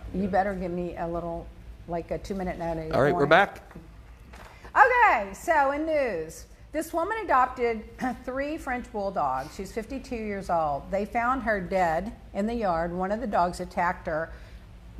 You 0.13 0.27
better 0.27 0.53
give 0.53 0.71
me 0.71 0.95
a 0.97 1.07
little, 1.07 1.47
like 1.87 2.11
a 2.11 2.17
two 2.17 2.35
minute 2.35 2.59
notice. 2.59 2.91
All 2.93 3.01
right, 3.01 3.15
we're 3.15 3.25
back. 3.25 3.61
Okay, 4.75 5.33
so 5.33 5.71
in 5.71 5.85
news, 5.85 6.45
this 6.71 6.93
woman 6.93 7.17
adopted 7.23 7.83
three 8.25 8.57
French 8.57 8.91
bulldogs. 8.91 9.55
She's 9.55 9.71
52 9.71 10.15
years 10.15 10.49
old. 10.49 10.83
They 10.91 11.05
found 11.05 11.43
her 11.43 11.59
dead 11.61 12.13
in 12.33 12.45
the 12.45 12.53
yard. 12.53 12.93
One 12.93 13.11
of 13.11 13.21
the 13.21 13.27
dogs 13.27 13.59
attacked 13.59 14.07
her, 14.07 14.31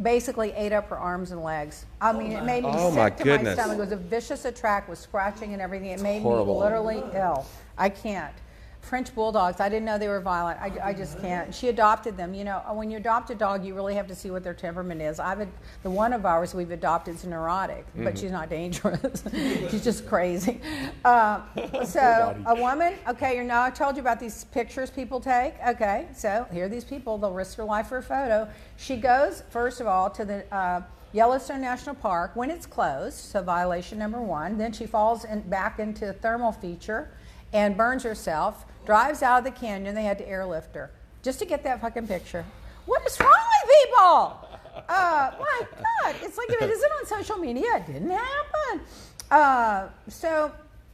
basically 0.01 0.51
ate 0.53 0.71
up 0.71 0.89
her 0.89 0.97
arms 0.97 1.31
and 1.31 1.43
legs. 1.43 1.85
I 1.99 2.11
oh, 2.11 2.17
mean, 2.17 2.31
it 2.31 2.43
made 2.43 2.63
me 2.63 2.69
Oh, 2.73 2.89
sick 2.89 2.97
my 2.97 3.09
to 3.09 3.23
goodness. 3.23 3.57
my 3.57 3.63
stomach. 3.63 3.77
It 3.77 3.81
was 3.81 3.91
a 3.91 3.97
vicious 3.97 4.45
attack 4.45 4.87
with 4.87 4.99
scratching 4.99 5.53
and 5.53 5.61
everything. 5.61 5.89
It 5.91 6.01
made 6.01 6.21
horrible. 6.21 6.55
me 6.55 6.61
literally 6.61 7.03
ill. 7.13 7.45
I 7.77 7.89
can't. 7.89 8.33
French 8.81 9.13
bulldogs. 9.13 9.59
I 9.59 9.69
didn't 9.69 9.85
know 9.85 9.97
they 9.97 10.07
were 10.07 10.19
violent. 10.19 10.59
I, 10.59 10.89
I 10.89 10.93
just 10.93 11.19
can't. 11.21 11.53
She 11.53 11.69
adopted 11.69 12.17
them. 12.17 12.33
You 12.33 12.43
know, 12.43 12.61
when 12.73 12.89
you 12.89 12.97
adopt 12.97 13.29
a 13.29 13.35
dog, 13.35 13.63
you 13.63 13.75
really 13.75 13.93
have 13.93 14.07
to 14.07 14.15
see 14.15 14.31
what 14.31 14.43
their 14.43 14.53
temperament 14.53 15.01
is. 15.01 15.19
I've 15.19 15.47
the 15.83 15.89
one 15.89 16.13
of 16.13 16.25
ours 16.25 16.53
we've 16.53 16.71
adopted 16.71 17.15
is 17.15 17.23
neurotic, 17.23 17.85
but 17.95 18.17
she's 18.17 18.31
not 18.31 18.49
dangerous. 18.49 19.23
she's 19.31 19.83
just 19.83 20.07
crazy. 20.07 20.59
Uh, 21.05 21.41
so 21.85 22.35
a 22.45 22.55
woman. 22.55 22.95
Okay, 23.07 23.37
you 23.37 23.43
know 23.43 23.61
I 23.61 23.69
told 23.69 23.95
you 23.95 24.01
about 24.01 24.19
these 24.19 24.45
pictures 24.45 24.89
people 24.89 25.19
take. 25.19 25.53
Okay, 25.67 26.07
so 26.13 26.47
here 26.51 26.65
are 26.65 26.69
these 26.69 26.83
people. 26.83 27.17
They'll 27.17 27.33
risk 27.33 27.57
their 27.57 27.65
life 27.65 27.87
for 27.87 27.97
a 27.97 28.03
photo. 28.03 28.49
She 28.77 28.97
goes 28.97 29.43
first 29.49 29.79
of 29.79 29.87
all 29.87 30.09
to 30.09 30.25
the. 30.25 30.53
Uh, 30.53 30.81
Yellowstone 31.13 31.59
National 31.59 31.93
Park 31.93 32.37
when 32.37 32.49
it's 32.49 32.65
closed, 32.65 33.17
so 33.17 33.43
violation 33.43 33.99
number 33.99 34.21
one. 34.21 34.57
Then 34.57 34.71
she 34.71 34.85
falls 34.85 35.25
in, 35.25 35.41
back 35.41 35.77
into 35.77 36.09
a 36.09 36.13
thermal 36.13 36.53
feature 36.53 37.11
and 37.53 37.75
burns 37.75 38.03
herself, 38.03 38.65
drives 38.85 39.21
out 39.21 39.39
of 39.39 39.43
the 39.43 39.51
canyon. 39.51 39.95
They 39.95 40.03
had 40.03 40.17
to 40.19 40.27
airlift 40.27 40.75
her 40.75 40.91
just 41.23 41.39
to 41.39 41.45
get 41.45 41.63
that 41.63 41.81
fucking 41.81 42.07
picture. 42.07 42.45
What 42.85 43.05
is 43.05 43.19
wrong 43.19 43.29
with 43.31 43.75
people? 43.83 44.49
Uh, 44.89 45.31
my 45.39 45.61
God, 45.71 46.15
it's 46.21 46.37
like 46.37 46.49
if 46.49 46.61
it 46.61 46.69
isn't 46.69 46.91
on 46.99 47.05
social 47.05 47.37
media, 47.37 47.67
it 47.75 47.85
didn't 47.85 48.09
happen. 48.09 48.81
Uh, 49.29 49.87
so, 50.07 50.51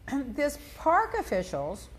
this 0.35 0.57
park 0.77 1.15
officials 1.19 1.89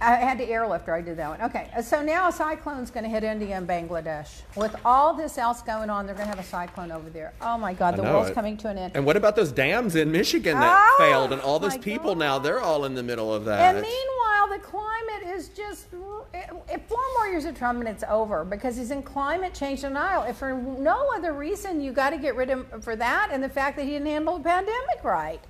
I 0.00 0.16
had 0.16 0.36
to 0.38 0.44
airlift 0.44 0.86
her. 0.86 0.94
I 0.94 1.00
did 1.00 1.16
that 1.16 1.30
one. 1.30 1.40
Okay, 1.48 1.70
uh, 1.74 1.80
so 1.80 2.02
now 2.02 2.28
a 2.28 2.32
cyclone's 2.32 2.90
going 2.90 3.04
to 3.04 3.10
hit 3.10 3.24
India 3.24 3.56
and 3.56 3.66
Bangladesh. 3.66 4.42
With 4.54 4.76
all 4.84 5.14
this 5.14 5.38
else 5.38 5.62
going 5.62 5.88
on, 5.88 6.04
they're 6.06 6.14
going 6.14 6.28
to 6.28 6.36
have 6.36 6.44
a 6.44 6.48
cyclone 6.48 6.92
over 6.92 7.08
there. 7.08 7.32
Oh 7.40 7.56
my 7.56 7.72
God, 7.72 7.96
the 7.96 8.02
world's 8.02 8.30
it. 8.30 8.34
coming 8.34 8.56
to 8.58 8.68
an 8.68 8.78
end. 8.78 8.92
And 8.94 9.06
what 9.06 9.16
about 9.16 9.36
those 9.36 9.52
dams 9.52 9.96
in 9.96 10.12
Michigan 10.12 10.58
that 10.58 10.90
Oh, 10.90 10.96
failed 10.98 11.32
and 11.32 11.40
all 11.40 11.58
those 11.58 11.78
people 11.78 12.10
God. 12.10 12.18
now, 12.18 12.38
they're 12.38 12.60
all 12.60 12.84
in 12.84 12.94
the 12.94 13.02
middle 13.02 13.32
of 13.32 13.46
that. 13.46 13.74
And 13.74 13.82
meanwhile, 13.82 14.48
the 14.50 14.62
climate 14.62 15.34
is 15.34 15.48
just 15.48 15.88
if 16.68 16.82
four 16.82 17.02
more 17.18 17.28
years 17.28 17.46
of 17.46 17.56
Trump 17.56 17.78
and 17.80 17.88
it's 17.88 18.04
over 18.08 18.44
because 18.44 18.76
he's 18.76 18.90
in 18.90 19.02
climate 19.02 19.54
change 19.54 19.80
denial. 19.80 20.22
If 20.24 20.36
for 20.36 20.54
no 20.54 21.10
other 21.14 21.32
reason, 21.32 21.80
you 21.80 21.92
got 21.92 22.10
to 22.10 22.18
get 22.18 22.36
rid 22.36 22.50
of 22.50 22.70
him 22.70 22.80
for 22.82 22.96
that 22.96 23.30
and 23.32 23.42
the 23.42 23.48
fact 23.48 23.76
that 23.76 23.84
he 23.84 23.92
didn't 23.92 24.08
handle 24.08 24.36
the 24.38 24.44
pandemic 24.44 25.02
right. 25.02 25.40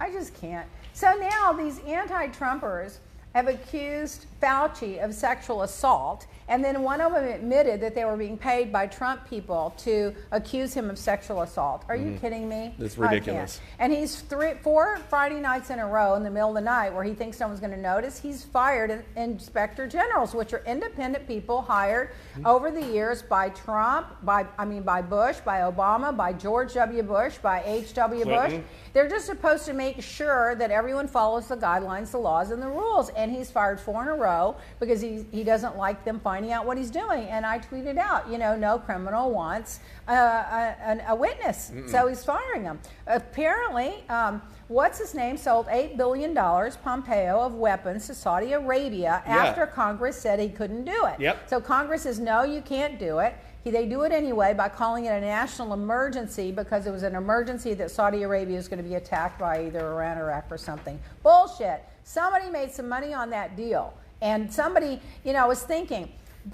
I 0.00 0.10
just 0.10 0.34
can't. 0.34 0.68
So 0.92 1.12
now 1.14 1.52
these 1.52 1.78
anti-Trumpers 1.80 2.98
have 3.34 3.48
accused 3.48 4.26
Fauci 4.40 5.04
of 5.04 5.12
sexual 5.12 5.62
assault, 5.62 6.26
and 6.48 6.64
then 6.64 6.82
one 6.82 7.00
of 7.00 7.12
them 7.12 7.24
admitted 7.24 7.80
that 7.80 7.94
they 7.94 8.04
were 8.04 8.16
being 8.16 8.36
paid 8.36 8.72
by 8.72 8.86
Trump 8.86 9.28
people 9.28 9.74
to 9.78 10.14
accuse 10.30 10.74
him 10.74 10.90
of 10.90 10.98
sexual 10.98 11.42
assault. 11.42 11.84
Are 11.88 11.96
you 11.96 12.18
kidding 12.20 12.48
me? 12.48 12.56
Mm-hmm. 12.56 12.82
That's 12.82 12.98
ridiculous. 12.98 13.60
And 13.78 13.92
he's 13.92 14.20
three, 14.20 14.54
four 14.62 14.98
Friday 15.08 15.40
nights 15.40 15.70
in 15.70 15.78
a 15.78 15.86
row 15.86 16.14
in 16.14 16.22
the 16.22 16.30
middle 16.30 16.50
of 16.50 16.54
the 16.54 16.60
night 16.60 16.92
where 16.92 17.04
he 17.04 17.14
thinks 17.14 17.36
someone's 17.36 17.60
going 17.60 17.72
to 17.72 17.80
notice. 17.80 18.20
He's 18.20 18.44
fired 18.44 19.04
inspector 19.16 19.86
generals, 19.86 20.34
which 20.34 20.52
are 20.52 20.62
independent 20.66 21.26
people 21.26 21.62
hired 21.62 22.10
over 22.44 22.70
the 22.70 22.82
years 22.84 23.22
by 23.22 23.48
Trump, 23.50 24.08
by 24.22 24.46
I 24.58 24.64
mean 24.66 24.82
by 24.82 25.00
Bush, 25.00 25.38
by 25.38 25.60
Obama, 25.60 26.14
by 26.14 26.32
George 26.34 26.74
W. 26.74 27.02
Bush, 27.02 27.38
by 27.38 27.62
H. 27.64 27.94
W. 27.94 28.24
Bush. 28.24 28.60
They're 28.92 29.08
just 29.08 29.26
supposed 29.26 29.64
to 29.66 29.72
make 29.72 30.02
sure 30.02 30.54
that 30.56 30.70
everyone 30.70 31.08
follows 31.08 31.48
the 31.48 31.56
guidelines, 31.56 32.10
the 32.10 32.18
laws, 32.18 32.50
and 32.50 32.62
the 32.62 32.68
rules. 32.68 33.08
And 33.10 33.30
he's 33.32 33.50
fired 33.50 33.80
four 33.80 34.02
in 34.02 34.08
a 34.08 34.14
row 34.14 34.56
because 34.78 35.00
he, 35.00 35.24
he 35.32 35.42
doesn't 35.42 35.76
like 35.76 36.04
them 36.04 36.20
finding 36.20 36.33
out 36.42 36.66
what 36.66 36.76
he's 36.76 36.90
doing. 36.90 37.24
And 37.28 37.46
I 37.46 37.58
tweeted 37.58 37.96
out, 37.98 38.28
you 38.30 38.38
know, 38.38 38.56
no 38.56 38.78
criminal 38.78 39.30
wants 39.30 39.80
uh, 40.08 40.12
a, 40.12 40.98
a 41.08 41.14
witness. 41.14 41.70
So 41.86 42.08
he's 42.08 42.24
firing 42.24 42.62
them. 42.64 42.80
Apparently, 43.06 44.04
um, 44.08 44.42
what's 44.68 44.98
his 44.98 45.14
name 45.14 45.36
sold 45.36 45.66
$8 45.66 45.96
billion, 45.96 46.34
Pompeo, 46.34 47.40
of 47.40 47.54
weapons 47.54 48.06
to 48.08 48.14
Saudi 48.14 48.52
Arabia 48.52 49.22
Yeah. 49.26 49.36
after 49.36 49.66
Congress 49.66 50.16
said 50.20 50.38
he 50.40 50.48
couldn't 50.48 50.84
do 50.84 51.06
it. 51.06 51.20
Yep. 51.20 51.48
So 51.48 51.60
Congress 51.60 52.02
says, 52.02 52.18
no, 52.18 52.42
you 52.42 52.60
can't 52.60 52.98
do 52.98 53.18
it. 53.20 53.34
He, 53.62 53.70
they 53.70 53.86
do 53.86 54.02
it 54.02 54.12
anyway 54.12 54.52
by 54.52 54.68
calling 54.68 55.06
it 55.06 55.10
a 55.10 55.20
national 55.20 55.72
emergency 55.72 56.52
because 56.52 56.86
it 56.86 56.90
was 56.90 57.02
an 57.02 57.14
emergency 57.14 57.72
that 57.74 57.90
Saudi 57.90 58.22
Arabia 58.22 58.58
is 58.58 58.68
going 58.68 58.82
to 58.82 58.88
be 58.88 58.96
attacked 58.96 59.38
by 59.38 59.64
either 59.66 59.80
Iran 59.92 60.18
or 60.18 60.24
Iraq 60.30 60.44
or 60.50 60.58
something. 60.58 60.98
Bullshit. 61.22 61.82
Somebody 62.04 62.50
made 62.50 62.70
some 62.70 62.88
money 62.88 63.14
on 63.14 63.30
that 63.30 63.56
deal. 63.56 63.94
And 64.20 64.52
somebody, 64.52 65.00
you 65.24 65.32
know, 65.32 65.48
was 65.48 65.62
thinking, 65.62 66.10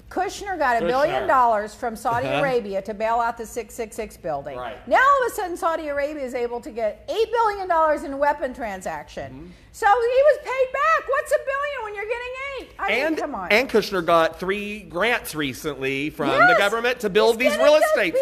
Kushner 0.09 0.57
got 0.57 0.81
a 0.81 0.85
billion 0.85 1.27
dollars 1.27 1.73
from 1.75 1.95
Saudi 1.95 2.27
Uh-huh. 2.27 2.39
Arabia 2.39 2.81
to 2.81 2.93
bail 2.93 3.15
out 3.19 3.37
the 3.37 3.45
666 3.45 4.17
building. 4.17 4.57
Right. 4.57 4.77
Now 4.87 4.97
all 4.99 5.25
of 5.25 5.31
a 5.31 5.35
sudden 5.35 5.57
Saudi 5.57 5.89
Arabia 5.89 6.23
is 6.23 6.33
able 6.33 6.61
to 6.61 6.71
get 6.71 7.07
$8 7.09 7.31
billion 7.31 8.05
in 8.05 8.17
weapon 8.17 8.53
transaction. 8.53 9.31
Mm-hmm. 9.33 9.47
So 9.73 9.85
he 9.87 9.91
was 10.23 10.39
paid 10.43 10.73
back. 10.73 11.09
What's 11.09 11.31
a 11.31 11.37
billion 11.39 11.83
when 11.83 11.95
you're 11.95 12.05
getting 12.05 12.33
eight? 12.59 12.69
I 12.79 12.87
mean, 12.89 13.05
and, 13.07 13.17
come 13.17 13.35
on. 13.35 13.51
and 13.51 13.69
Kushner 13.69 14.05
got 14.05 14.39
three 14.39 14.79
grants 14.83 15.35
recently 15.35 16.09
from 16.09 16.29
the 16.29 16.55
government 16.57 16.99
to 17.01 17.09
build 17.09 17.41
He's 17.41 17.51
these 17.51 17.59
real 17.61 17.75
estate. 17.75 18.15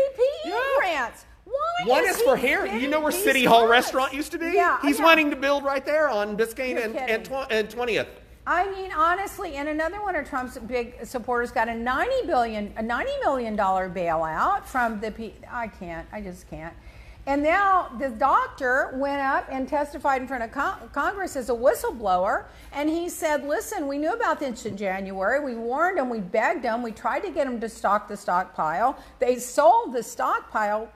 Yeah. 0.45 0.59
grants. 0.77 1.25
Why 1.45 1.85
One 1.85 2.03
is 2.05 2.17
is 2.17 2.21
for 2.23 2.37
he 2.37 2.47
here. 2.47 2.65
You 2.65 2.87
know 2.87 2.99
where 2.99 3.11
City 3.11 3.45
Hall 3.45 3.65
grants? 3.65 3.87
Restaurant 3.87 4.13
used 4.13 4.31
to 4.33 4.37
be? 4.39 4.47
Yeah, 4.53 4.79
He's 4.81 4.99
yeah. 4.99 5.05
wanting 5.05 5.29
to 5.31 5.35
build 5.35 5.63
right 5.63 5.83
there 5.85 6.07
on 6.09 6.37
Biscayne 6.37 6.83
and, 6.83 6.95
and, 6.95 7.25
tw- 7.25 7.51
and 7.51 7.67
20th. 7.69 8.07
I 8.49 8.67
mean, 8.71 8.91
honestly, 8.91 9.57
and 9.57 9.69
another 9.69 10.01
one 10.01 10.15
of 10.15 10.27
Trump's 10.27 10.57
big 10.57 11.05
supporters 11.05 11.51
got 11.51 11.69
a 11.69 11.75
ninety 11.75 12.25
billion, 12.25 12.73
a 12.77 12.81
ninety 12.81 13.11
million 13.23 13.55
dollar 13.55 13.87
bailout 13.87 14.65
from 14.65 14.99
the. 14.99 15.31
I 15.47 15.67
can't. 15.67 16.07
I 16.11 16.19
just 16.19 16.49
can't. 16.49 16.73
And 17.27 17.43
now 17.43 17.91
the 17.99 18.09
doctor 18.09 18.95
went 18.95 19.21
up 19.21 19.45
and 19.51 19.67
testified 19.67 20.23
in 20.23 20.27
front 20.27 20.43
of 20.43 20.51
Con- 20.51 20.89
Congress 20.93 21.35
as 21.35 21.51
a 21.51 21.53
whistleblower, 21.53 22.45
and 22.71 22.89
he 22.89 23.07
said, 23.07 23.45
"Listen, 23.45 23.87
we 23.87 23.99
knew 23.99 24.13
about 24.13 24.39
this 24.39 24.65
in 24.65 24.75
January. 24.75 25.39
We 25.39 25.53
warned 25.53 25.99
them. 25.99 26.09
We 26.09 26.19
begged 26.19 26.63
them. 26.63 26.81
We 26.81 26.91
tried 26.91 27.19
to 27.19 27.29
get 27.29 27.45
them 27.45 27.59
to 27.59 27.69
stock 27.69 28.07
the 28.07 28.17
stockpile. 28.17 28.97
They 29.19 29.37
sold 29.37 29.93
the 29.93 30.01
stockpile 30.01 30.89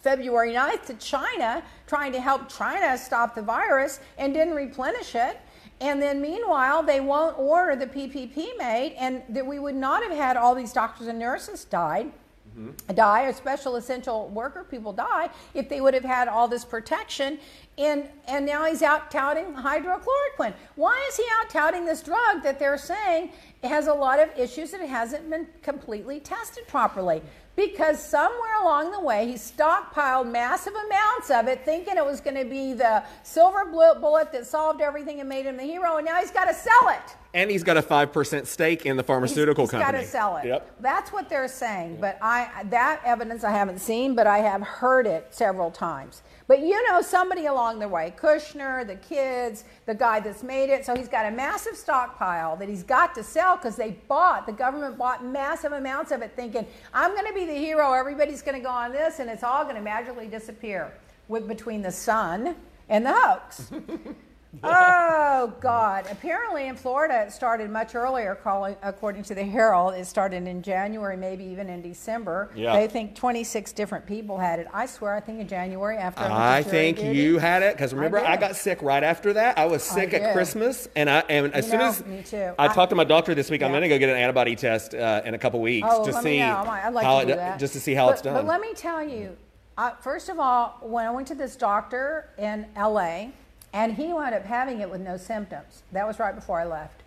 February 0.00 0.52
9th 0.52 0.86
to 0.86 0.94
China, 0.94 1.62
trying 1.86 2.10
to 2.10 2.20
help 2.20 2.48
China 2.48 2.98
stop 2.98 3.36
the 3.36 3.42
virus 3.42 4.00
and 4.18 4.34
didn't 4.34 4.54
replenish 4.54 5.14
it. 5.14 5.38
And 5.82 6.00
then 6.00 6.22
meanwhile, 6.22 6.84
they 6.84 7.00
won't 7.00 7.36
order 7.38 7.74
the 7.74 7.88
PPP 7.88 8.56
made, 8.56 8.94
and 8.98 9.22
that 9.28 9.44
we 9.44 9.58
would 9.58 9.74
not 9.74 10.02
have 10.04 10.12
had 10.12 10.36
all 10.36 10.54
these 10.54 10.72
doctors 10.72 11.08
and 11.08 11.18
nurses 11.18 11.64
died. 11.64 12.12
Mm-hmm. 12.56 12.94
Die 12.94 13.22
or 13.22 13.32
special 13.32 13.76
essential 13.76 14.28
worker 14.28 14.62
people 14.62 14.92
die 14.92 15.30
if 15.54 15.70
they 15.70 15.80
would 15.80 15.94
have 15.94 16.04
had 16.04 16.28
all 16.28 16.46
this 16.46 16.66
protection, 16.66 17.38
and 17.78 18.06
and 18.28 18.44
now 18.44 18.66
he's 18.66 18.82
out 18.82 19.10
touting 19.10 19.54
hydrochloroquine. 19.54 20.52
Why 20.76 21.02
is 21.08 21.16
he 21.16 21.24
out 21.40 21.48
touting 21.48 21.86
this 21.86 22.02
drug 22.02 22.42
that 22.42 22.58
they're 22.58 22.76
saying 22.76 23.32
has 23.64 23.86
a 23.86 23.94
lot 23.94 24.20
of 24.20 24.28
issues 24.38 24.70
that 24.72 24.82
it 24.82 24.90
hasn't 24.90 25.30
been 25.30 25.46
completely 25.62 26.20
tested 26.20 26.68
properly? 26.68 27.22
Because 27.56 28.02
somewhere 28.02 28.60
along 28.62 28.90
the 28.92 29.00
way 29.00 29.26
he 29.28 29.34
stockpiled 29.34 30.30
massive 30.30 30.72
amounts 30.86 31.30
of 31.30 31.48
it 31.48 31.64
thinking 31.64 31.96
it 31.96 32.04
was 32.04 32.20
going 32.20 32.36
to 32.36 32.44
be 32.44 32.72
the 32.72 33.02
silver 33.22 33.64
bullet 33.66 34.32
that 34.32 34.46
solved 34.46 34.80
everything 34.80 35.20
and 35.20 35.28
made 35.28 35.44
him 35.46 35.56
the 35.56 35.62
hero 35.62 35.96
and 35.96 36.06
now 36.06 36.16
he's 36.16 36.30
got 36.30 36.46
to 36.46 36.54
sell 36.54 36.88
it 36.88 37.16
And 37.34 37.50
he's 37.50 37.62
got 37.62 37.76
a 37.76 37.82
5% 37.82 38.46
stake 38.46 38.86
in 38.86 38.96
the 38.96 39.02
pharmaceutical 39.02 39.64
he's 39.64 39.70
company. 39.70 39.98
He's 39.98 40.06
got 40.06 40.06
to 40.06 40.10
sell 40.10 40.36
it 40.38 40.46
Yep. 40.46 40.76
that's 40.80 41.12
what 41.12 41.28
they're 41.28 41.48
saying 41.48 41.98
but 42.00 42.18
i 42.22 42.64
that 42.70 43.00
evidence 43.04 43.44
i 43.44 43.50
haven't 43.50 43.80
seen 43.80 44.14
but 44.14 44.26
i 44.26 44.38
have 44.38 44.62
heard 44.62 45.06
it 45.06 45.26
several 45.30 45.70
times 45.70 46.22
but 46.46 46.60
you 46.60 46.88
know 46.88 47.00
somebody 47.00 47.46
along 47.46 47.78
the 47.78 47.88
way 47.88 48.14
kushner 48.18 48.86
the 48.86 48.96
kids 48.96 49.64
the 49.86 49.94
guy 49.94 50.20
that's 50.20 50.42
made 50.42 50.70
it. 50.70 50.84
So 50.84 50.94
he's 50.96 51.08
got 51.08 51.26
a 51.26 51.30
massive 51.30 51.76
stockpile 51.76 52.56
that 52.56 52.68
he's 52.68 52.82
got 52.82 53.14
to 53.14 53.22
sell 53.22 53.56
because 53.56 53.76
they 53.76 53.92
bought 54.08 54.46
the 54.46 54.52
government 54.52 54.98
bought 54.98 55.24
massive 55.24 55.72
amounts 55.72 56.12
of 56.12 56.22
it 56.22 56.32
thinking 56.36 56.66
i'm 56.92 57.12
going 57.12 57.26
to 57.26 57.34
be 57.34 57.46
the 57.46 57.52
hero. 57.54 57.92
Everybody's 57.92 58.42
going 58.42 58.56
to 58.56 58.62
go 58.62 58.70
on 58.70 58.92
this 58.92 59.18
and 59.18 59.28
it's 59.30 59.42
all 59.42 59.64
going 59.64 59.76
to 59.76 59.82
magically 59.82 60.26
disappear 60.28 60.92
with 61.28 61.46
between 61.48 61.82
the 61.82 61.92
sun 61.92 62.56
and 62.88 63.06
the 63.06 63.12
hoax 63.12 63.70
Oh 64.62 65.52
God! 65.60 66.06
Apparently, 66.10 66.68
in 66.68 66.76
Florida, 66.76 67.24
it 67.26 67.32
started 67.32 67.70
much 67.70 67.94
earlier. 67.94 68.34
Calling, 68.34 68.76
according 68.82 69.22
to 69.24 69.34
the 69.34 69.42
Herald, 69.42 69.94
it 69.94 70.06
started 70.06 70.46
in 70.46 70.62
January, 70.62 71.16
maybe 71.16 71.42
even 71.44 71.68
in 71.68 71.80
December. 71.80 72.50
Yeah. 72.54 72.74
They 72.74 72.86
think 72.86 73.14
26 73.14 73.72
different 73.72 74.06
people 74.06 74.38
had 74.38 74.58
it. 74.58 74.66
I 74.72 74.86
swear, 74.86 75.14
I 75.14 75.20
think 75.20 75.40
in 75.40 75.48
January 75.48 75.96
after. 75.96 76.22
I 76.24 76.62
think 76.62 77.02
you 77.02 77.38
had 77.38 77.62
it 77.62 77.76
because 77.76 77.94
remember 77.94 78.18
I, 78.18 78.32
did. 78.32 78.40
got 78.40 78.56
sick 78.56 78.82
right 78.82 79.02
after 79.02 79.32
that. 79.32 79.58
I 79.58 79.66
was 79.66 79.82
sick 79.82 80.12
at. 80.12 80.32
Christmas, 80.32 80.88
and 80.96 81.08
I 81.10 81.20
and 81.28 81.52
as 81.54 81.64
You 81.66 81.70
soon 81.70 81.80
know, 81.80 81.86
as 81.86 82.06
me 82.06 82.22
too. 82.22 82.54
I, 82.58 82.66
I- 82.66 82.74
talked 82.74 82.90
to 82.90 82.96
my 82.96 83.04
doctor 83.04 83.34
this 83.34 83.50
week, 83.50 83.62
I'm 83.62 83.70
going 83.70 83.82
to 83.82 83.88
go 83.88 83.98
get 83.98 84.08
an 84.08 84.16
antibody 84.16 84.54
test 84.56 84.94
uh, 84.94 85.22
in 85.24 85.34
a 85.34 85.38
couple 85.38 85.60
weeks 85.60 85.86
Oh, 85.90 86.04
to 86.04 86.12
see 86.12 86.24
me 86.30 86.38
know. 86.40 86.56
I 86.58 86.64
might- 86.64 86.84
I'd 86.84 86.94
like 86.94 87.04
how 87.04 87.20
to 87.20 87.26
do 87.26 87.32
it 87.32 87.58
just 87.58 87.72
to 87.74 87.80
see 87.80 87.94
how 87.94 88.06
but, 88.06 88.12
it's 88.12 88.22
done. 88.22 88.34
But 88.34 88.46
let 88.46 88.60
me 88.60 88.72
tell 88.74 89.02
you, 89.06 89.36
uh, 89.78 89.90
first 90.00 90.28
of 90.28 90.38
all, 90.38 90.78
when 90.82 91.06
I 91.06 91.10
went 91.10 91.26
to 91.28 91.34
this 91.34 91.56
doctor 91.56 92.30
in 92.38 92.66
LA, 92.76 93.28
and 93.72 93.94
he 93.94 94.12
wound 94.12 94.34
up 94.34 94.44
having 94.44 94.80
it 94.80 94.90
with 94.90 95.00
no 95.00 95.16
symptoms. 95.16 95.82
That 95.92 96.06
was 96.06 96.18
right 96.18 96.34
before 96.34 96.60
I 96.60 96.64
left. 96.64 97.02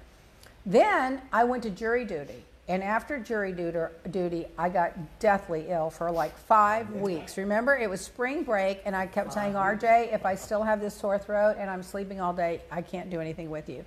Then 0.66 1.22
I 1.32 1.43
went 1.43 1.63
to 1.63 1.70
jury 1.70 2.05
duty. 2.05 2.43
And 2.68 2.82
after 2.82 3.20
jury 3.20 3.51
duty, 3.51 3.80
duty, 4.09 4.45
I 4.57 4.70
got 4.70 5.20
deathly 5.20 5.68
ill 5.70 5.91
for 5.91 6.09
like 6.11 6.36
five 6.36 6.89
weeks. 6.89 7.38
Remember, 7.38 7.78
it 7.78 7.88
was 7.88 8.01
spring 8.01 8.43
break, 8.43 8.82
and 8.86 8.95
I 8.95 9.05
kept 9.05 9.34
saying, 9.34 9.53
RJ, 9.53 10.11
if 10.11 10.26
I 10.26 10.34
still 10.34 10.63
have 10.63 10.82
this 10.82 10.95
sore 10.95 11.20
throat 11.20 11.57
and 11.59 11.70
I'm 11.70 11.84
sleeping 11.84 12.20
all 12.20 12.34
day, 12.34 12.61
I 12.72 12.82
can't 12.82 13.11
do 13.11 13.22
anything 13.22 13.51
with 13.51 13.70
you. 13.70 13.86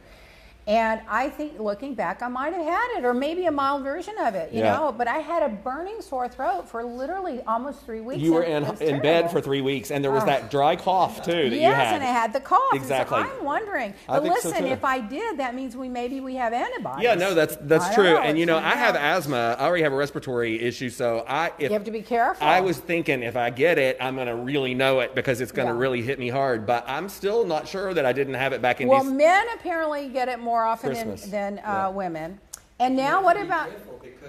And 0.69 1.01
I 1.09 1.31
think 1.31 1.59
looking 1.59 1.95
back, 1.95 2.23
I 2.23 2.29
might 2.29 2.53
have 2.53 2.63
had 2.63 2.99
it, 2.99 3.05
or 3.07 3.15
maybe 3.15 3.47
a 3.47 3.51
mild 3.51 3.83
version 3.83 4.15
of 4.21 4.35
it, 4.35 4.53
you 4.53 4.61
Yeah. 4.61 4.77
know. 4.77 4.93
But 4.97 5.09
I 5.09 5.19
had 5.21 5.43
a 5.43 5.49
burning 5.49 6.03
sore 6.03 6.29
throat 6.29 6.69
for 6.69 6.85
literally 6.85 7.41
almost 7.47 7.87
three 7.87 8.01
weeks. 8.03 8.21
you 8.21 8.35
were 8.35 8.43
in 8.43 8.65
in 8.83 9.01
bed 9.01 9.31
for 9.31 9.41
three 9.41 9.63
weeks, 9.63 9.91
and 9.91 10.05
there 10.05 10.11
was 10.11 10.25
Oh. 10.25 10.27
that 10.27 10.51
dry 10.51 10.77
cough 10.77 11.23
too 11.25 11.33
that 11.49 11.57
Yes, 11.57 11.57
you 11.57 11.63
had. 11.73 11.95
and 11.95 12.05
I 12.05 12.09
had 12.09 12.35
the 12.35 12.41
cough. 12.41 12.61
And 12.73 12.81
so 12.83 12.85
Exactly. 12.85 13.19
I'm 13.23 13.45
wondering. 13.45 13.95
But 14.07 14.23
think 14.23 14.37
so, 14.39 14.49
listen, 14.51 14.67
if 14.67 14.85
I 14.85 15.01
did, 15.01 15.39
that 15.39 15.55
means 15.55 15.75
we 15.75 15.89
maybe 15.89 16.21
we 16.21 16.35
have 16.35 16.53
antibodies. 16.53 17.03
Yeah, 17.03 17.15
no, 17.15 17.33
that's 17.33 17.57
that's 17.63 17.87
I 17.87 17.95
true. 17.95 18.05
know, 18.05 18.19
and 18.19 18.39
you 18.39 18.45
know, 18.45 18.59
I 18.59 18.71
have 18.77 18.95
out. 18.95 19.01
asthma. 19.19 19.57
I 19.59 19.65
already 19.65 19.85
have 19.85 19.95
a 19.95 19.97
respiratory 19.97 20.61
issue, 20.61 20.91
so 20.91 21.25
I 21.27 21.47
if 21.59 21.71
You 21.71 21.75
have 21.75 21.85
to 21.85 21.91
be 21.91 22.03
careful. 22.03 22.47
I 22.47 22.61
was 22.61 22.77
thinking 22.77 23.23
if 23.23 23.39
I 23.39 23.49
get 23.49 23.79
it, 23.79 23.97
I'm 24.03 24.17
gonna 24.17 24.37
really 24.37 24.75
know 24.75 25.01
it 25.01 25.15
because 25.15 25.41
it's 25.41 25.53
gonna 25.53 25.73
Yeah. 25.73 25.79
really 25.81 26.03
hit 26.03 26.19
me 26.19 26.29
hard. 26.29 26.67
But 26.67 26.85
I'm 26.87 27.09
still 27.09 27.47
not 27.47 27.67
sure 27.67 27.95
that 27.95 28.05
I 28.05 28.13
didn't 28.13 28.35
have 28.35 28.53
it 28.53 28.61
back 28.61 28.83
in. 28.83 28.89
Well, 28.89 29.03
Dec- 29.03 29.13
men 29.15 29.47
apparently 29.55 30.09
get 30.09 30.29
it 30.29 30.39
more 30.41 30.58
often 30.65 30.93
than, 30.93 31.09
Christmas. 31.11 31.31
than 31.31 31.59
uh, 31.59 31.63
Yeah. 31.63 31.89
women. 31.89 32.41
And 32.81 32.97
now, 32.97 33.23
what 33.23 33.41
about 33.41 33.71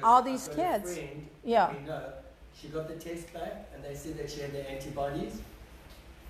all 0.03 0.21
these 0.21 0.47
got 0.47 0.55
kids? 0.55 0.93
friend 0.95 1.27
Yeah. 1.43 1.73
we 1.73 1.87
know, 1.87 2.01
she 2.59 2.67
got 2.69 2.87
the 2.87 2.95
test 2.95 3.31
back 3.33 3.69
and 3.73 3.83
they 3.83 3.95
said 3.95 4.17
that 4.17 4.29
she 4.29 4.41
had 4.41 4.51
the 4.51 4.69
antibodies. 4.69 5.39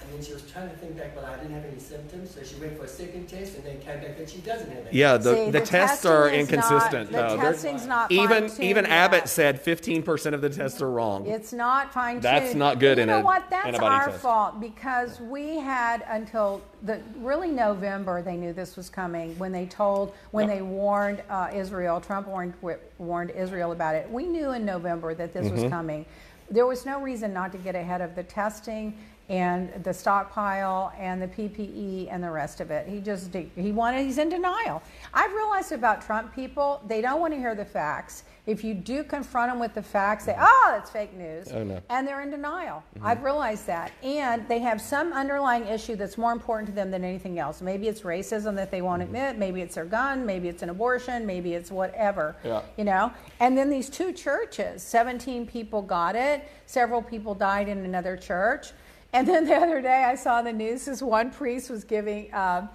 And 0.01 0.13
then 0.13 0.25
she 0.25 0.33
was 0.33 0.41
trying 0.51 0.69
to 0.69 0.75
think 0.77 0.97
back, 0.97 1.13
but 1.13 1.23
I 1.25 1.35
didn't 1.37 1.53
have 1.53 1.65
any 1.65 1.77
symptoms, 1.79 2.31
so 2.33 2.41
she 2.41 2.55
went 2.55 2.77
for 2.77 2.85
a 2.85 2.87
second 2.87 3.27
test 3.27 3.55
and 3.57 3.63
then 3.65 3.79
came 3.79 3.99
back 3.99 4.17
that 4.17 4.29
she 4.29 4.39
doesn't 4.39 4.69
have 4.71 4.85
it. 4.87 4.93
yeah, 4.93 5.17
the, 5.17 5.35
See, 5.35 5.45
the, 5.51 5.59
the 5.59 5.65
tests 5.65 6.05
are 6.05 6.29
inconsistent 6.29 7.11
not- 7.11 7.29
the 7.29 7.35
though. 7.35 7.41
They're- 7.41 7.51
testing's 7.51 7.85
not 7.85 8.11
even 8.11 8.49
even 8.61 8.85
yet. 8.85 8.91
Abbott 8.93 9.27
said 9.27 9.63
15% 9.63 10.33
of 10.33 10.41
the 10.41 10.49
tests 10.49 10.81
are 10.81 10.89
wrong. 10.89 11.27
It's 11.27 11.51
not 11.53 11.93
fine 11.93 12.15
tuned. 12.15 12.23
That's 12.23 12.55
not 12.55 12.79
good 12.79 12.97
You 12.97 13.03
in 13.03 13.09
know 13.09 13.19
a 13.19 13.23
what? 13.23 13.49
That's 13.49 13.77
our 13.79 14.07
test. 14.07 14.21
fault 14.21 14.59
because 14.61 15.19
we 15.19 15.57
had 15.59 16.03
until 16.07 16.61
the 16.83 17.01
really 17.17 17.49
November 17.51 18.21
they 18.21 18.37
knew 18.37 18.53
this 18.53 18.77
was 18.77 18.89
coming 18.89 19.37
when 19.37 19.51
they 19.51 19.65
told 19.65 20.13
when 20.31 20.47
Yep. 20.47 20.57
they 20.57 20.61
warned 20.63 21.21
uh, 21.29 21.49
Israel. 21.53 21.99
Trump 22.01 22.27
warned 22.27 22.53
warned 22.97 23.31
Israel 23.31 23.73
about 23.73 23.95
it. 23.95 24.09
We 24.09 24.25
knew 24.25 24.51
in 24.53 24.65
November 24.65 25.13
that 25.13 25.33
this 25.33 25.45
Mm-hmm. 25.47 25.61
was 25.63 25.69
coming. 25.69 26.05
There 26.49 26.65
was 26.65 26.83
no 26.85 26.99
reason 27.01 27.31
not 27.31 27.51
to 27.51 27.57
get 27.59 27.75
ahead 27.75 28.01
of 28.01 28.15
the 28.15 28.23
testing 28.23 28.97
and 29.29 29.71
the 29.83 29.93
stockpile 29.93 30.91
and 30.97 31.21
the 31.21 31.27
PPE 31.27 32.07
and 32.11 32.23
the 32.23 32.31
rest 32.31 32.61
of 32.61 32.71
it. 32.71 32.87
He 32.87 32.99
just 32.99 33.33
he 33.33 33.71
wanted 33.71 34.03
he's 34.03 34.17
in 34.17 34.29
denial. 34.29 34.81
I've 35.13 35.31
realized 35.33 35.71
about 35.71 36.01
Trump 36.01 36.33
people, 36.33 36.81
they 36.87 36.99
don't 37.01 37.21
want 37.21 37.33
to 37.33 37.39
hear 37.39 37.53
the 37.53 37.65
facts. 37.65 38.23
If 38.47 38.63
you 38.63 38.73
do 38.73 39.03
confront 39.03 39.51
them 39.51 39.59
with 39.59 39.75
the 39.75 39.83
facts, 39.83 40.25
they 40.25 40.31
oh 40.31 40.37
ah, 40.39 40.71
that's 40.71 40.89
fake 40.89 41.13
news, 41.15 41.51
Oh, 41.53 41.63
no. 41.63 41.79
and 41.89 42.07
they're 42.07 42.21
in 42.21 42.31
denial. 42.31 42.83
Mm-hmm. 42.95 43.05
I've 43.05 43.21
realized 43.21 43.67
that, 43.67 43.91
and 44.01 44.47
they 44.47 44.57
have 44.57 44.81
some 44.81 45.13
underlying 45.13 45.67
issue 45.67 45.95
that's 45.95 46.17
more 46.17 46.31
important 46.31 46.67
to 46.69 46.73
them 46.73 46.89
than 46.89 47.03
anything 47.03 47.37
else. 47.37 47.61
Maybe 47.61 47.87
it's 47.87 48.01
racism 48.01 48.55
that 48.55 48.71
they 48.71 48.81
won't 48.81 49.03
mm-hmm. 49.03 49.13
admit. 49.13 49.37
Maybe 49.37 49.61
it's 49.61 49.75
their 49.75 49.85
gun. 49.85 50.25
Maybe 50.25 50.47
it's 50.47 50.63
an 50.63 50.69
abortion. 50.69 51.27
Maybe 51.27 51.53
it's 51.53 51.69
whatever. 51.69 52.35
Yeah. 52.43 52.63
You 52.75 52.85
know. 52.85 53.11
And 53.39 53.55
then 53.55 53.69
these 53.69 53.87
two 53.87 54.11
churches, 54.13 54.81
17 54.81 55.45
people 55.45 55.83
got 55.83 56.15
it. 56.15 56.47
Several 56.65 57.03
people 57.03 57.35
died 57.35 57.69
in 57.69 57.85
another 57.85 58.17
church. 58.17 58.71
And 59.13 59.27
then 59.27 59.45
the 59.45 59.55
other 59.55 59.81
day, 59.81 60.03
I 60.03 60.15
saw 60.15 60.41
the 60.41 60.53
news. 60.53 60.85
This 60.85 61.01
one 61.01 61.31
priest 61.31 61.69
was 61.69 61.83
giving. 61.83 62.33
Um, 62.33 62.69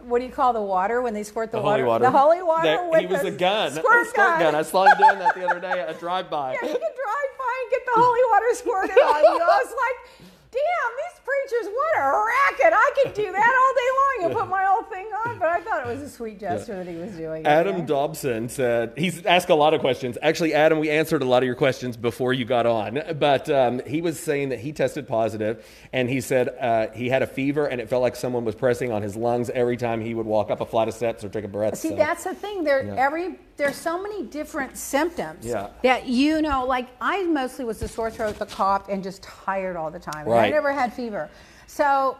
what 0.00 0.18
do 0.20 0.24
you 0.24 0.32
call 0.32 0.52
the 0.52 0.62
water 0.62 1.02
when 1.02 1.12
they 1.14 1.22
squirt 1.22 1.50
the, 1.52 1.58
The 1.58 1.62
holy 1.62 1.82
water. 1.82 2.04
The 2.04 2.10
holy 2.10 2.42
water. 2.42 2.68
That- 2.68 2.90
with 2.90 3.00
he 3.00 3.06
was 3.06 3.22
a 3.24 3.30
gun. 3.30 3.70
Squirt, 3.72 4.06
a 4.06 4.08
squirt 4.10 4.38
gun. 4.38 4.54
I 4.54 4.62
saw 4.62 4.84
him 4.84 4.96
doing 4.98 5.18
that 5.18 5.34
the 5.34 5.44
other 5.48 5.60
day 5.60 5.80
at 5.80 5.90
a 5.90 5.98
drive-by. 5.98 6.52
yeah, 6.62 6.68
you 6.68 6.72
can 6.72 6.80
drive 6.80 7.32
by 7.38 7.54
and 7.62 7.70
get 7.70 7.84
the 7.86 7.92
holy 7.96 8.20
water 8.32 8.54
squirted 8.54 8.98
on 8.98 9.22
you. 9.22 9.40
I 9.42 9.60
was 9.62 9.74
like, 9.76 10.28
damn, 10.52 10.92
these 10.96 11.19
preachers, 11.30 11.72
what 11.72 12.02
a 12.02 12.24
racket. 12.26 12.72
I 12.74 12.90
could 13.02 13.14
do 13.14 13.30
that 13.32 13.36
all 13.60 13.74
day 13.74 13.90
long 14.00 14.30
and 14.30 14.40
put 14.40 14.48
my 14.48 14.64
whole 14.64 14.82
thing 14.84 15.06
on. 15.26 15.38
But 15.38 15.48
I 15.48 15.60
thought 15.60 15.86
it 15.86 15.92
was 15.92 16.02
a 16.02 16.08
sweet 16.08 16.38
gesture 16.40 16.82
that 16.82 16.90
he 16.90 16.96
was 16.96 17.12
doing. 17.12 17.46
Adam. 17.46 17.86
Dobson 17.86 18.48
said 18.48 18.92
he's 18.96 19.24
asked 19.24 19.48
a 19.48 19.54
lot 19.54 19.74
of 19.74 19.80
questions. 19.80 20.18
Actually, 20.22 20.54
Adam, 20.54 20.78
we 20.78 20.90
answered 20.90 21.22
a 21.22 21.24
lot 21.24 21.42
of 21.42 21.46
your 21.46 21.54
questions 21.54 21.96
before 21.96 22.32
you 22.32 22.44
got 22.44 22.66
on, 22.66 23.00
but 23.18 23.48
um, 23.50 23.80
he 23.86 24.02
was 24.02 24.18
saying 24.18 24.50
that 24.50 24.58
he 24.60 24.72
tested 24.72 25.08
positive, 25.08 25.64
and 25.92 26.08
he 26.08 26.20
said 26.20 26.48
uh, 26.60 26.88
he 26.94 27.08
had 27.08 27.22
a 27.22 27.26
fever, 27.26 27.66
and 27.66 27.80
it 27.80 27.88
felt 27.88 28.02
like 28.02 28.16
someone 28.16 28.44
was 28.44 28.54
pressing 28.54 28.92
on 28.92 29.02
his 29.02 29.16
lungs 29.16 29.50
every 29.50 29.76
time 29.76 30.00
he 30.00 30.14
would 30.14 30.26
walk 30.26 30.50
up 30.50 30.60
a 30.60 30.66
flight 30.66 30.88
of 30.88 30.94
steps 30.94 31.24
or 31.24 31.28
take 31.28 31.44
a 31.44 31.48
breath. 31.48 31.76
See, 31.78 31.90
so- 31.90 31.96
that's 31.96 32.24
the 32.24 32.34
thing. 32.34 32.64
There, 32.64 32.84
Yeah. 32.84 32.94
every 32.96 33.38
there's 33.56 33.76
so 33.76 34.00
many 34.02 34.22
different 34.24 34.78
symptoms 34.78 35.44
Yeah. 35.44 35.68
that 35.82 36.06
you 36.06 36.40
know. 36.40 36.64
Like 36.64 36.88
I 37.00 37.24
mostly 37.24 37.64
was 37.66 37.78
the 37.78 37.88
sore 37.88 38.10
throat, 38.10 38.38
the 38.38 38.46
cough, 38.46 38.88
and 38.88 39.02
just 39.02 39.22
tired 39.22 39.76
all 39.76 39.90
the 39.90 39.98
time. 39.98 40.26
And 40.26 40.34
I 40.34 40.48
never 40.48 40.72
had 40.72 40.94
fever. 40.94 41.19
So. 41.66 42.16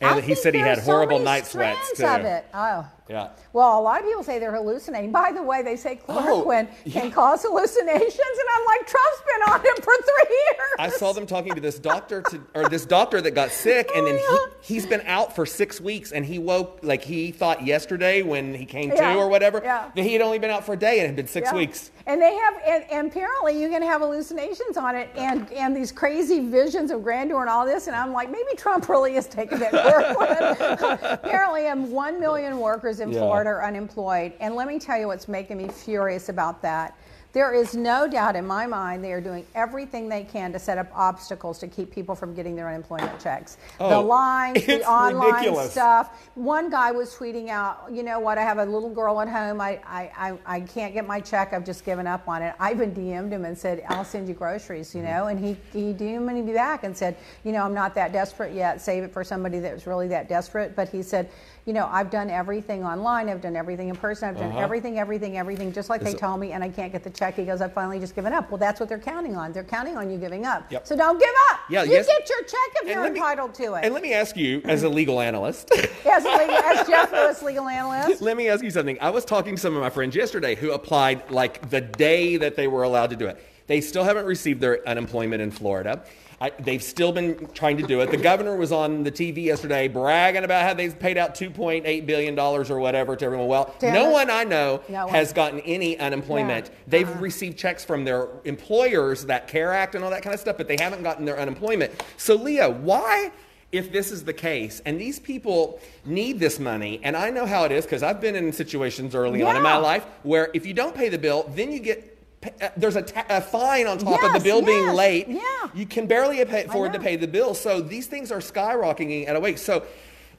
And 0.00 0.18
I 0.18 0.20
he 0.20 0.34
said 0.34 0.54
he 0.54 0.60
had 0.60 0.78
so 0.78 0.84
horrible 0.84 1.18
many 1.18 1.24
night 1.24 1.46
sweats, 1.46 1.92
too. 1.96 2.04
Of 2.04 2.24
it. 2.24 2.44
Oh. 2.52 2.86
Yeah. 3.12 3.28
Well, 3.52 3.78
a 3.78 3.82
lot 3.82 4.00
of 4.00 4.06
people 4.06 4.22
say 4.24 4.38
they're 4.38 4.54
hallucinating. 4.54 5.12
By 5.12 5.30
the 5.32 5.42
way, 5.42 5.62
they 5.62 5.76
say 5.76 6.00
Oh, 6.08 6.14
chloroquine 6.46 6.68
yeah. 6.84 7.00
can 7.02 7.10
cause 7.10 7.42
hallucinations, 7.42 8.14
and 8.18 8.48
I'm 8.56 8.64
like, 8.66 8.86
Trump's 8.86 9.22
been 9.30 9.52
on 9.52 9.60
him 9.60 9.76
for 9.82 9.92
three 9.94 10.34
years. 10.34 10.76
I 10.78 10.88
saw 10.88 11.12
them 11.12 11.26
talking 11.26 11.54
to 11.54 11.60
this 11.60 11.78
doctor 11.78 12.22
to, 12.22 12.40
or 12.54 12.68
this 12.68 12.86
doctor 12.86 13.20
that 13.20 13.32
got 13.32 13.50
sick, 13.50 13.90
and 13.94 14.06
then 14.06 14.18
Oh, 14.18 14.50
he, 14.62 14.74
he's 14.74 14.86
been 14.86 15.02
out 15.06 15.34
for 15.36 15.44
six 15.44 15.80
weeks, 15.80 16.12
and 16.12 16.24
he 16.24 16.38
woke 16.38 16.78
like 16.82 17.02
he 17.04 17.30
thought 17.30 17.64
yesterday 17.66 18.22
when 18.22 18.54
he 18.54 18.64
came 18.64 18.88
Yeah, 18.90 19.12
to 19.12 19.18
or 19.18 19.28
whatever 19.28 19.60
yeah. 19.62 19.90
that 19.94 20.02
he 20.02 20.14
had 20.14 20.22
only 20.22 20.38
been 20.38 20.50
out 20.50 20.64
for 20.64 20.72
a 20.72 20.76
day 20.76 20.98
and 21.00 21.04
it 21.04 21.06
had 21.08 21.16
been 21.16 21.26
six 21.28 21.52
weeks. 21.52 21.90
And 22.06 22.20
they 22.20 22.34
have, 22.34 22.54
and, 22.66 22.84
and 22.90 23.06
apparently 23.08 23.60
you 23.60 23.68
can 23.68 23.82
have 23.82 24.00
hallucinations 24.00 24.76
on 24.76 24.96
it, 24.96 25.08
and 25.14 25.50
and 25.52 25.76
these 25.76 25.92
crazy 25.92 26.40
visions 26.40 26.90
of 26.90 27.02
grandeur 27.04 27.40
and 27.42 27.48
all 27.50 27.64
this. 27.66 27.86
And 27.86 27.94
I'm 27.94 28.12
like, 28.12 28.28
maybe 28.30 28.56
Trump 28.56 28.88
really 28.88 29.14
is 29.16 29.26
taking 29.26 29.58
that 29.60 29.72
work. 30.18 30.98
apparently, 31.02 31.66
um, 31.68 31.90
one 31.92 32.18
million 32.18 32.58
workers 32.58 32.98
in 33.02 33.12
Yeah. 33.12 33.18
Florida 33.20 33.50
are 33.50 33.64
unemployed, 33.66 34.32
and 34.40 34.54
let 34.54 34.66
me 34.68 34.78
tell 34.78 34.98
you 34.98 35.08
what's 35.08 35.28
making 35.28 35.58
me 35.58 35.68
furious 35.68 36.30
about 36.30 36.62
that. 36.62 36.94
There 37.34 37.54
is 37.54 37.74
no 37.74 38.06
doubt 38.06 38.36
in 38.36 38.46
my 38.46 38.66
mind 38.66 39.02
they 39.02 39.10
are 39.14 39.20
doing 39.22 39.46
everything 39.54 40.06
they 40.06 40.22
can 40.22 40.52
to 40.52 40.58
set 40.58 40.76
up 40.76 40.88
obstacles 40.94 41.58
to 41.60 41.66
keep 41.66 41.90
people 41.90 42.14
from 42.14 42.34
getting 42.34 42.54
their 42.54 42.68
unemployment 42.68 43.18
checks. 43.20 43.56
the 43.78 43.84
Oh, 43.86 44.02
lines, 44.02 44.66
the 44.66 44.84
online 44.86 45.32
ridiculous. 45.36 45.72
stuff. 45.72 46.30
One 46.34 46.68
guy 46.68 46.90
was 46.92 47.14
tweeting 47.14 47.48
out, 47.48 47.88
you 47.90 48.02
know 48.02 48.20
what, 48.20 48.36
I 48.36 48.42
have 48.42 48.58
a 48.58 48.66
little 48.66 48.90
girl 48.90 49.18
at 49.22 49.30
home. 49.30 49.62
I, 49.62 49.80
I, 49.86 50.10
I, 50.14 50.38
I 50.56 50.60
can't 50.60 50.92
get 50.92 51.06
my 51.06 51.20
check. 51.20 51.54
I've 51.54 51.64
just 51.64 51.86
given 51.86 52.06
up 52.06 52.28
on 52.28 52.42
it. 52.42 52.54
I 52.60 52.70
even 52.72 52.94
DM'd 52.94 53.32
him 53.32 53.46
and 53.46 53.56
said, 53.56 53.82
I'll 53.88 54.04
send 54.04 54.28
you 54.28 54.34
groceries, 54.34 54.94
you 54.94 55.00
know. 55.00 55.28
And 55.28 55.40
he, 55.40 55.56
he 55.72 55.94
DM'd 55.94 56.26
me 56.44 56.52
back 56.52 56.84
and 56.84 56.94
said, 56.94 57.16
you 57.44 57.52
know, 57.52 57.64
I'm 57.64 57.72
not 57.72 57.94
that 57.94 58.12
desperate 58.12 58.52
yet. 58.52 58.82
Save 58.82 59.04
it 59.04 59.10
for 59.10 59.24
somebody 59.24 59.58
that 59.60 59.72
was 59.72 59.86
really 59.86 60.08
that 60.08 60.28
desperate. 60.28 60.76
But 60.76 60.90
he 60.90 61.02
said, 61.02 61.30
you 61.64 61.72
know, 61.72 61.88
I've 61.92 62.10
done 62.10 62.28
everything 62.28 62.82
online. 62.84 63.28
I've 63.28 63.40
done 63.40 63.54
everything 63.54 63.88
in 63.88 63.94
person. 63.94 64.28
I've 64.28 64.36
done 64.36 64.48
Uh-huh. 64.50 64.58
everything, 64.58 64.98
everything, 64.98 65.38
everything, 65.38 65.72
just 65.72 65.88
like 65.88 66.00
they 66.00 66.08
Is 66.08 66.14
it- 66.14 66.18
told 66.18 66.40
me. 66.40 66.50
And 66.52 66.64
I 66.64 66.68
can't 66.68 66.90
get 66.90 67.04
the 67.04 67.10
check. 67.10 67.34
He 67.36 67.44
goes, 67.44 67.60
I've 67.60 67.72
finally 67.72 68.00
just 68.00 68.16
given 68.16 68.32
up. 68.32 68.50
Well, 68.50 68.58
that's 68.58 68.80
what 68.80 68.88
they're 68.88 68.98
counting 68.98 69.36
on. 69.36 69.52
They're 69.52 69.62
counting 69.62 69.96
on 69.96 70.10
you 70.10 70.18
giving 70.18 70.44
up. 70.44 70.70
Yep. 70.72 70.86
So 70.88 70.96
don't 70.96 71.20
give 71.20 71.28
up. 71.52 71.60
Yeah, 71.70 71.84
you 71.84 71.92
yes. 71.92 72.06
get 72.08 72.28
your 72.28 72.40
check 72.42 72.58
if 72.74 72.80
And 72.82 72.90
you're 72.90 73.02
let 73.02 73.12
me- 73.12 73.18
entitled 73.20 73.54
to 73.54 73.74
it. 73.74 73.84
And 73.84 73.94
let 73.94 74.02
me 74.02 74.12
ask 74.12 74.36
you, 74.36 74.60
as 74.64 74.82
a 74.82 74.88
legal 74.88 75.20
analyst, 75.20 75.70
as, 76.04 76.24
a 76.24 76.28
legal, 76.30 76.56
as 76.56 76.86
Jeff 76.88 77.12
Lewis, 77.12 77.42
legal 77.42 77.68
analyst. 77.68 78.20
let 78.22 78.36
me 78.36 78.48
ask 78.48 78.64
you 78.64 78.70
something. 78.72 78.98
I 79.00 79.10
was 79.10 79.24
talking 79.24 79.54
to 79.54 79.60
some 79.60 79.76
of 79.76 79.80
my 79.80 79.90
friends 79.90 80.16
yesterday 80.16 80.56
who 80.56 80.72
applied 80.72 81.30
like 81.30 81.70
the 81.70 81.80
day 81.80 82.38
that 82.38 82.56
they 82.56 82.66
were 82.66 82.82
allowed 82.82 83.10
to 83.10 83.16
do 83.16 83.26
it. 83.28 83.40
They 83.68 83.80
still 83.80 84.02
haven't 84.02 84.26
received 84.26 84.60
their 84.60 84.86
unemployment 84.88 85.40
in 85.40 85.52
Florida. 85.52 86.02
I, 86.42 86.50
they've 86.58 86.82
still 86.82 87.12
been 87.12 87.48
trying 87.54 87.76
to 87.76 87.86
do 87.86 88.00
it. 88.00 88.10
The 88.10 88.16
governor 88.16 88.56
was 88.56 88.72
on 88.72 89.04
the 89.04 89.12
TV 89.12 89.44
yesterday 89.44 89.86
bragging 89.86 90.42
about 90.42 90.64
how 90.64 90.74
they've 90.74 90.98
paid 90.98 91.16
out 91.16 91.36
$2.8 91.36 92.04
billion 92.04 92.36
or 92.36 92.80
whatever 92.80 93.14
to 93.14 93.24
everyone. 93.24 93.46
Well, 93.46 93.72
Damn 93.78 93.94
no 93.94 94.10
it. 94.10 94.12
one 94.12 94.28
I 94.28 94.42
know 94.42 94.82
No 94.88 95.06
one. 95.06 95.14
has 95.14 95.32
gotten 95.32 95.60
any 95.60 95.96
unemployment. 96.00 96.66
Yeah. 96.66 96.74
They've 96.88 97.08
Uh-uh. 97.08 97.20
received 97.20 97.56
checks 97.58 97.84
from 97.84 98.04
their 98.04 98.26
employers, 98.42 99.24
that 99.26 99.46
CARE 99.46 99.72
Act 99.72 99.94
and 99.94 100.02
all 100.02 100.10
that 100.10 100.22
kind 100.24 100.34
of 100.34 100.40
stuff, 100.40 100.56
but 100.56 100.66
they 100.66 100.76
haven't 100.80 101.04
gotten 101.04 101.24
their 101.24 101.38
unemployment. 101.38 101.92
So, 102.16 102.34
Leah, 102.34 102.70
why 102.70 103.30
if 103.70 103.92
this 103.92 104.10
is 104.10 104.24
the 104.24 104.32
case 104.34 104.82
and 104.84 105.00
these 105.00 105.20
people 105.20 105.80
need 106.04 106.38
this 106.38 106.58
money 106.58 107.00
and 107.04 107.16
i 107.16 107.30
know 107.30 107.46
how 107.46 107.64
it 107.64 107.72
is 107.72 107.86
because 107.86 108.02
i've 108.02 108.20
been 108.20 108.36
in 108.36 108.52
situations 108.52 109.14
early 109.14 109.42
on 109.42 109.56
in 109.56 109.62
my 109.62 109.78
life 109.78 110.04
where 110.24 110.50
if 110.52 110.66
you 110.66 110.74
don't 110.74 110.94
pay 110.94 111.08
the 111.08 111.16
bill 111.16 111.50
then 111.54 111.72
you 111.72 111.78
get 111.78 112.11
Uh, 112.44 112.68
there's 112.76 112.96
a, 112.96 113.02
ta- 113.02 113.24
a 113.28 113.40
fine 113.40 113.86
on 113.86 113.98
top 113.98 114.14
of 114.22 114.32
the 114.32 114.38
Yes, 114.38 114.42
bill 114.42 114.62
being 114.62 114.88
late 114.94 115.28
yeah. 115.28 115.40
you 115.74 115.86
can 115.86 116.06
barely 116.08 116.44
pay, 116.44 116.64
afford 116.64 116.92
to 116.92 116.98
pay 116.98 117.14
the 117.14 117.28
bill 117.28 117.54
so 117.54 117.80
these 117.80 118.06
things 118.08 118.32
are 118.32 118.38
skyrocketing 118.40 119.28
at 119.28 119.36
a 119.36 119.40
rate 119.40 119.60
so 119.60 119.84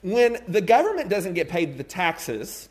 when 0.01 0.37
the 0.49 0.59
government 0.59 1.07
doesn't 1.09 1.33
get 1.33 1.47
paid 1.47 1.77
the 1.77 1.83
taxes 1.83 2.67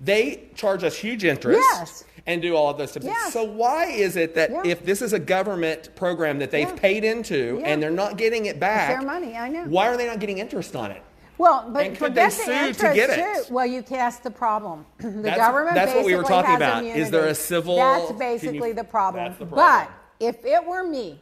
they 0.00 0.42
charge 0.54 0.84
us 0.84 0.94
huge 0.94 1.24
interest 1.24 1.58
Yes. 1.72 2.04
and 2.26 2.42
do 2.42 2.54
all 2.54 2.68
of 2.68 2.76
those 2.76 2.92
things. 2.92 3.06
Yes. 3.06 3.32
So 3.32 3.44
why 3.44 3.86
is 3.86 4.16
it 4.16 4.34
that 4.34 4.50
Yeah. 4.50 4.60
if 4.66 4.84
this 4.84 5.00
is 5.00 5.14
a 5.14 5.18
government 5.18 5.94
program 5.96 6.38
that 6.40 6.50
they've 6.50 6.68
Yeah. 6.68 6.74
paid 6.74 7.02
into 7.02 7.58
Yeah. 7.62 7.68
and 7.68 7.82
they're 7.82 7.90
not 7.90 8.18
getting 8.18 8.44
it 8.44 8.60
back, 8.60 8.90
their 8.98 9.06
money, 9.06 9.34
I 9.36 9.48
know. 9.48 9.64
Why 9.64 9.88
are 9.88 9.96
they 9.96 10.04
not 10.06 10.18
getting 10.18 10.36
interest 10.36 10.76
on 10.76 10.90
it? 10.90 11.00
Well, 11.38 11.68
but 11.70 11.84
And 11.86 11.96
could 11.96 12.14
they 12.14 12.30
forget 12.30 12.46
the 12.46 12.72
sue 12.74 12.88
to 12.88 12.94
get 12.94 13.10
it? 13.10 13.46
too. 13.46 13.54
Well, 13.54 13.66
you 13.66 13.82
cast 13.82 14.22
the 14.22 14.30
problem. 14.30 14.86
the 14.98 15.10
That's- 15.10 15.36
government 15.36 15.74
that's 15.74 15.94
what 15.94 16.04
we 16.04 16.16
were 16.16 16.22
talking 16.22 16.54
about. 16.56 16.84
Is 16.84 17.10
there 17.10 17.26
a 17.26 17.34
civil- 17.34 17.76
That's 17.76 18.12
basically 18.12 18.68
you- 18.68 18.74
the 18.74 18.84
problem. 18.84 19.24
that's 19.24 19.38
the 19.38 19.46
problem. 19.46 19.88
But 19.88 19.90
if 20.20 20.44
it 20.44 20.64
were 20.64 20.82
me, 20.84 21.20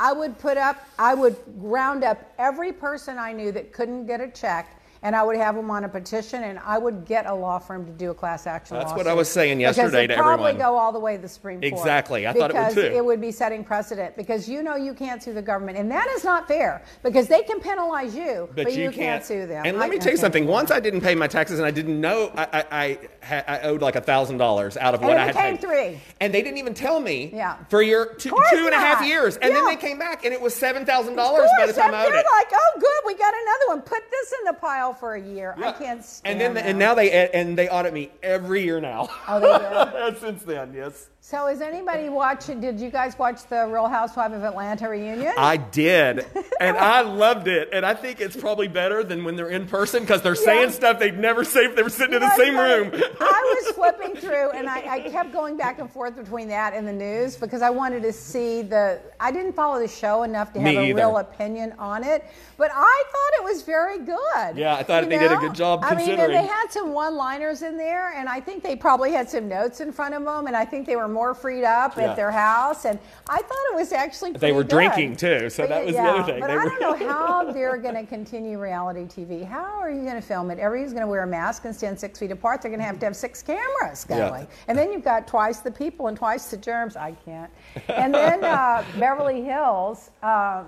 I 0.00 0.12
would 0.12 0.38
put 0.38 0.56
up. 0.56 0.76
I 0.98 1.14
would 1.14 1.36
round 1.56 2.04
up 2.04 2.18
every 2.38 2.72
person 2.72 3.18
I 3.18 3.32
knew 3.32 3.50
that 3.52 3.72
couldn't 3.72 4.06
get 4.06 4.20
a 4.20 4.28
check. 4.28 4.77
And 5.02 5.14
I 5.14 5.22
would 5.22 5.36
have 5.36 5.54
them 5.54 5.70
on 5.70 5.84
a 5.84 5.88
petition, 5.88 6.42
and 6.42 6.58
I 6.58 6.78
would 6.78 7.04
get 7.04 7.26
a 7.26 7.34
law 7.34 7.58
firm 7.58 7.86
to 7.86 7.92
do 7.92 8.10
a 8.10 8.14
class 8.14 8.46
action 8.46 8.76
That's 8.76 8.92
what. 8.92 9.06
I 9.06 9.14
was 9.14 9.28
saying 9.28 9.60
yesterday 9.60 10.06
because 10.06 10.16
it'd 10.16 10.16
probably 10.16 10.54
go 10.54 10.76
all 10.76 10.92
the 10.92 10.98
way 10.98 11.16
to 11.16 11.22
the 11.22 11.28
Supreme 11.28 11.60
Court. 11.60 11.72
Exactly. 11.72 12.26
I 12.26 12.32
thought 12.32 12.50
it 12.50 12.54
would 12.54 12.68
because 12.68 12.74
too. 12.74 12.80
it 12.80 13.04
would 13.04 13.20
be 13.20 13.30
setting 13.30 13.64
precedent. 13.64 14.16
Because 14.16 14.48
you 14.48 14.62
know 14.62 14.76
you 14.76 14.94
can't 14.94 15.22
sue 15.22 15.32
the 15.32 15.42
government, 15.42 15.78
and 15.78 15.90
that 15.90 16.08
is 16.08 16.24
not 16.24 16.48
fair. 16.48 16.82
Because 17.02 17.28
they 17.28 17.42
can 17.42 17.60
penalize 17.60 18.14
you, 18.14 18.48
but, 18.54 18.72
you, 18.72 18.90
can't, 18.90 19.24
sue 19.24 19.46
them. 19.46 19.64
And 19.64 19.78
let 19.78 19.86
I- 19.86 19.90
me 19.90 19.98
tell 19.98 20.12
you 20.12 20.18
something. 20.18 20.46
Once. 20.46 20.70
I 20.70 20.80
didn't 20.80 21.00
pay 21.00 21.14
my 21.14 21.26
taxes, 21.26 21.58
and 21.58 21.66
I 21.66 21.70
didn't 21.70 22.00
know 22.00 22.30
I 22.36 22.64
I, 22.70 23.44
I, 23.46 23.60
owed 23.62 23.80
like 23.80 23.96
a 23.96 24.00
thousand 24.00 24.38
dollars 24.38 24.76
out 24.76 24.94
of 24.94 25.00
And 25.00 25.08
what 25.08 25.16
I 25.16 25.26
had 25.26 25.34
paid. 25.34 25.60
three. 25.60 26.00
And 26.20 26.32
they 26.34 26.42
didn't 26.42 26.58
even 26.58 26.74
tell 26.74 27.00
me. 27.00 27.30
Yeah. 27.32 27.56
For 27.70 27.82
your 27.82 28.14
two, 28.14 28.30
two 28.30 28.66
and 28.66 28.74
a 28.74 28.78
half 28.78 29.06
years, 29.06 29.36
and 29.36 29.54
then 29.54 29.64
they 29.66 29.76
came 29.76 29.98
back, 29.98 30.24
and 30.24 30.34
it 30.34 30.40
was 30.40 30.54
seven 30.54 30.84
thousand 30.84 31.16
dollars 31.16 31.48
by 31.58 31.66
the 31.66 31.72
time 31.72 31.94
I 31.94 32.02
owed 32.02 32.08
it. 32.08 32.12
they're 32.12 32.24
like, 32.38 32.48
oh, 32.52 32.72
good, 32.80 33.06
we 33.06 33.14
got 33.14 33.32
another 33.34 33.64
one. 33.68 33.82
Put 33.82 34.10
this 34.10 34.32
in 34.40 34.44
the 34.46 34.54
pile 34.54 34.87
for 34.92 35.14
a 35.14 35.20
year. 35.20 35.54
I 35.58 35.72
can't 35.72 36.04
stand 36.04 36.40
And 36.40 36.56
then 36.56 36.64
and 36.64 36.78
now 36.78 36.94
they 36.94 37.28
and 37.32 37.56
they 37.56 37.68
audit 37.68 37.92
me 37.92 38.10
every 38.22 38.62
year 38.64 38.80
now. 38.80 39.08
Oh, 39.28 39.40
they 39.40 40.12
do? 40.12 40.18
Since 40.20 40.42
then, 40.42 40.72
yes. 40.74 41.08
So, 41.30 41.46
is 41.48 41.60
anybody 41.60 42.08
watching? 42.08 42.58
Did 42.58 42.80
you 42.80 42.88
guys 42.88 43.18
watch 43.18 43.46
the 43.48 43.66
Real 43.66 43.86
Housewives 43.86 44.34
of 44.34 44.44
Atlanta 44.44 44.88
reunion? 44.88 45.34
I 45.36 45.58
did, 45.58 46.24
and 46.60 46.74
I 46.74 47.02
loved 47.02 47.48
it. 47.48 47.68
And 47.70 47.84
I 47.84 47.92
think 47.92 48.22
it's 48.22 48.34
probably 48.34 48.66
better 48.66 49.04
than 49.04 49.24
when 49.24 49.36
they're 49.36 49.50
in 49.50 49.66
person 49.66 50.04
because 50.04 50.22
they're 50.22 50.34
saying 50.34 50.70
stuff 50.70 50.98
they'd 50.98 51.18
never 51.18 51.44
say 51.44 51.66
if 51.66 51.76
they 51.76 51.82
were 51.82 51.90
sitting 51.90 52.14
in 52.14 52.20
the 52.20 52.34
same 52.34 52.56
room. 52.56 52.90
I 53.20 53.60
was 53.62 53.74
flipping 53.74 54.16
through, 54.16 54.52
and 54.52 54.70
I, 54.70 54.78
I 54.90 55.00
kept 55.00 55.30
going 55.30 55.58
back 55.58 55.80
and 55.80 55.90
forth 55.90 56.16
between 56.16 56.48
that 56.48 56.72
and 56.72 56.88
the 56.88 56.94
news 56.94 57.36
because 57.36 57.60
I 57.60 57.68
wanted 57.68 58.04
to 58.04 58.12
see 58.14 58.62
the. 58.62 58.98
I 59.20 59.30
didn't 59.30 59.52
follow 59.52 59.78
the 59.78 59.86
show 59.86 60.22
enough 60.22 60.54
to 60.54 60.60
Me 60.60 60.76
have 60.76 60.82
a 60.82 60.86
either. 60.86 60.96
real 60.96 61.18
opinion 61.18 61.74
on 61.78 62.04
it, 62.04 62.24
but 62.56 62.70
I 62.72 63.04
thought 63.12 63.42
it 63.42 63.52
was 63.52 63.60
very 63.64 63.98
good. 63.98 64.56
Yeah, 64.56 64.76
I 64.76 64.82
thought 64.82 65.04
You 65.04 65.10
they 65.10 65.18
did 65.18 65.32
a 65.32 65.36
good 65.36 65.54
job 65.54 65.80
I 65.82 65.94
mean, 65.94 66.18
and 66.18 66.32
they 66.32 66.46
had 66.46 66.68
some 66.70 66.94
one-liners 66.94 67.60
in 67.60 67.76
there, 67.76 68.14
and 68.14 68.30
I 68.30 68.40
think 68.40 68.62
they 68.62 68.76
probably 68.76 69.12
had 69.12 69.28
some 69.28 69.46
notes 69.46 69.80
in 69.80 69.92
front 69.92 70.14
of 70.14 70.24
them, 70.24 70.46
and 70.46 70.56
I 70.56 70.64
think 70.64 70.86
they 70.86 70.96
were 70.96 71.17
more 71.18 71.34
freed 71.34 71.64
up 71.64 71.96
Yeah. 71.96 72.10
at 72.10 72.16
their 72.16 72.30
house, 72.30 72.84
and 72.84 72.96
I 73.28 73.38
thought 73.38 73.64
it 73.72 73.74
was 73.74 73.92
actually. 73.92 74.32
They 74.32 74.52
were 74.52 74.62
good. 74.62 74.70
drinking, 74.76 75.16
too, 75.16 75.50
so 75.50 75.66
that 75.66 75.84
was 75.84 75.94
the 75.96 76.02
yeah, 76.02 76.10
other 76.14 76.32
thing. 76.32 76.40
But 76.40 76.46
They 76.46 76.56
I 76.56 76.64
don't 76.64 76.80
know 76.80 76.96
how 77.12 77.50
they're 77.52 77.76
going 77.76 77.96
to 77.96 78.06
continue 78.06 78.58
reality 78.60 79.04
TV. 79.04 79.44
How 79.44 79.80
are 79.80 79.90
you 79.90 80.02
going 80.02 80.14
to 80.14 80.20
film 80.22 80.50
it? 80.52 80.58
Everybody's 80.60 80.92
going 80.92 81.02
to 81.04 81.08
wear 81.08 81.24
a 81.24 81.26
mask 81.26 81.64
and 81.64 81.74
stand 81.74 81.98
six 81.98 82.18
feet 82.20 82.30
apart. 82.30 82.62
They're 82.62 82.70
going 82.70 82.80
to 82.80 82.86
have 82.86 83.00
to 83.00 83.06
have 83.06 83.16
six 83.16 83.42
cameras 83.42 84.06
Yeah. 84.08 84.28
going. 84.28 84.46
And 84.68 84.78
then 84.78 84.92
you've 84.92 85.04
got 85.04 85.26
twice 85.26 85.58
the 85.58 85.72
people 85.72 86.06
and 86.06 86.16
twice 86.16 86.50
the 86.52 86.56
germs. 86.56 86.94
I 86.96 87.12
can't. 87.24 87.50
And 87.88 88.14
then 88.14 88.44
uh, 88.44 88.84
Beverly 88.98 89.42
Hills. 89.42 90.10
Um, 90.22 90.66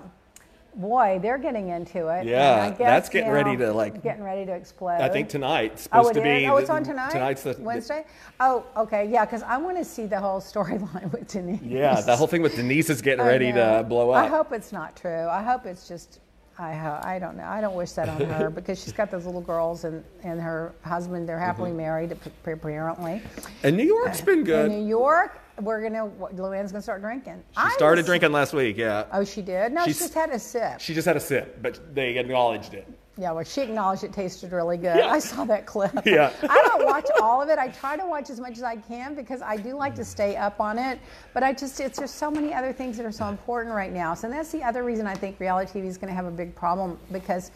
Boy, 0.73 1.19
they're 1.21 1.37
getting 1.37 1.67
into 1.69 2.07
it. 2.07 2.21
and 2.21 2.29
Yeah, 2.29 2.63
I 2.63 2.69
guess, 2.69 2.77
that's 2.77 3.09
getting 3.09 3.27
you 3.27 3.33
ready 3.33 3.57
to, 3.57 3.73
like- 3.73 4.01
getting 4.01 4.23
ready 4.23 4.45
to 4.45 4.53
explode. 4.53 5.01
I 5.01 5.09
think 5.09 5.27
tonight's 5.27 5.87
Oh, 5.91 6.03
supposed 6.03 6.17
it 6.17 6.19
to 6.19 6.23
be. 6.23 6.47
Oh, 6.47 6.57
it's 6.57 6.67
the- 6.69 6.75
on 6.75 6.83
tonight. 6.83 7.11
Tonight's 7.11 7.43
the 7.43 7.57
Wednesday. 7.59 8.05
Oh, 8.39 8.65
okay, 8.77 9.05
yeah, 9.09 9.25
because 9.25 9.43
I 9.43 9.57
want 9.57 9.77
to 9.77 9.85
see 9.85 10.05
the 10.05 10.19
whole 10.19 10.39
storyline 10.53 11.11
with 11.11 11.27
Denise. 11.27 11.61
Yeah, 11.61 11.99
the 12.01 12.15
whole 12.15 12.27
thing 12.27 12.41
with 12.41 12.55
Denise 12.55 12.89
is 12.89 13.01
getting 13.01 13.25
ready 13.25 13.51
to 13.51 13.85
blow 13.87 14.11
up. 14.11 14.23
I 14.23 14.27
hope 14.27 14.53
it's 14.53 14.71
not 14.71 14.95
true. 14.95 15.27
I 15.27 15.43
hope 15.43 15.65
it's 15.65 15.87
just. 15.87 16.19
I 16.59 16.73
ho- 16.73 16.99
I 17.01 17.17
don't 17.17 17.37
know. 17.37 17.45
I 17.45 17.59
don't 17.59 17.73
wish 17.75 17.93
that 17.93 18.07
on 18.07 18.21
her 18.21 18.49
because 18.55 18.81
she's 18.83 18.93
got 18.93 19.09
those 19.09 19.25
little 19.25 19.41
girls 19.41 19.83
and, 19.83 20.03
and 20.23 20.39
her 20.39 20.73
husband. 20.83 21.27
They're 21.27 21.39
happily 21.39 21.69
mm-hmm. 21.71 21.77
married 21.77 22.17
apparently. 22.45 23.21
and 23.63 23.75
New 23.75 23.85
York's 23.85 24.21
uh, 24.21 24.25
been 24.25 24.39
In 24.39 24.43
good. 24.45 24.71
New 24.71 24.85
York, 24.85 25.40
we're 25.59 25.81
gonna. 25.81 26.07
Luann's 26.33 26.71
gonna 26.71 26.81
start 26.81 27.01
drinking. 27.01 27.43
She 27.61 27.69
started 27.71 28.05
drinking 28.05 28.31
last 28.31 28.53
week. 28.53 28.77
Yeah. 28.77 29.05
Oh, 29.11 29.23
she 29.23 29.41
did. 29.41 29.71
No, 29.71 29.85
she 29.85 29.93
just 29.93 30.13
had 30.13 30.29
a 30.29 30.39
sip. 30.39 30.79
She 30.79 30.93
just 30.93 31.05
had 31.05 31.17
a 31.17 31.19
sip, 31.19 31.61
but 31.61 31.93
they 31.93 32.17
acknowledged 32.17 32.73
it. 32.73 32.87
Yeah, 33.17 33.33
well, 33.33 33.43
she 33.43 33.61
acknowledged 33.61 34.03
it 34.03 34.13
tasted 34.13 34.51
really 34.51 34.77
good. 34.77 34.95
Yeah. 34.97 35.11
I 35.11 35.19
saw 35.19 35.43
that 35.45 35.65
clip. 35.65 35.91
Yeah. 36.05 36.31
I 36.41 36.67
don't 36.67 36.85
watch 36.85 37.07
all 37.21 37.41
of 37.41 37.49
it. 37.49 37.59
I 37.59 37.67
try 37.67 37.95
to 37.97 38.05
watch 38.05 38.29
as 38.29 38.39
much 38.39 38.53
as 38.53 38.63
I 38.63 38.77
can 38.77 39.15
because 39.15 39.41
I 39.41 39.57
do 39.57 39.75
like 39.75 39.95
to 39.95 40.05
stay 40.05 40.35
up 40.37 40.59
on 40.59 40.79
it. 40.79 40.97
But 41.33 41.43
I 41.43 41.53
just, 41.53 41.79
it's 41.79 41.99
there's 41.99 42.11
so 42.11 42.31
many 42.31 42.53
other 42.53 42.73
things 42.73 42.97
that 42.97 43.05
are 43.05 43.11
so 43.11 43.27
important 43.27 43.75
right 43.75 43.91
now. 43.91 44.13
So 44.13 44.29
that's 44.29 44.51
the 44.51 44.63
other 44.63 44.83
reason 44.83 45.07
I 45.07 45.13
think 45.13 45.39
reality 45.39 45.81
TV 45.81 45.85
is 45.85 45.97
going 45.97 46.07
to 46.07 46.15
have 46.15 46.25
a 46.25 46.31
big 46.31 46.55
problem 46.55 46.97
because, 47.11 47.51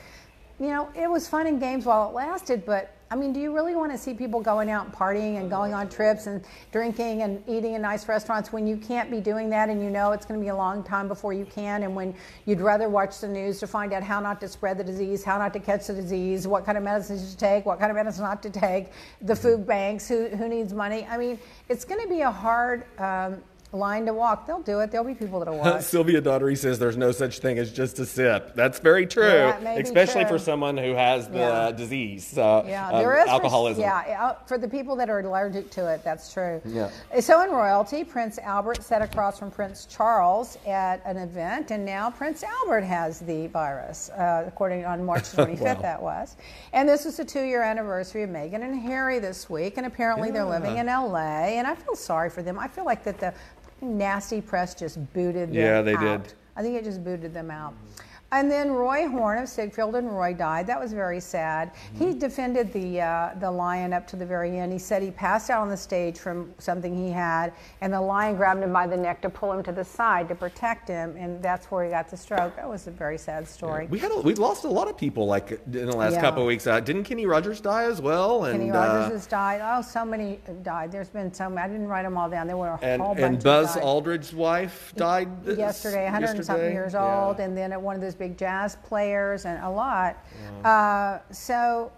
you 0.59 0.67
know, 0.67 0.89
it 0.95 1.09
was 1.09 1.27
fun 1.27 1.47
and 1.47 1.59
games 1.59 1.85
while 1.85 2.09
it 2.09 2.13
lasted, 2.13 2.65
but 2.65 2.94
I 3.11 3.15
mean, 3.15 3.33
do 3.33 3.39
you 3.39 3.53
really 3.53 3.75
want 3.75 3.91
to 3.91 3.97
see 3.99 4.15
people 4.15 4.41
going 4.41 4.71
out 4.71 4.85
and 4.85 4.93
partying 4.93 5.37
and 5.39 5.47
going 5.47 5.75
on 5.75 5.89
trips 5.89 6.25
and 6.25 6.43
drinking 6.71 7.21
and 7.21 7.43
eating 7.47 7.75
in 7.75 7.81
nice 7.83 8.07
restaurants 8.07 8.51
when 8.51 8.65
you 8.65 8.77
can't 8.77 9.11
be 9.11 9.21
doing 9.21 9.49
that 9.51 9.69
and 9.69 9.83
you 9.83 9.91
know 9.91 10.11
it's 10.11 10.25
going 10.25 10.39
to 10.39 10.43
be 10.43 10.49
a 10.49 10.55
long 10.55 10.83
time 10.83 11.07
before 11.07 11.31
you 11.31 11.45
can 11.45 11.83
and 11.83 11.95
when 11.95 12.15
you'd 12.45 12.61
rather 12.61 12.89
watch 12.89 13.19
the 13.19 13.27
news 13.27 13.59
to 13.59 13.67
find 13.67 13.93
out 13.93 14.01
how 14.01 14.19
not 14.19 14.41
to 14.41 14.47
spread 14.47 14.79
the 14.79 14.83
disease, 14.83 15.23
how 15.23 15.37
not 15.37 15.53
to 15.53 15.59
catch 15.59 15.85
the 15.85 15.93
disease, 15.93 16.47
what 16.47 16.65
kind 16.65 16.79
of 16.79 16.83
medicines 16.83 17.31
to 17.31 17.37
take, 17.37 17.65
what 17.65 17.79
kind 17.79 17.91
of 17.91 17.95
medicines 17.95 18.21
not 18.21 18.41
to 18.41 18.49
take, 18.49 18.87
the 19.21 19.35
food 19.35 19.67
banks, 19.67 20.07
who, 20.07 20.27
who 20.29 20.49
needs 20.49 20.73
money? 20.73 21.05
I 21.07 21.17
mean, 21.17 21.37
it's 21.69 21.85
going 21.85 22.01
to 22.01 22.09
be 22.09 22.21
a 22.21 22.31
hard 22.31 22.85
um, 22.99 23.43
line 23.76 24.05
to 24.05 24.13
walk. 24.13 24.47
They'll 24.47 24.61
do 24.61 24.80
it. 24.80 24.91
There'll 24.91 25.05
be 25.05 25.13
people 25.13 25.39
that'll 25.39 25.57
walk. 25.59 25.82
Sylvia 25.82 26.21
Daughtery 26.21 26.57
says 26.57 26.80
there's 26.80 26.97
no 26.97 27.11
such 27.11 27.39
thing 27.39 27.59
as 27.59 27.71
just 27.71 27.99
a 27.99 28.05
sip. 28.05 28.55
That's 28.55 28.80
very 28.80 29.05
true, 29.05 29.28
Yeah, 29.28 29.57
it 29.57 29.63
may 29.63 29.76
be 29.78 29.84
especially 29.84 30.21
true. 30.23 30.32
for 30.34 30.39
someone 30.39 30.78
who 30.78 30.93
has 30.93 31.28
the 31.28 31.38
Yeah. 31.39 31.71
disease, 31.71 32.38
uh, 32.38 32.63
Yeah, 32.65 32.88
um, 32.89 32.97
there 32.99 33.17
is 33.17 33.26
for- 33.26 33.30
alcoholism. 33.32 33.82
yeah, 33.84 34.17
uh, 34.19 34.36
for 34.47 34.57
the 34.57 34.67
people 34.67 34.95
that 34.95 35.09
are 35.09 35.19
allergic 35.19 35.69
to 35.71 35.88
it, 35.91 36.03
that's 36.03 36.32
true. 36.34 36.61
Yeah. 36.65 36.89
So 37.19 37.41
in 37.43 37.51
royalty, 37.51 38.03
Prince 38.03 38.39
Albert 38.39 38.84
sat 38.84 39.01
across 39.01 39.38
from 39.39 39.51
Prince 39.51 39.86
Charles 39.86 40.57
at 40.65 41.01
an 41.05 41.17
event, 41.17 41.71
and 41.71 41.86
now 41.86 42.09
Prince 42.09 42.43
Albert 42.43 42.82
has 42.84 43.19
the 43.19 43.47
virus, 43.47 44.09
uh, 44.11 44.43
according 44.47 44.86
on 44.86 45.03
March 45.05 45.23
25th. 45.36 45.82
That 45.82 46.01
was, 46.01 46.36
and 46.73 46.88
this 46.88 47.05
is 47.05 47.17
the 47.17 47.26
two-year 47.26 47.61
anniversary 47.61 48.23
of 48.23 48.30
Meghan 48.30 48.61
and 48.63 48.80
Harry 48.80 49.19
this 49.19 49.49
week, 49.49 49.78
and 49.78 49.86
apparently 49.86 50.32
they're 50.32 50.45
living 50.45 50.78
in 50.78 50.88
L.A. 50.89 51.57
And 51.57 51.67
I 51.67 51.76
feel 51.76 51.95
sorry 51.95 52.30
for 52.30 52.41
them. 52.41 52.57
I 52.59 52.67
feel 52.67 52.86
like 52.86 53.03
that 53.03 53.19
the 53.19 53.34
nasty 53.82 54.41
press 54.41 54.73
just 54.73 54.97
booted 55.13 55.49
them 55.49 55.57
out. 55.57 55.61
Yeah, 55.61 55.82
they 55.82 55.95
out. 55.95 56.23
did. 56.23 56.34
I 56.55 56.61
think 56.61 56.76
it 56.76 56.84
just 56.84 57.03
booted 57.03 57.34
them 57.34 57.51
out. 57.51 57.73
Mm-hmm. 57.73 58.04
And 58.36 58.51
then 58.51 58.69
Roy 58.71 59.07
Horn 59.07 59.38
of 59.41 59.47
Siegfried 59.47 59.95
and 59.95 60.11
Roy 60.11 60.33
died. 60.33 60.67
That 60.67 60.77
was 60.77 60.91
very 60.91 61.21
sad. 61.21 61.71
He 61.97 62.13
defended 62.13 62.73
the 62.73 62.99
uh, 62.99 63.29
the 63.39 63.49
lion 63.49 63.93
up 63.93 64.05
to 64.07 64.17
the 64.17 64.25
very 64.25 64.59
end. 64.59 64.73
He 64.73 64.77
said 64.77 65.01
he 65.01 65.09
passed 65.09 65.49
out 65.49 65.61
on 65.61 65.69
the 65.69 65.77
stage 65.77 66.17
from 66.19 66.53
something 66.57 66.93
he 66.93 67.09
had, 67.11 67.53
and 67.79 67.93
the 67.93 68.01
lion 68.01 68.36
grabbed 68.36 68.61
him 68.61 68.73
by 68.73 68.88
the 68.88 68.97
neck 68.97 69.21
to 69.21 69.29
pull 69.29 69.53
him 69.53 69.63
to 69.63 69.71
the 69.71 69.86
side 69.86 70.27
to 70.27 70.36
protect 70.36 70.89
him, 70.89 71.15
and 71.15 71.41
that's 71.41 71.67
where 71.71 71.86
he 71.86 71.89
got 71.91 72.09
the 72.09 72.17
stroke. 72.17 72.57
That 72.57 72.67
was 72.67 72.88
a 72.88 72.91
very 72.91 73.17
sad 73.17 73.47
story. 73.47 73.88
We 73.89 73.99
had 73.99 74.11
a, 74.11 74.19
we 74.19 74.36
lost 74.36 74.65
a 74.65 74.69
lot 74.69 74.89
of 74.89 74.97
people 74.97 75.25
like 75.27 75.51
in 75.51 75.86
the 75.86 75.95
last 75.95 76.15
Yeah. 76.15 76.21
couple 76.21 76.41
of 76.41 76.47
weeks. 76.47 76.67
Uh, 76.67 76.81
didn't 76.81 77.05
Kenny 77.05 77.25
Rogers 77.25 77.61
die 77.61 77.83
as 77.83 78.01
well? 78.01 78.43
And 78.45 78.59
Kenny 78.59 78.69
uh, 78.69 78.73
Rogers 78.73 79.11
has 79.13 79.27
died. 79.27 79.61
Oh, 79.63 79.81
so 79.81 80.03
many 80.03 80.41
died. 80.61 80.91
There's 80.91 81.07
been 81.09 81.33
so 81.33 81.49
many. 81.49 81.61
I 81.61 81.67
didn't 81.71 81.88
write 81.88 82.03
them 82.03 82.17
all 82.17 82.29
down. 82.29 82.47
There 82.47 82.57
were 82.57 82.67
a 82.71 82.79
and, 82.81 83.01
whole 83.01 83.15
bunch. 83.15 83.23
and 83.25 83.41
Buzz. 83.41 83.77
Aldridge's 83.77 84.33
wife 84.33 84.93
died 84.97 85.29
yesterday, 85.45 86.03
100 86.03 86.36
and 86.36 86.45
something 86.45 86.63
yesterday. 86.65 86.73
years 86.73 86.93
Yeah. 86.93 87.23
old, 87.27 87.39
and 87.39 87.55
then 87.55 87.71
at 87.71 87.81
one 87.81 87.95
of 87.95 88.01
those 88.01 88.15
big 88.15 88.24
jazz 88.30 88.78
players, 88.84 89.45
and 89.45 89.63
a 89.63 89.69
lot. 89.69 90.26
Uh, 90.63 91.19
so, 91.32 91.91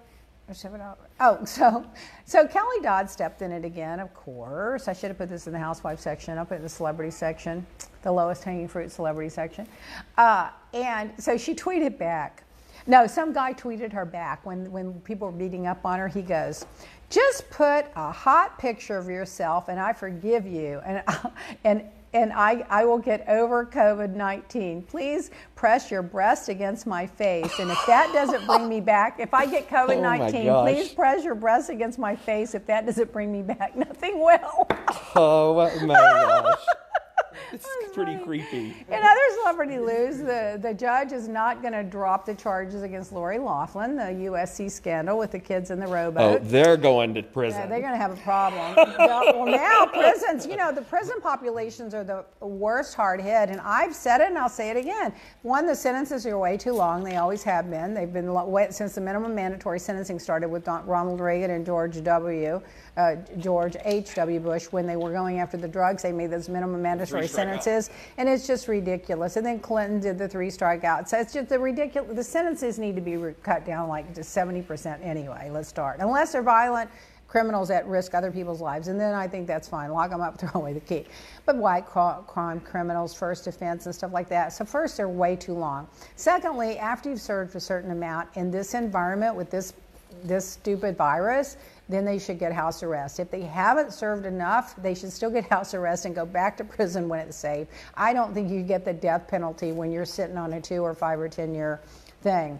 oh, 1.19 1.39
so, 1.45 1.85
so 2.25 2.47
Kelly 2.47 2.81
Dodd 2.81 3.09
stepped 3.09 3.41
in 3.41 3.51
it 3.51 3.65
again. 3.65 3.99
Of 3.99 4.13
course, 4.13 4.87
I 4.87 4.93
should 4.93 5.09
have 5.09 5.17
put 5.17 5.29
this 5.29 5.47
in 5.47 5.53
the 5.53 5.59
housewife 5.59 5.99
section. 5.99 6.37
I'll 6.37 6.45
put 6.45 6.55
it 6.55 6.57
in 6.57 6.63
the 6.63 6.69
celebrity 6.69 7.11
section, 7.11 7.65
the 8.01 8.11
lowest 8.11 8.43
hanging 8.43 8.67
fruit 8.67 8.91
celebrity 8.91 9.29
section. 9.29 9.67
Uh, 10.17 10.49
and 10.73 11.11
so 11.17 11.37
she 11.37 11.53
tweeted 11.53 11.97
back. 11.97 12.43
No, 12.89 13.05
some 13.05 13.33
guy 13.33 13.53
tweeted 13.53 13.91
her 13.91 14.05
back 14.05 14.45
when, 14.45 14.71
when 14.71 14.93
people 15.01 15.27
were 15.27 15.37
beating 15.37 15.67
up 15.67 15.85
on 15.85 15.99
her. 15.99 16.07
He 16.07 16.21
goes, 16.21 16.65
just 17.09 17.49
put 17.49 17.85
a 17.95 18.11
hot 18.11 18.57
picture 18.57 18.97
of 18.97 19.07
yourself 19.09 19.67
and 19.67 19.79
I 19.79 19.93
forgive 19.93 20.45
you. 20.45 20.81
And, 20.85 21.03
and 21.65 21.83
and 22.13 22.31
I, 22.33 22.65
I 22.69 22.85
will 22.85 22.97
get 22.97 23.27
over 23.27 23.65
COVID 23.65 24.15
19. 24.15 24.83
Please 24.83 25.31
press 25.55 25.91
your 25.91 26.01
breast 26.01 26.49
against 26.49 26.87
my 26.87 27.05
face. 27.05 27.59
And 27.59 27.69
if 27.69 27.85
that 27.85 28.11
doesn't 28.13 28.45
bring 28.45 28.69
me 28.69 28.79
back, 28.95 29.19
if 29.19 29.33
I 29.33 29.45
get 29.45 29.67
oh 29.71 29.87
COVID 29.87 30.01
19, 30.01 30.47
Oh 30.47 30.63
please 30.63 30.89
press 30.89 31.23
your 31.23 31.35
breast 31.35 31.69
against 31.69 31.99
my 31.99 32.15
face. 32.15 32.55
If 32.55 32.65
that 32.67 32.85
doesn't 32.85 33.11
bring 33.11 33.31
me 33.31 33.41
back, 33.41 33.75
nothing 33.75 34.19
will. 34.19 34.67
Oh 35.15 35.55
my 35.55 35.93
gosh. 35.93 36.57
It's 37.53 37.67
pretty 37.93 38.17
creepy. 38.17 38.75
In 38.89 38.93
other 39.03 39.19
celebrity 39.41 39.77
news, 39.77 40.17
the, 40.17 40.59
the 40.61 40.73
judge 40.73 41.11
is 41.11 41.27
not 41.27 41.61
going 41.61 41.73
to 41.73 41.83
drop 41.83 42.25
the 42.25 42.35
charges 42.35 42.83
against 42.83 43.11
Lori 43.11 43.39
Loughlin, 43.39 43.95
the 43.95 44.03
USC 44.03 44.69
scandal 44.69 45.17
with 45.17 45.31
the 45.31 45.39
kids 45.39 45.71
in 45.71 45.79
the 45.79 45.87
Oh, 45.87 46.37
they're 46.41 46.77
going 46.77 47.13
to 47.15 47.21
Yeah, 47.21 47.27
prison. 47.33 47.69
they're 47.69 47.79
going 47.79 47.93
to 47.93 47.97
have 47.97 48.11
a 48.11 48.21
problem. 48.21 48.75
well, 48.99 49.45
now 49.45 49.85
prisons, 49.85 50.45
you 50.45 50.57
know, 50.57 50.71
the 50.71 50.81
prison 50.81 51.15
populations 51.21 51.93
are 51.93 52.03
the 52.03 52.25
worst 52.39 52.93
hard 52.93 53.21
hit, 53.21 53.49
and 53.49 53.59
I've 53.61 53.95
said 53.95 54.21
it 54.21 54.27
and 54.27 54.37
I'll 54.37 54.49
say 54.49 54.69
it 54.69 54.77
again. 54.77 55.13
One, 55.41 55.65
the 55.65 55.75
sentences 55.75 56.25
are 56.25 56.37
way 56.37 56.57
too 56.57 56.73
long. 56.73 57.03
They 57.03 57.15
always 57.15 57.43
have 57.43 57.69
been. 57.69 57.93
They've 57.93 58.11
been 58.11 58.27
since 58.69 58.95
the 58.95 59.01
minimum 59.01 59.33
mandatory 59.33 59.79
sentencing 59.79 60.19
started 60.19 60.49
with 60.49 60.65
Don, 60.65 60.85
Ronald 60.85 61.19
Reagan 61.19 61.51
and 61.51 61.65
George 61.65 62.03
W. 62.03 62.61
Uh, 62.97 63.15
George 63.37 63.77
H.W. 63.85 64.39
Bush 64.39 64.65
when 64.71 64.87
they 64.87 64.95
were 64.95 65.11
going 65.11 65.39
after 65.39 65.55
the 65.55 65.67
drugs. 65.67 66.01
They 66.01 66.11
made 66.11 66.31
those 66.31 66.49
minimum 66.49 66.81
mandatory 66.81 67.27
sentences, 67.27 67.91
and 68.17 68.27
it's 68.27 68.47
just 68.47 68.67
ridiculous. 68.67 69.37
And 69.37 69.45
then 69.45 69.59
Clinton 69.59 69.99
did 69.99 70.17
the 70.17 70.27
three 70.27 70.49
strikeouts. 70.49 71.09
So 71.09 71.19
it's 71.19 71.31
just 71.31 71.49
the 71.49 71.59
ridiculous. 71.59 72.15
The 72.15 72.23
sentences 72.23 72.79
need 72.79 72.95
to 72.95 73.01
be 73.01 73.17
re- 73.17 73.35
cut 73.43 73.65
down 73.65 73.87
like 73.87 74.11
to 74.15 74.21
70% 74.21 75.05
anyway. 75.05 75.49
Let's 75.51 75.69
start. 75.69 75.99
Unless 75.99 76.31
they're 76.31 76.41
violent 76.41 76.89
criminals 77.27 77.67
that 77.67 77.85
risk 77.85 78.15
other 78.15 78.31
people's 78.31 78.61
lives, 78.61 78.87
and 78.87 78.99
then 78.99 79.13
I 79.13 79.27
think 79.27 79.47
that's 79.47 79.67
fine. 79.67 79.91
Lock 79.91 80.09
them 80.09 80.21
up, 80.21 80.37
throw 80.39 80.49
away 80.55 80.73
the 80.73 80.79
key. 80.79 81.05
But 81.45 81.57
white 81.57 81.85
crime 81.85 82.59
criminals, 82.61 83.13
first 83.13 83.47
offense, 83.47 83.85
and 83.85 83.93
stuff 83.93 84.11
like 84.11 84.29
that. 84.29 84.53
So 84.53 84.65
first, 84.65 84.97
they're 84.97 85.09
way 85.09 85.35
too 85.35 85.53
long. 85.53 85.87
Secondly, 86.15 86.77
after 86.79 87.09
you've 87.09 87.21
served 87.21 87.55
a 87.55 87.59
certain 87.59 87.91
amount 87.91 88.29
in 88.35 88.49
this 88.49 88.73
environment 88.73 89.35
with 89.35 89.51
this 89.51 89.73
this 90.23 90.47
stupid 90.47 90.97
virus, 90.97 91.57
then 91.89 92.05
they 92.05 92.19
should 92.19 92.39
get 92.39 92.51
house 92.51 92.83
arrest. 92.83 93.19
If 93.19 93.31
they 93.31 93.41
haven't 93.41 93.93
served 93.93 94.25
enough, 94.25 94.75
they 94.75 94.93
should 94.93 95.11
still 95.11 95.29
get 95.29 95.45
house 95.49 95.73
arrest 95.73 96.05
and 96.05 96.13
go 96.13 96.25
back 96.25 96.57
to 96.57 96.63
prison 96.63 97.07
when 97.07 97.19
it's 97.19 97.37
safe. 97.37 97.67
I 97.95 98.13
don't 98.13 98.33
think 98.33 98.49
you 98.49 98.61
get 98.63 98.85
the 98.85 98.93
death 98.93 99.27
penalty 99.27 99.71
when 99.71 99.91
you're 99.91 100.05
sitting 100.05 100.37
on 100.37 100.53
a 100.53 100.61
two 100.61 100.83
or 100.83 100.93
five 100.93 101.19
or 101.19 101.29
ten 101.29 101.53
year 101.53 101.81
thing. 102.21 102.59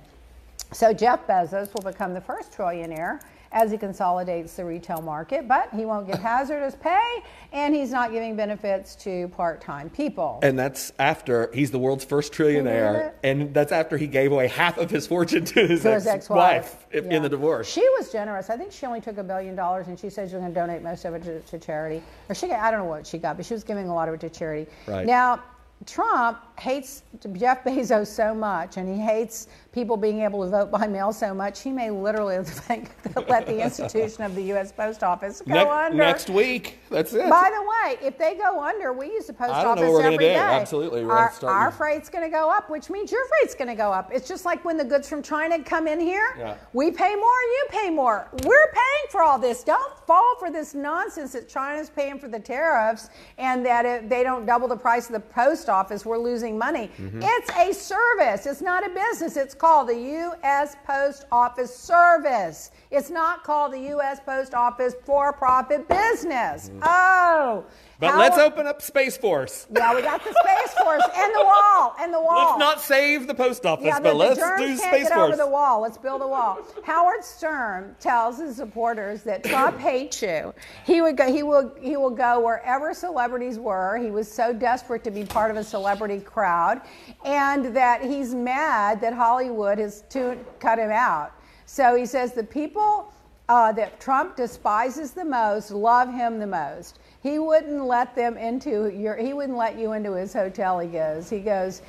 So 0.74 0.94
Jeff 0.94 1.26
Bezos 1.28 1.74
will 1.74 1.90
become 1.90 2.14
the 2.14 2.22
first 2.22 2.52
trillionaire 2.52 3.22
as 3.52 3.72
he 3.72 3.78
consolidates 3.78 4.56
the 4.56 4.66
retail 4.66 5.02
market, 5.02 5.48
but 5.48 5.70
he 5.74 5.86
won't 5.86 6.08
give 6.08 6.20
hazardous 6.20 6.76
pay 6.76 7.24
and 7.54 7.74
he's 7.74 7.92
not 7.92 8.12
giving 8.12 8.36
benefits 8.36 8.96
to 8.96 9.28
part-time 9.30 9.90
people. 9.90 10.40
And 10.44 10.58
that's 10.60 10.92
after 11.00 11.50
he's 11.54 11.72
the 11.72 11.80
world's 11.80 12.04
first 12.06 12.34
trillionaire, 12.34 13.14
and 13.24 13.54
that's 13.54 13.72
after 13.72 13.98
he 13.98 14.08
gave 14.08 14.32
away 14.32 14.48
half 14.48 14.78
of 14.78 14.90
his 14.90 15.08
fortune 15.08 15.46
to 15.46 15.66
his, 15.68 15.84
his 15.84 16.06
ex-wife, 16.08 16.66
ex-wife 16.66 16.86
in- 16.92 17.10
Yeah. 17.12 17.18
in 17.18 17.24
the 17.24 17.30
divorce. 17.30 17.68
She 17.68 17.88
was 17.98 18.12
generous. 18.12 18.50
I 18.50 18.58
think 18.58 18.72
she 18.72 18.86
only 18.86 19.02
took 19.02 19.18
a 19.18 19.24
billion 19.24 19.56
dollars, 19.56 19.88
and 19.88 19.98
she 20.00 20.10
said 20.10 20.30
she 20.30 20.36
was 20.36 20.42
going 20.42 20.54
to 20.54 20.60
donate 20.60 20.82
most 20.82 21.06
of 21.06 21.14
it 21.14 21.24
to, 21.24 21.40
to 21.42 21.60
charity. 21.60 22.02
Or 22.30 22.36
she, 22.36 22.52
I 22.52 22.70
don't 22.72 22.82
know 22.82 22.86
what 22.86 23.08
she 23.08 23.18
got, 23.18 23.38
but 23.38 23.46
she 23.46 23.54
was 23.54 23.64
giving 23.64 23.88
a 23.88 23.94
lot 23.94 24.08
of 24.10 24.16
it 24.16 24.20
to 24.22 24.30
charity. 24.30 24.70
Right. 24.88 25.06
Now, 25.06 25.42
Trump 25.86 26.40
hates 26.60 27.04
Jeff 27.34 27.64
Bezos 27.64 28.08
so 28.08 28.34
much, 28.34 28.78
and 28.78 28.90
he 28.94 29.00
hates 29.00 29.48
people 29.72 29.96
being 29.96 30.22
able 30.22 30.44
to 30.44 30.50
vote 30.50 30.72
by 30.72 30.88
mail 30.88 31.14
so 31.14 31.34
much. 31.36 31.62
He 31.62 31.72
may 31.72 31.92
literally 31.92 32.44
think 32.44 32.90
let 33.30 33.46
the 33.46 33.62
institution 33.64 34.24
of 34.24 34.34
the 34.34 34.42
U.S. 34.46 34.72
Post 34.72 35.04
Office 35.04 35.42
go 35.48 35.54
Ne- 35.54 35.70
under. 35.70 35.98
next 35.98 36.30
week, 36.32 36.80
that's 36.90 37.14
it. 37.14 37.30
By 37.30 37.52
the 37.54 37.62
way, 37.62 38.08
if 38.08 38.18
they 38.18 38.36
go 38.36 38.62
under, 38.62 38.92
we 38.92 39.08
use 39.08 39.28
the 39.28 39.34
post 39.34 39.52
I 39.52 39.64
don't 39.64 39.76
know 39.76 39.84
office 39.84 39.94
what 39.94 40.04
we're 40.04 40.12
every 40.14 40.18
do. 40.18 40.32
Absolutely, 40.34 41.06
we're 41.06 41.12
our, 41.14 41.32
our 41.44 41.72
freight's 41.72 42.10
going 42.10 42.24
to 42.24 42.32
go 42.32 42.50
up, 42.50 42.70
which 42.72 42.90
means 42.90 43.12
your 43.12 43.26
freight's 43.28 43.54
going 43.54 43.68
to 43.70 43.76
go 43.76 43.92
up. 43.92 44.12
It's 44.12 44.28
just 44.28 44.46
like 44.46 44.66
when 44.66 44.78
the 44.78 44.86
goods 44.86 45.08
from 45.08 45.22
China 45.22 45.64
come 45.64 45.88
in 45.88 46.00
here. 46.00 46.36
Yeah. 46.40 46.56
We 46.74 46.90
pay 46.90 47.14
more, 47.16 47.22
you 47.22 47.66
pay 47.70 47.90
more. 47.92 48.28
We're 48.44 48.72
paying 48.74 49.12
for 49.12 49.22
all 49.22 49.38
this. 49.38 49.64
Don't 49.64 49.94
fall 50.08 50.36
for 50.40 50.50
this 50.52 50.74
nonsense 50.74 51.34
that 51.34 51.48
China's 51.48 51.90
paying 51.92 52.18
for 52.18 52.28
the 52.28 52.40
tariffs 52.40 53.10
and 53.38 53.64
that 53.66 53.86
if 53.86 54.10
they 54.10 54.24
don't 54.24 54.46
double 54.48 54.68
the 54.68 54.76
price 54.76 55.06
of 55.08 55.14
the 55.14 55.20
post 55.20 55.67
office, 55.70 56.06
we're 56.06 56.18
losing 56.18 56.58
money. 56.58 56.90
Mm-hmm. 57.00 57.22
It's 57.22 57.50
a 57.52 57.74
service. 57.74 58.46
It's 58.46 58.62
not 58.62 58.86
a 58.86 58.90
business. 58.90 59.38
It's 59.38 59.54
called 59.54 59.90
the 59.90 59.98
U.S. 59.98 60.76
Post 60.86 61.26
Office 61.32 61.76
Service. 61.76 62.72
It's 62.92 63.10
not 63.10 63.44
called 63.44 63.74
the 63.74 63.82
U.S. 63.82 64.20
Post 64.20 64.54
Office 64.54 64.96
for-profit 65.06 65.88
business. 65.88 66.72
Oh. 66.82 67.66
But 68.00 68.12
how- 68.12 68.20
let's 68.20 68.38
open 68.38 68.68
up 68.68 68.82
Space 68.84 69.18
Force. 69.18 69.66
Yeah, 69.76 69.96
we 69.96 70.04
got 70.04 70.24
the 70.24 70.30
Space 70.32 70.74
Force 70.80 71.02
and 71.16 71.36
the 71.36 71.44
wall 71.44 71.96
and 72.00 72.14
the 72.14 72.22
wall. 72.22 72.50
Let's 72.50 72.60
not 72.60 72.80
save 72.82 73.26
the 73.26 73.34
post 73.34 73.66
office, 73.66 73.86
Yeah, 73.86 74.00
but 74.00 74.10
the, 74.10 74.14
let's 74.14 74.40
the 74.40 74.56
do 74.60 74.78
Space 74.78 75.04
get 75.10 75.14
Force. 75.14 75.28
over 75.30 75.36
the 75.36 75.48
wall. 75.48 75.82
Let's 75.82 75.98
build 75.98 76.22
a 76.22 76.28
wall. 76.28 76.60
Howard 76.84 77.24
Stern 77.24 77.96
tells 78.00 78.38
his 78.38 78.56
supporters 78.56 79.24
that 79.24 79.44
Trump 79.44 79.80
hates 79.80 80.22
you. 80.22 80.54
He 80.86 81.02
would 81.02 81.18
go. 81.18 81.32
He 81.32 81.42
will. 81.42 81.74
He 81.82 81.98
will 81.98 82.12
go 82.12 82.40
wherever 82.40 82.94
celebrities 82.94 83.58
were. 83.58 83.98
He 83.98 84.12
was 84.12 84.32
so 84.32 84.54
desperate 84.54 85.04
to 85.04 85.12
be 85.12 85.26
part 85.26 85.50
of 85.50 85.58
a 85.58 85.64
celebrity 85.64 86.20
crowd, 86.20 86.82
and 87.26 87.76
that 87.76 88.04
he's 88.04 88.36
mad 88.36 89.02
that 89.02 89.14
Hollywood 89.14 89.80
has 89.80 90.04
to 90.10 90.38
cut 90.60 90.78
him 90.78 90.92
out. 90.92 91.32
So 91.66 91.96
he 91.96 92.06
says 92.06 92.34
the 92.34 92.44
people 92.44 93.12
uh, 93.50 93.72
that 93.72 94.00
Trump 94.00 94.36
despises 94.36 95.12
the 95.12 95.26
most 95.26 95.72
love 95.72 96.14
him 96.14 96.38
the 96.38 96.48
most. 96.48 97.00
He 97.28 97.40
wouldn't 97.40 97.84
let 97.84 98.16
them 98.16 98.38
into 98.38 98.90
your. 98.90 99.18
He 99.18 99.34
wouldn't 99.34 99.58
let 99.58 99.78
you 99.78 99.92
into 99.92 100.14
his 100.14 100.32
hotel. 100.32 100.80
He 100.80 100.88
goes. 100.88 101.30
He 101.30 101.40
goes. 101.40 101.82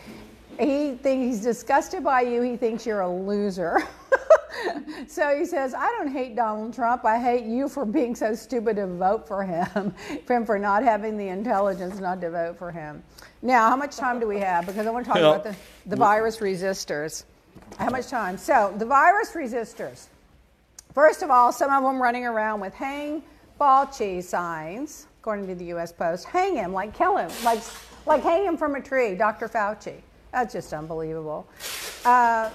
He 0.59 0.95
thinks 0.95 1.37
he's 1.37 1.41
disgusted 1.41 2.03
by 2.03 2.23
you. 2.23 2.43
He 2.43 2.57
thinks 2.57 2.85
you're 2.85 3.03
a 3.03 3.09
loser. 3.09 3.81
so 5.07 5.37
he 5.39 5.45
says, 5.45 5.75
I 5.75 5.87
don't 5.93 6.11
hate 6.11 6.35
Donald 6.35 6.75
Trump. 6.75 7.05
I 7.05 7.21
hate 7.21 7.45
you 7.45 7.69
for 7.69 7.85
being 7.85 8.17
so 8.17 8.35
stupid 8.35 8.75
to 8.77 8.89
vote 8.89 9.29
for 9.29 9.45
him, 9.45 9.95
for 10.27 10.35
him 10.35 10.45
for 10.45 10.59
not 10.59 10.83
having 10.83 11.17
the 11.17 11.29
intelligence 11.29 12.01
not 12.01 12.21
to 12.23 12.31
vote 12.31 12.59
for 12.59 12.73
him. 12.73 13.05
Now, 13.41 13.69
how 13.69 13.77
much 13.77 13.97
time 13.97 14.19
do 14.19 14.27
we 14.27 14.41
have? 14.41 14.67
Because 14.67 14.89
I 14.89 14.91
want 14.91 15.05
to 15.05 15.13
talk 15.13 15.21
Well, 15.21 15.35
about 15.35 15.45
the, 15.45 15.55
the 15.87 15.95
virus 15.95 16.39
resistors. 16.39 17.23
How 17.79 17.91
much 17.91 18.09
time? 18.09 18.37
So, 18.37 18.75
the 18.77 18.87
virus 18.87 19.31
resistors. 19.31 20.09
First 20.93 21.23
of 21.23 21.31
all, 21.31 21.53
some 21.53 21.71
of 21.71 21.85
them 21.85 22.03
running 22.03 22.25
around 22.25 22.61
with 22.61 22.75
hang 22.75 23.23
Fauci 23.61 24.23
signs, 24.23 25.07
according 25.29 25.47
to 25.47 25.55
the 25.55 25.67
U.S. 25.67 25.93
Post. 25.93 26.25
Hang 26.25 26.57
him, 26.57 26.73
like 26.73 26.95
kill 26.95 27.19
him, 27.19 27.31
like, 27.45 27.61
like 28.07 28.23
hang 28.23 28.47
him 28.47 28.57
from 28.57 28.77
a 28.77 28.81
tree, 28.81 29.15
Dr. 29.15 29.47
Fauci. 29.47 30.01
That's 30.33 30.55
just 30.55 30.73
unbelievable. 30.73 31.47
Uh, 32.03 32.49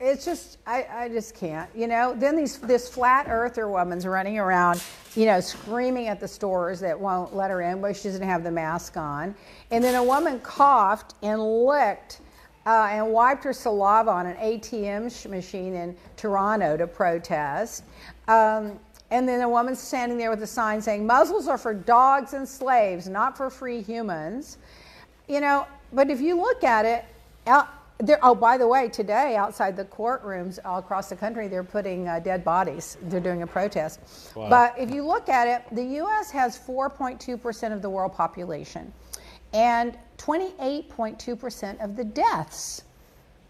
it's 0.00 0.24
just 0.24 0.56
I, 0.66 0.86
I 0.90 1.08
just 1.08 1.34
can't 1.34 1.68
you 1.74 1.88
know 1.88 2.14
then 2.16 2.36
these 2.36 2.58
this 2.58 2.88
flat 2.88 3.26
earther 3.28 3.68
woman's 3.68 4.06
running 4.06 4.38
around 4.38 4.80
you 5.16 5.26
know 5.26 5.40
screaming 5.40 6.06
at 6.06 6.20
the 6.20 6.28
stores 6.28 6.78
that 6.78 6.98
won't 6.98 7.34
let 7.34 7.50
her 7.50 7.62
in 7.62 7.80
but 7.80 7.96
she 7.96 8.04
doesn't 8.04 8.22
have 8.22 8.44
the 8.44 8.50
mask 8.50 8.96
on 8.96 9.34
and 9.72 9.82
then 9.82 9.96
a 9.96 10.04
woman 10.04 10.38
coughed 10.38 11.14
and 11.24 11.42
licked 11.42 12.20
uh, 12.64 12.86
and 12.92 13.12
wiped 13.12 13.42
her 13.42 13.52
saliva 13.52 14.08
on 14.08 14.26
an 14.26 14.36
atm 14.36 15.28
machine 15.28 15.74
in 15.74 15.96
toronto 16.16 16.76
to 16.76 16.86
protest 16.86 17.82
um, 18.28 18.78
and 19.10 19.28
then 19.28 19.40
a 19.40 19.48
woman 19.48 19.74
standing 19.74 20.18
there 20.18 20.30
with 20.30 20.42
a 20.42 20.46
sign 20.46 20.80
saying 20.80 21.06
muzzles 21.06 21.48
are 21.48 21.58
for 21.58 21.74
dogs 21.74 22.34
and 22.34 22.48
slaves 22.48 23.08
not 23.08 23.36
for 23.36 23.50
free 23.50 23.80
humans 23.80 24.58
you 25.28 25.40
know, 25.40 25.66
but 25.92 26.10
if 26.10 26.20
you 26.20 26.36
look 26.36 26.64
at 26.64 26.84
it, 26.84 27.04
out 27.46 27.68
there. 27.98 28.18
Oh, 28.22 28.34
by 28.34 28.56
the 28.56 28.66
way, 28.66 28.88
today 28.88 29.36
outside 29.36 29.76
the 29.76 29.84
courtrooms 29.84 30.58
all 30.64 30.78
across 30.78 31.08
the 31.08 31.16
country, 31.16 31.48
they're 31.48 31.62
putting 31.64 32.08
uh, 32.08 32.18
dead 32.20 32.44
bodies. 32.44 32.96
They're 33.02 33.20
doing 33.20 33.42
a 33.42 33.46
protest. 33.46 34.00
But 34.34 34.74
if 34.78 34.90
you 34.90 35.04
look 35.04 35.28
at 35.28 35.46
it, 35.46 35.74
the 35.74 35.84
U.S. 35.96 36.30
has 36.30 36.58
4.2 36.58 37.40
percent 37.40 37.74
of 37.74 37.82
the 37.82 37.90
world 37.90 38.14
population, 38.14 38.92
and 39.52 39.96
28.2 40.16 41.38
percent 41.38 41.80
of 41.80 41.94
the 41.94 42.04
deaths. 42.04 42.84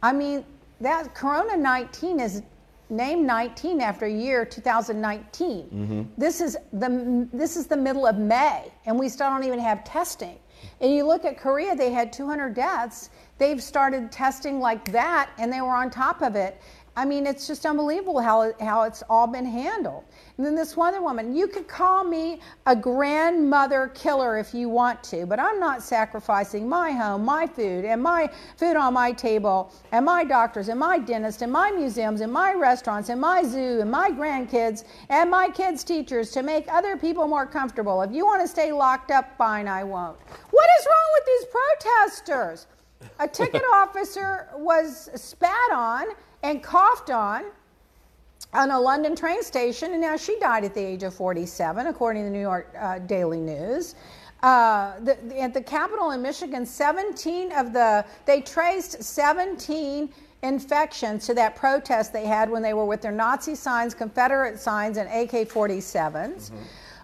I 0.03 0.13
mean, 0.13 0.45
that 0.81 1.15
Corona 1.15 1.57
19 1.57 2.21
is 2.21 2.43
named 2.91 3.26
19 3.26 3.80
after 3.80 4.07
year 4.07 4.45
2019. 4.45 5.64
Mm-hmm. 5.64 6.03
This 6.16 6.41
is 6.41 6.57
the 6.72 7.28
this 7.32 7.57
is 7.57 7.66
the 7.66 7.76
middle 7.76 8.07
of 8.07 8.16
May, 8.18 8.72
and 8.86 8.99
we 8.99 9.09
still 9.09 9.28
don't 9.30 9.45
even 9.45 9.59
have 9.59 9.84
testing. 9.84 10.39
And 10.80 10.93
you 10.93 11.07
look 11.07 11.24
at 11.24 11.39
Korea; 11.39 11.74
they 11.76 11.91
had 11.93 12.12
200 12.12 12.55
deaths. 12.55 13.11
They've 13.39 13.62
started 13.62 14.11
testing 14.11 14.59
like 14.59 14.91
that, 14.93 15.30
and 15.39 15.53
they 15.53 15.61
were 15.61 15.74
on 15.74 15.91
top 15.91 16.22
of 16.22 16.34
it. 16.34 16.61
I 16.99 17.05
mean, 17.05 17.29
it's 17.29 17.47
just 17.47 17.65
unbelievable 17.65 18.19
how, 18.19 18.53
how 18.59 18.83
it's 18.83 19.05
all 19.09 19.29
been 19.29 19.47
handled. 19.47 20.03
And 20.37 20.45
then 20.45 20.57
this 20.57 20.77
other 20.77 21.01
woman, 21.01 21.33
you 21.33 21.47
could 21.47 21.69
call 21.69 22.03
me 22.03 22.41
a 22.67 22.75
grandmother 22.75 23.93
killer 23.95 24.37
if 24.37 24.53
you 24.53 24.69
want 24.69 25.05
to, 25.05 25.25
but 25.25 25.39
I'm 25.39 25.61
not 25.61 25.81
sacrificing 25.81 26.69
my 26.69 26.91
home, 26.91 27.25
my 27.25 27.47
food, 27.47 27.85
and 27.85 28.03
my 28.03 28.29
food 28.57 28.75
on 28.75 28.95
my 28.95 29.13
table, 29.13 29.73
and 29.93 30.05
my 30.05 30.25
doctors, 30.25 30.69
and 30.71 30.81
my 30.81 30.99
dentist, 30.99 31.41
and 31.43 31.53
my 31.53 31.71
museums, 31.71 32.21
and 32.21 32.33
my 32.33 32.53
restaurants, 32.53 33.11
and 33.11 33.21
my 33.21 33.45
zoo, 33.45 33.81
and 33.81 33.93
my 33.93 34.11
grandkids, 34.11 34.83
and 35.09 35.31
my 35.31 35.51
kids' 35.51 35.85
teachers 35.85 36.33
to 36.33 36.43
make 36.43 36.67
other 36.67 36.97
people 36.97 37.29
more 37.29 37.47
comfortable. 37.47 38.03
If 38.03 38.11
you 38.11 38.27
want 38.27 38.43
to 38.43 38.49
stay 38.49 38.73
locked 38.73 39.13
up, 39.13 39.39
fine, 39.39 39.69
I 39.69 39.85
won't. 39.85 40.19
What 40.51 40.69
is 40.81 40.87
wrong 40.87 41.11
with 41.15 41.27
these 41.27 41.47
protesters. 41.55 42.67
A 43.21 43.29
ticket 43.29 43.63
officer 43.73 44.49
was 44.57 45.11
spat 45.15 45.71
on 45.73 46.07
and 46.43 46.62
coughed 46.62 47.11
on 47.11 47.45
on 48.55 48.70
a 48.70 48.80
London 48.80 49.14
train 49.14 49.43
station, 49.43 49.93
and 49.93 50.01
now 50.01 50.16
she 50.16 50.39
died 50.39 50.64
at 50.64 50.72
the 50.74 50.80
age 50.80 51.03
of 51.03 51.12
47, 51.12 51.86
according 51.89 52.22
to 52.22 52.26
the 52.30 52.32
New 52.34 52.41
York 52.41 52.72
uh, 52.78 52.99
Daily 53.01 53.41
News. 53.41 53.95
Uh, 54.43 54.99
the, 55.01 55.18
the- 55.28 55.41
at 55.41 55.53
the 55.53 55.61
Capitol 55.61 56.12
in 56.12 56.22
Michigan, 56.22 56.64
17 56.64 57.53
of 57.53 57.72
the, 57.72 58.05
they 58.24 58.41
traced 58.41 59.03
17 59.03 60.09
infections 60.43 61.26
to 61.26 61.34
that 61.34 61.57
protest 61.57 62.12
they 62.12 62.24
had 62.24 62.49
when 62.49 62.62
they 62.62 62.72
were 62.72 62.86
with 62.86 63.03
their 63.03 63.12
Nazi 63.12 63.55
signs, 63.57 63.93
Confederate 63.93 64.59
signs, 64.59 64.97
and 64.97 65.09
AK 65.09 65.49
47s. 65.49 66.53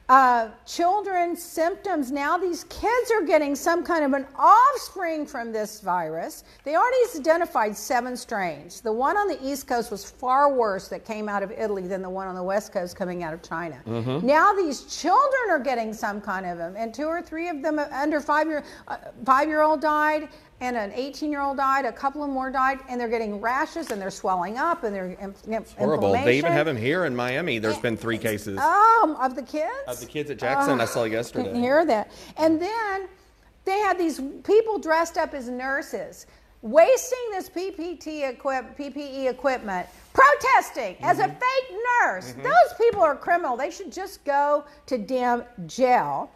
Uh, 0.07 0.51
children's 0.67 1.43
symptoms. 1.43 2.11
Now 2.11 2.37
these 2.37 2.65
kids 2.65 3.11
are 3.11 3.23
getting 3.23 3.55
some 3.55 3.83
kind 3.83 4.05
of 4.05 4.13
an 4.13 4.27
offspring 4.37 5.25
from 5.25 5.51
this 5.51 5.81
virus. 5.81 6.45
They 6.63 6.77
already 6.77 6.99
identified 7.17 7.75
seven 7.75 8.15
strains. 8.15 8.83
The 8.83 8.93
one 8.93 9.17
on 9.17 9.29
the 9.29 9.39
East 9.43 9.67
Coast 9.67 9.91
was 9.91 10.05
far 10.05 10.53
worse 10.53 10.89
that 10.89 11.07
came 11.07 11.27
out 11.27 11.43
of 11.43 11.51
Italy 11.53 11.87
than 11.87 12.03
the 12.03 12.11
one 12.11 12.29
on 12.29 12.35
the 12.35 12.43
West 12.43 12.71
Coast 12.71 12.97
coming 12.97 13.23
out 13.23 13.33
of 13.33 13.43
China. 13.43 13.81
Now 14.23 14.53
these 14.53 14.83
children 14.95 15.43
are 15.49 15.59
getting 15.59 15.95
some 15.95 16.21
kind 16.21 16.45
of 16.45 16.59
them, 16.59 16.75
and 16.77 16.93
two 16.93 17.07
or 17.07 17.23
three 17.23 17.49
of 17.49 17.63
them 17.63 17.79
under 17.79 18.21
five 18.21 18.47
year 18.47 18.63
uh, 18.89 18.99
five 19.25 19.49
year 19.49 19.63
old 19.63 19.81
died. 19.81 20.29
And 20.65 20.79
an 20.79 20.93
18 20.95 21.31
year 21.31 21.43
old 21.43 21.59
died, 21.59 21.85
a 21.85 21.93
couple 21.93 22.25
of 22.25 22.31
more 22.31 22.51
died, 22.51 22.79
and 22.89 22.99
they're 22.99 23.07
getting 23.11 23.39
rashes 23.39 23.91
and 23.91 24.01
they're 24.01 24.11
swelling 24.11 24.57
up 24.57 24.83
and 24.83 24.95
they're 24.95 25.15
Horrible. 25.77 26.12
They 26.12 26.39
even 26.39 26.53
have 26.53 26.65
them 26.65 26.77
here 26.79 27.05
in 27.05 27.15
Miami. 27.15 27.59
There's 27.59 27.77
been 27.79 27.99
three 27.99 28.17
cases 28.17 28.59
Um, 28.59 29.15
of 29.21 29.37
the 29.37 29.43
kids? 29.43 29.71
of 29.87 30.01
the 30.01 30.07
kids 30.07 30.31
at 30.31 30.39
Jackson. 30.39 30.81
I 30.81 30.87
saw 30.87 31.03
Couldn't 31.03 31.12
yesterday. 31.12 31.55
hear 31.61 31.85
that. 31.85 32.11
And 32.39 32.59
then 32.59 33.09
they 33.67 33.79
had 33.81 33.99
these 33.99 34.23
people 34.43 34.79
dressed 34.79 35.19
up 35.19 35.35
as 35.35 35.51
nurses, 35.51 36.25
wasting 36.62 37.19
this 37.33 37.51
PPT 37.51 38.27
equip, 38.27 38.75
PPE 38.79 39.29
equipment, 39.29 39.87
protesting 40.15 40.97
as 41.03 41.19
Mm-hmm. 41.19 41.31
a 41.31 41.35
fake 41.35 41.79
nurse. 42.03 42.33
Those 42.43 42.79
people 42.81 43.03
are 43.03 43.15
criminal. 43.17 43.55
They 43.59 43.71
should 43.71 43.93
just 43.93 44.25
go 44.25 44.65
to 44.87 44.97
damn 44.97 45.45
jail. 45.67 46.31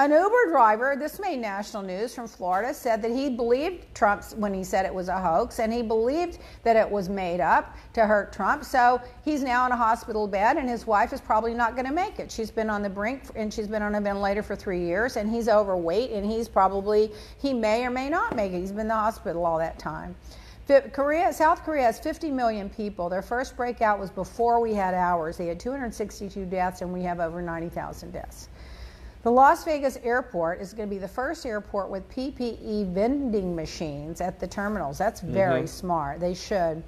An 0.00 0.12
Uber 0.12 0.46
driver, 0.48 0.96
this 0.98 1.20
made 1.20 1.40
national 1.40 1.82
news 1.82 2.14
from 2.14 2.26
Florida, 2.26 2.72
said 2.72 3.02
that 3.02 3.10
he 3.10 3.28
believed 3.28 3.84
Trump 3.94 4.24
when 4.36 4.54
he 4.54 4.64
said 4.64 4.86
it 4.86 4.94
was 4.94 5.08
a 5.08 5.20
hoax, 5.20 5.58
and 5.58 5.70
he 5.70 5.82
believed 5.82 6.38
that 6.62 6.74
it 6.74 6.90
was 6.90 7.10
made 7.10 7.38
up 7.38 7.76
to 7.92 8.06
hurt 8.06 8.32
Trump. 8.32 8.64
So 8.64 8.98
he's 9.26 9.42
now 9.42 9.66
in 9.66 9.72
a 9.72 9.76
hospital 9.76 10.26
bed, 10.26 10.56
and 10.56 10.70
his 10.70 10.86
wife 10.86 11.12
is 11.12 11.20
probably 11.20 11.52
not 11.52 11.74
going 11.74 11.84
to 11.84 11.92
make 11.92 12.18
it. 12.18 12.32
She's 12.32 12.50
been 12.50 12.70
on 12.70 12.80
the 12.80 12.88
brink, 12.88 13.24
and 13.36 13.52
she's 13.52 13.68
been 13.68 13.82
on 13.82 13.94
a 13.94 14.00
ventilator 14.00 14.42
for 14.42 14.56
three 14.56 14.80
years, 14.80 15.18
and 15.18 15.28
he's 15.28 15.50
overweight, 15.50 16.12
and 16.12 16.24
he's 16.24 16.48
probably 16.48 17.12
he 17.38 17.52
may 17.52 17.84
or 17.84 17.90
may 17.90 18.08
not 18.08 18.34
make 18.34 18.52
it. 18.52 18.60
He's 18.60 18.72
been 18.72 18.80
in 18.80 18.88
the 18.88 18.94
hospital 18.94 19.44
all 19.44 19.58
that 19.58 19.78
time. 19.78 20.16
Korea, 20.94 21.30
South 21.30 21.62
Korea 21.62 21.82
has 21.82 22.00
50 22.00 22.30
million 22.30 22.70
people. 22.70 23.10
Their 23.10 23.20
first 23.20 23.54
breakout 23.54 23.98
was 23.98 24.08
before 24.08 24.60
we 24.60 24.72
had 24.72 24.94
ours. 24.94 25.36
They 25.36 25.48
had 25.48 25.60
262 25.60 26.46
deaths, 26.46 26.80
and 26.80 26.90
we 26.90 27.02
have 27.02 27.20
over 27.20 27.42
90,000 27.42 28.12
deaths. 28.12 28.48
The 29.22 29.30
Las 29.30 29.64
Vegas 29.64 29.98
airport 30.02 30.60
is 30.62 30.72
going 30.72 30.88
to 30.88 30.94
be 30.94 30.98
the 30.98 31.08
first 31.08 31.44
airport 31.44 31.90
with 31.90 32.08
PPE 32.10 32.92
vending 32.94 33.54
machines 33.54 34.22
at 34.22 34.40
the 34.40 34.46
terminals. 34.46 34.96
That's 34.96 35.20
very 35.20 35.60
mm-hmm. 35.60 35.66
smart. 35.66 36.20
They 36.20 36.32
should. 36.32 36.82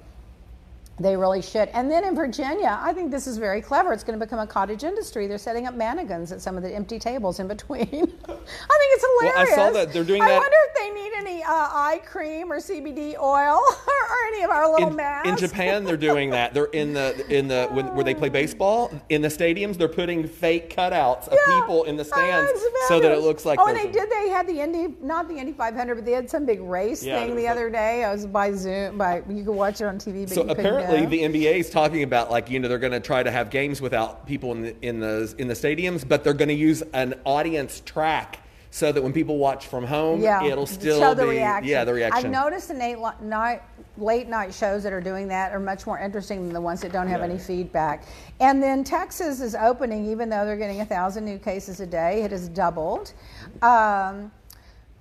They 0.99 1.15
really 1.15 1.41
should. 1.41 1.69
And 1.69 1.89
then 1.89 2.03
in 2.03 2.15
Virginia, 2.15 2.77
I 2.79 2.93
think 2.93 3.11
this 3.11 3.25
is 3.25 3.37
very 3.37 3.61
clever. 3.61 3.93
It's 3.93 4.03
going 4.03 4.19
to 4.19 4.23
become 4.23 4.39
a 4.39 4.47
cottage 4.47 4.83
industry. 4.83 5.25
They're 5.25 5.39
setting 5.39 5.65
up 5.67 5.75
mannequins 5.75 6.31
at 6.31 6.41
some 6.41 6.55
of 6.55 6.63
the 6.63 6.73
empty 6.73 6.99
tables 6.99 7.39
in 7.39 7.47
between. 7.47 7.81
I 7.87 7.87
think 7.87 8.09
it's 8.27 9.05
Well, 9.21 9.33
I 9.35 9.45
saw 9.55 9.71
that 9.71 9.93
they're 9.93 10.03
doing 10.03 10.21
I 10.21 10.29
that- 10.29 10.37
wonder 10.39 10.57
if 10.69 10.75
they 10.75 10.89
need 10.89 11.12
any 11.33 11.43
uh, 11.43 11.47
eye 11.49 12.01
cream 12.05 12.51
or 12.51 12.57
CBD 12.57 13.17
oil 13.19 13.59
or 13.87 14.17
any 14.33 14.43
of 14.43 14.49
our 14.51 14.71
little 14.71 14.89
in, 14.89 14.95
masks. 14.95 15.29
in 15.29 15.37
Japan, 15.37 15.83
they're 15.83 15.97
doing 15.97 16.29
that. 16.31 16.53
They're 16.53 16.65
in 16.65 16.93
the 16.93 17.25
in 17.35 17.47
the 17.47 17.67
when, 17.71 17.93
where 17.95 18.03
they 18.03 18.13
play 18.13 18.29
baseball 18.29 18.91
in 19.09 19.21
the 19.21 19.27
stadiums. 19.27 19.77
They're 19.77 19.87
putting 19.87 20.27
fake 20.27 20.73
cutouts 20.75 21.27
of 21.27 21.33
Yeah. 21.47 21.59
people 21.61 21.83
in 21.85 21.97
the 21.97 22.03
Oh, 22.03 22.05
stands 22.05 22.61
so 22.87 22.99
that 22.99 23.11
it 23.11 23.19
looks 23.21 23.45
like. 23.45 23.59
Oh, 23.59 23.67
and 23.67 23.77
they 23.77 23.87
a- 23.89 23.91
did. 23.91 24.09
They 24.09 24.29
had 24.29 24.47
the 24.47 24.59
Indy, 24.59 24.93
not 25.01 25.27
the 25.27 25.35
Indy 25.37 25.53
500, 25.53 25.95
but 25.95 26.05
they 26.05 26.11
had 26.11 26.29
some 26.29 26.45
big 26.45 26.61
race 26.61 27.03
Yeah, 27.03 27.19
thing 27.19 27.35
the 27.35 27.43
like- 27.43 27.51
other 27.51 27.69
day. 27.69 28.03
I 28.03 28.11
was 28.11 28.25
by 28.25 28.51
Zoom, 28.53 28.97
by 28.97 29.23
you 29.29 29.43
could 29.43 29.55
watch 29.55 29.81
it 29.81 29.85
on 29.85 29.97
TV. 29.97 30.25
But 30.25 30.33
So 30.35 30.41
apparently, 30.43 31.05
the 31.05 31.23
NBA 31.23 31.59
is 31.59 31.69
talking 31.69 32.03
about 32.03 32.29
like 32.31 32.49
you 32.49 32.59
know 32.59 32.67
they're 32.67 32.77
going 32.79 32.91
to 32.93 32.99
try 32.99 33.23
to 33.23 33.31
have 33.31 33.49
games 33.49 33.81
without 33.81 34.25
people 34.27 34.51
in 34.51 34.61
the 34.61 34.75
in 34.85 34.99
the 34.99 35.33
in 35.37 35.47
the 35.47 35.53
stadiums, 35.53 36.07
but 36.07 36.23
they're 36.23 36.33
going 36.33 36.49
to 36.49 36.53
use 36.53 36.81
an 36.93 37.15
audience 37.25 37.81
track 37.85 38.39
so 38.73 38.91
that 38.91 39.03
when 39.03 39.13
people 39.13 39.37
watch 39.37 39.67
from 39.67 39.85
home, 39.85 40.19
yeah, 40.19 40.43
it'll 40.43 40.65
still 40.65 40.99
show 40.99 41.13
the 41.13 41.21
be 41.21 41.29
reaction. 41.29 41.69
yeah 41.69 41.83
the 41.85 41.93
reaction. 41.93 42.25
I've 42.25 42.31
noticed 42.31 42.69
the 42.69 42.73
late, 42.73 42.97
night, 43.21 43.61
late 43.99 44.27
night 44.27 44.51
shows 44.51 44.81
that 44.81 44.91
are 44.91 44.99
doing 44.99 45.27
that 45.27 45.53
are 45.53 45.59
much 45.59 45.85
more 45.85 45.99
interesting 45.99 46.43
than 46.43 46.53
the 46.53 46.59
ones 46.59 46.81
that 46.81 46.91
don't 46.91 47.05
have 47.05 47.21
any 47.21 47.37
feedback. 47.37 48.03
And 48.39 48.63
then 48.63 48.83
Texas 48.83 49.41
is 49.41 49.53
opening, 49.53 50.07
even 50.09 50.27
though 50.27 50.43
they're 50.43 50.57
getting 50.57 50.81
a 50.81 50.85
thousand 50.87 51.23
new 51.23 51.37
cases 51.37 51.81
a 51.81 51.85
day. 51.85 52.23
It 52.23 52.31
has 52.31 52.49
doubled. 52.49 53.13
Um, 53.61 54.31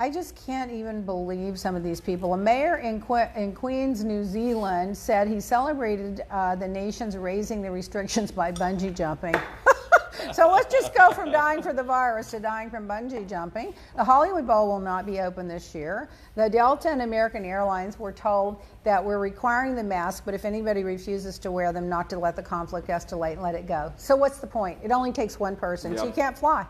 I 0.03 0.11
just 0.11 0.34
can't 0.34 0.72
even 0.72 1.03
believe 1.03 1.61
some 1.61 1.76
of 1.76 1.84
these 1.84 2.00
people. 2.00 2.34
A 2.34 2.36
mayor 2.36 2.78
in, 2.78 3.00
que- 3.00 3.30
in 3.36 3.53
Queens, 3.53 4.03
New 4.03 4.24
Zealand, 4.24 4.98
said 4.98 5.28
he 5.28 5.38
celebrated 5.38 6.22
uh, 6.28 6.57
the 6.57 6.66
nation's 6.66 7.16
raising 7.16 7.62
the 7.62 7.70
restrictions 7.70 8.32
by 8.32 8.50
bungee 8.50 8.92
jumping. 8.92 9.36
so 10.32 10.50
let's 10.50 10.74
just 10.74 10.92
go 10.92 11.12
from 11.12 11.30
dying 11.30 11.62
for 11.62 11.72
the 11.72 11.84
virus 11.84 12.32
to 12.32 12.40
dying 12.40 12.68
from 12.68 12.88
bungee 12.88 13.28
jumping. 13.28 13.74
The 13.94 14.03
Hollywood 14.03 14.44
Bowl 14.44 14.66
will 14.66 14.80
not 14.80 15.07
be 15.07 15.20
open 15.20 15.46
this 15.46 15.72
year. 15.72 16.09
The 16.34 16.50
Delta 16.50 16.88
and 16.88 17.03
American 17.03 17.44
Airlines 17.44 17.96
were 17.96 18.12
told 18.12 18.61
that 18.82 19.05
we're 19.05 19.20
requiring 19.20 19.76
the 19.76 19.84
mask, 19.84 20.24
but 20.24 20.34
if 20.34 20.44
anybody 20.44 20.82
refuses 20.82 21.38
to 21.38 21.53
wear 21.53 21.72
them, 21.72 21.88
not 21.88 22.11
to 22.11 22.18
let 22.18 22.34
the 22.34 22.42
conflict 22.42 22.88
escalate 22.88 23.34
and 23.34 23.42
let 23.42 23.55
it 23.55 23.68
go. 23.68 23.92
So 23.98 24.16
what's 24.16 24.38
the 24.38 24.48
point? 24.48 24.80
It 24.82 24.90
only 24.90 25.12
takes 25.12 25.38
one 25.38 25.55
person, 25.55 25.96
so 25.96 26.07
you 26.07 26.12
can't 26.12 26.36
fly. 26.36 26.66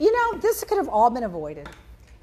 You 0.00 0.10
know, 0.12 0.40
this 0.40 0.64
could 0.64 0.78
have 0.78 0.88
all 0.88 1.08
been 1.08 1.22
avoided. 1.22 1.68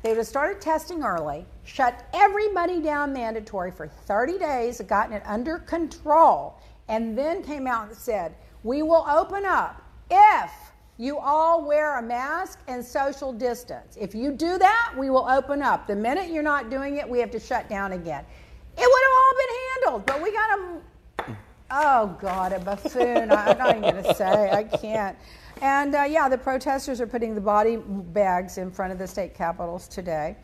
They 0.01 0.09
would 0.09 0.17
have 0.17 0.27
started 0.27 0.61
testing 0.61 1.03
early, 1.03 1.45
shut 1.63 2.07
everybody 2.13 2.81
down 2.81 3.13
mandatory 3.13 3.71
for 3.71 3.87
30 3.87 4.39
days, 4.39 4.81
gotten 4.81 5.13
it 5.13 5.23
under 5.25 5.59
control, 5.59 6.59
and 6.87 7.17
then 7.17 7.43
came 7.43 7.67
out 7.67 7.89
and 7.89 7.97
said, 7.97 8.33
We 8.63 8.81
will 8.81 9.05
open 9.07 9.45
up 9.45 9.81
if 10.09 10.51
you 10.97 11.17
all 11.19 11.65
wear 11.65 11.99
a 11.99 12.01
mask 12.01 12.59
and 12.67 12.83
social 12.83 13.31
distance. 13.31 13.97
If 13.99 14.15
you 14.15 14.31
do 14.31 14.57
that, 14.57 14.93
we 14.97 15.09
will 15.09 15.27
open 15.27 15.61
up. 15.61 15.87
The 15.87 15.95
minute 15.95 16.29
you're 16.29 16.43
not 16.43 16.69
doing 16.69 16.97
it, 16.97 17.07
we 17.07 17.19
have 17.19 17.31
to 17.31 17.39
shut 17.39 17.69
down 17.69 17.91
again. 17.91 18.25
It 18.77 18.87
would 18.87 19.03
have 19.03 19.13
all 19.13 19.33
been 19.37 19.55
handled, 19.73 20.05
but 20.05 20.21
we 20.23 20.31
got 20.31 20.59
a, 20.59 20.81
Oh 21.73 22.17
God, 22.19 22.51
a 22.51 22.59
buffoon! 22.59 23.31
I'm 23.31 23.57
not 23.57 23.77
even 23.77 23.81
going 23.81 24.03
to 24.03 24.13
say. 24.13 24.51
I 24.51 24.63
can't. 24.63 25.17
And 25.61 25.93
uh, 25.93 26.03
yeah, 26.03 26.27
the 26.27 26.37
protesters 26.37 26.99
are 26.99 27.07
putting 27.07 27.35
the 27.35 27.41
body 27.41 27.77
bags 27.77 28.57
in 28.57 28.71
front 28.71 28.91
of 28.91 28.97
the 28.97 29.07
state 29.07 29.35
capitals 29.35 29.87
today. 29.87 30.35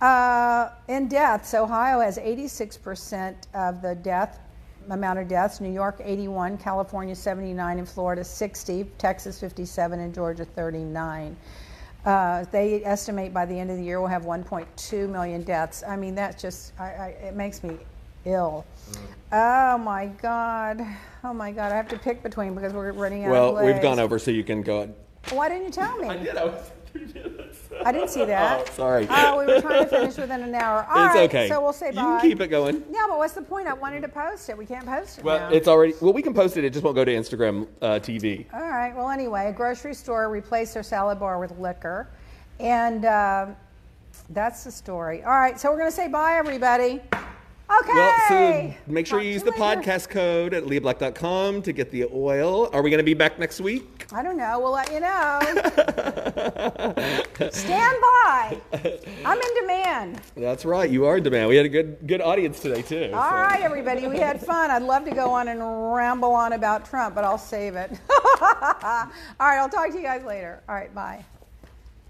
Uh, 0.00 0.70
in 0.88 1.06
deaths, 1.06 1.54
Ohio 1.54 2.00
has 2.00 2.18
86% 2.18 3.34
of 3.54 3.82
the 3.82 3.94
death 3.94 4.40
amount 4.90 5.18
of 5.18 5.28
deaths. 5.28 5.60
New 5.60 5.72
York 5.72 6.00
81, 6.02 6.58
California 6.58 7.14
79, 7.14 7.78
and 7.78 7.88
Florida 7.88 8.24
60, 8.24 8.84
Texas 8.98 9.38
57, 9.38 10.00
and 10.00 10.14
Georgia 10.14 10.44
39. 10.44 11.36
Uh, 12.04 12.44
they 12.50 12.84
estimate 12.84 13.32
by 13.32 13.46
the 13.46 13.58
end 13.58 13.70
of 13.70 13.78
the 13.78 13.82
year 13.82 13.98
we'll 13.98 14.08
have 14.08 14.24
1.2 14.24 15.08
million 15.08 15.42
deaths. 15.42 15.82
I 15.86 15.96
mean, 15.96 16.14
that's 16.14 16.40
just, 16.40 16.72
I, 16.78 16.84
I, 16.84 17.06
it 17.22 17.34
makes 17.34 17.62
me 17.62 17.78
ill. 18.24 18.64
Oh 19.32 19.78
my 19.78 20.06
God. 20.06 20.84
Oh 21.24 21.32
my 21.32 21.52
God. 21.52 21.72
I 21.72 21.76
have 21.76 21.88
to 21.88 21.98
pick 21.98 22.22
between 22.22 22.54
because 22.54 22.72
we're 22.72 22.92
running 22.92 23.24
out 23.24 23.34
of 23.34 23.54
well, 23.54 23.64
we've 23.64 23.82
gone 23.82 23.98
over, 23.98 24.18
so 24.18 24.30
you 24.30 24.44
can 24.44 24.62
go. 24.62 24.94
Why 25.30 25.48
didn't 25.48 25.64
you 25.64 25.70
tell 25.70 25.96
me? 25.96 26.08
I 26.08 26.16
did. 26.16 26.36
I 26.36 26.44
was. 26.44 26.70
I 27.84 27.90
didn't 27.90 28.10
see 28.10 28.24
that. 28.24 28.60
Oh, 28.68 28.72
sorry. 28.72 29.06
Oh, 29.10 29.38
we 29.38 29.46
were 29.52 29.60
trying 29.60 29.82
to 29.82 29.90
finish 29.90 30.16
within 30.16 30.42
an 30.42 30.54
hour. 30.54 30.86
All 30.88 31.06
it's 31.06 31.14
right, 31.14 31.28
okay. 31.28 31.48
So 31.48 31.60
we'll 31.60 31.72
say 31.72 31.88
you 31.88 31.94
bye. 31.94 32.20
can 32.20 32.30
keep 32.30 32.40
it 32.40 32.48
going. 32.48 32.84
Yeah, 32.88 33.06
but 33.08 33.18
what's 33.18 33.32
the 33.32 33.42
point? 33.42 33.66
I 33.66 33.72
wanted 33.72 34.02
to 34.02 34.08
post 34.08 34.48
it. 34.48 34.56
We 34.56 34.64
can't 34.64 34.86
post 34.86 35.18
it 35.18 35.24
Well, 35.24 35.50
now. 35.50 35.56
it's 35.56 35.66
already. 35.66 35.94
Well, 36.00 36.12
we 36.12 36.22
can 36.22 36.34
post 36.34 36.56
it. 36.56 36.64
It 36.64 36.72
just 36.72 36.84
won't 36.84 36.94
go 36.94 37.04
to 37.04 37.12
Instagram 37.12 37.66
uh, 37.82 37.98
TV. 37.98 38.46
All 38.54 38.60
right. 38.60 38.94
Well, 38.94 39.10
anyway, 39.10 39.48
a 39.48 39.52
grocery 39.52 39.94
store 39.94 40.28
replaced 40.28 40.74
their 40.74 40.84
salad 40.84 41.18
bar 41.18 41.40
with 41.40 41.58
liquor, 41.58 42.10
and 42.60 43.04
um 43.06 43.56
that's 44.30 44.64
the 44.64 44.70
story. 44.70 45.22
All 45.24 45.32
right. 45.32 45.58
So 45.58 45.70
we're 45.70 45.78
going 45.78 45.90
to 45.90 45.96
say 45.96 46.08
bye, 46.08 46.36
everybody. 46.36 47.00
Okay. 47.70 47.92
Well, 47.94 48.14
so 48.28 48.74
make 48.86 49.06
sure 49.06 49.18
Talk 49.18 49.26
you 49.26 49.32
use 49.32 49.42
the 49.42 49.50
later. 49.52 49.80
podcast 49.80 50.10
code 50.10 50.52
at 50.52 50.64
leahblack.com 50.64 51.62
to 51.62 51.72
get 51.72 51.90
the 51.90 52.04
oil. 52.12 52.68
Are 52.72 52.82
we 52.82 52.90
going 52.90 52.98
to 52.98 53.04
be 53.04 53.14
back 53.14 53.38
next 53.38 53.58
week? 53.60 54.06
I 54.12 54.22
don't 54.22 54.36
know. 54.36 54.60
We'll 54.60 54.72
let 54.72 54.92
you 54.92 55.00
know. 55.00 55.40
Stand 57.50 57.96
by. 58.00 58.58
I'm 59.24 59.38
in 59.40 59.54
demand. 59.60 60.20
That's 60.36 60.64
right. 60.66 60.90
You 60.90 61.06
are 61.06 61.16
in 61.16 61.22
demand. 61.22 61.48
We 61.48 61.56
had 61.56 61.64
a 61.64 61.70
good 61.70 62.06
good 62.06 62.20
audience 62.20 62.60
today 62.60 62.82
too. 62.82 63.10
All 63.14 63.30
so. 63.30 63.36
right, 63.36 63.62
everybody. 63.62 64.06
We 64.08 64.18
had 64.18 64.40
fun. 64.44 64.70
I'd 64.70 64.82
love 64.82 65.04
to 65.06 65.10
go 65.10 65.30
on 65.30 65.48
and 65.48 65.60
ramble 65.94 66.32
on 66.32 66.52
about 66.52 66.84
Trump, 66.88 67.14
but 67.14 67.24
I'll 67.24 67.38
save 67.38 67.76
it. 67.76 67.90
All 68.42 69.08
right. 69.40 69.58
I'll 69.58 69.70
talk 69.70 69.88
to 69.90 69.96
you 69.96 70.02
guys 70.02 70.22
later. 70.24 70.62
All 70.68 70.74
right. 70.74 70.94
Bye. 70.94 71.24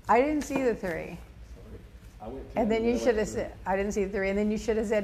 I 0.08 0.20
didn't 0.20 0.42
see 0.42 0.62
the 0.62 0.74
three. 0.74 1.16
I 2.20 2.28
went 2.28 2.44
And 2.56 2.70
then 2.70 2.84
you 2.84 2.98
should 2.98 3.16
have 3.16 3.28
said, 3.28 3.52
I 3.66 3.76
didn't 3.76 3.92
see 3.92 4.04
the 4.04 4.10
three. 4.10 4.30
And 4.30 4.38
then 4.38 4.50
you 4.50 4.58
should 4.58 4.76
have 4.78 4.86
said, 4.86 5.03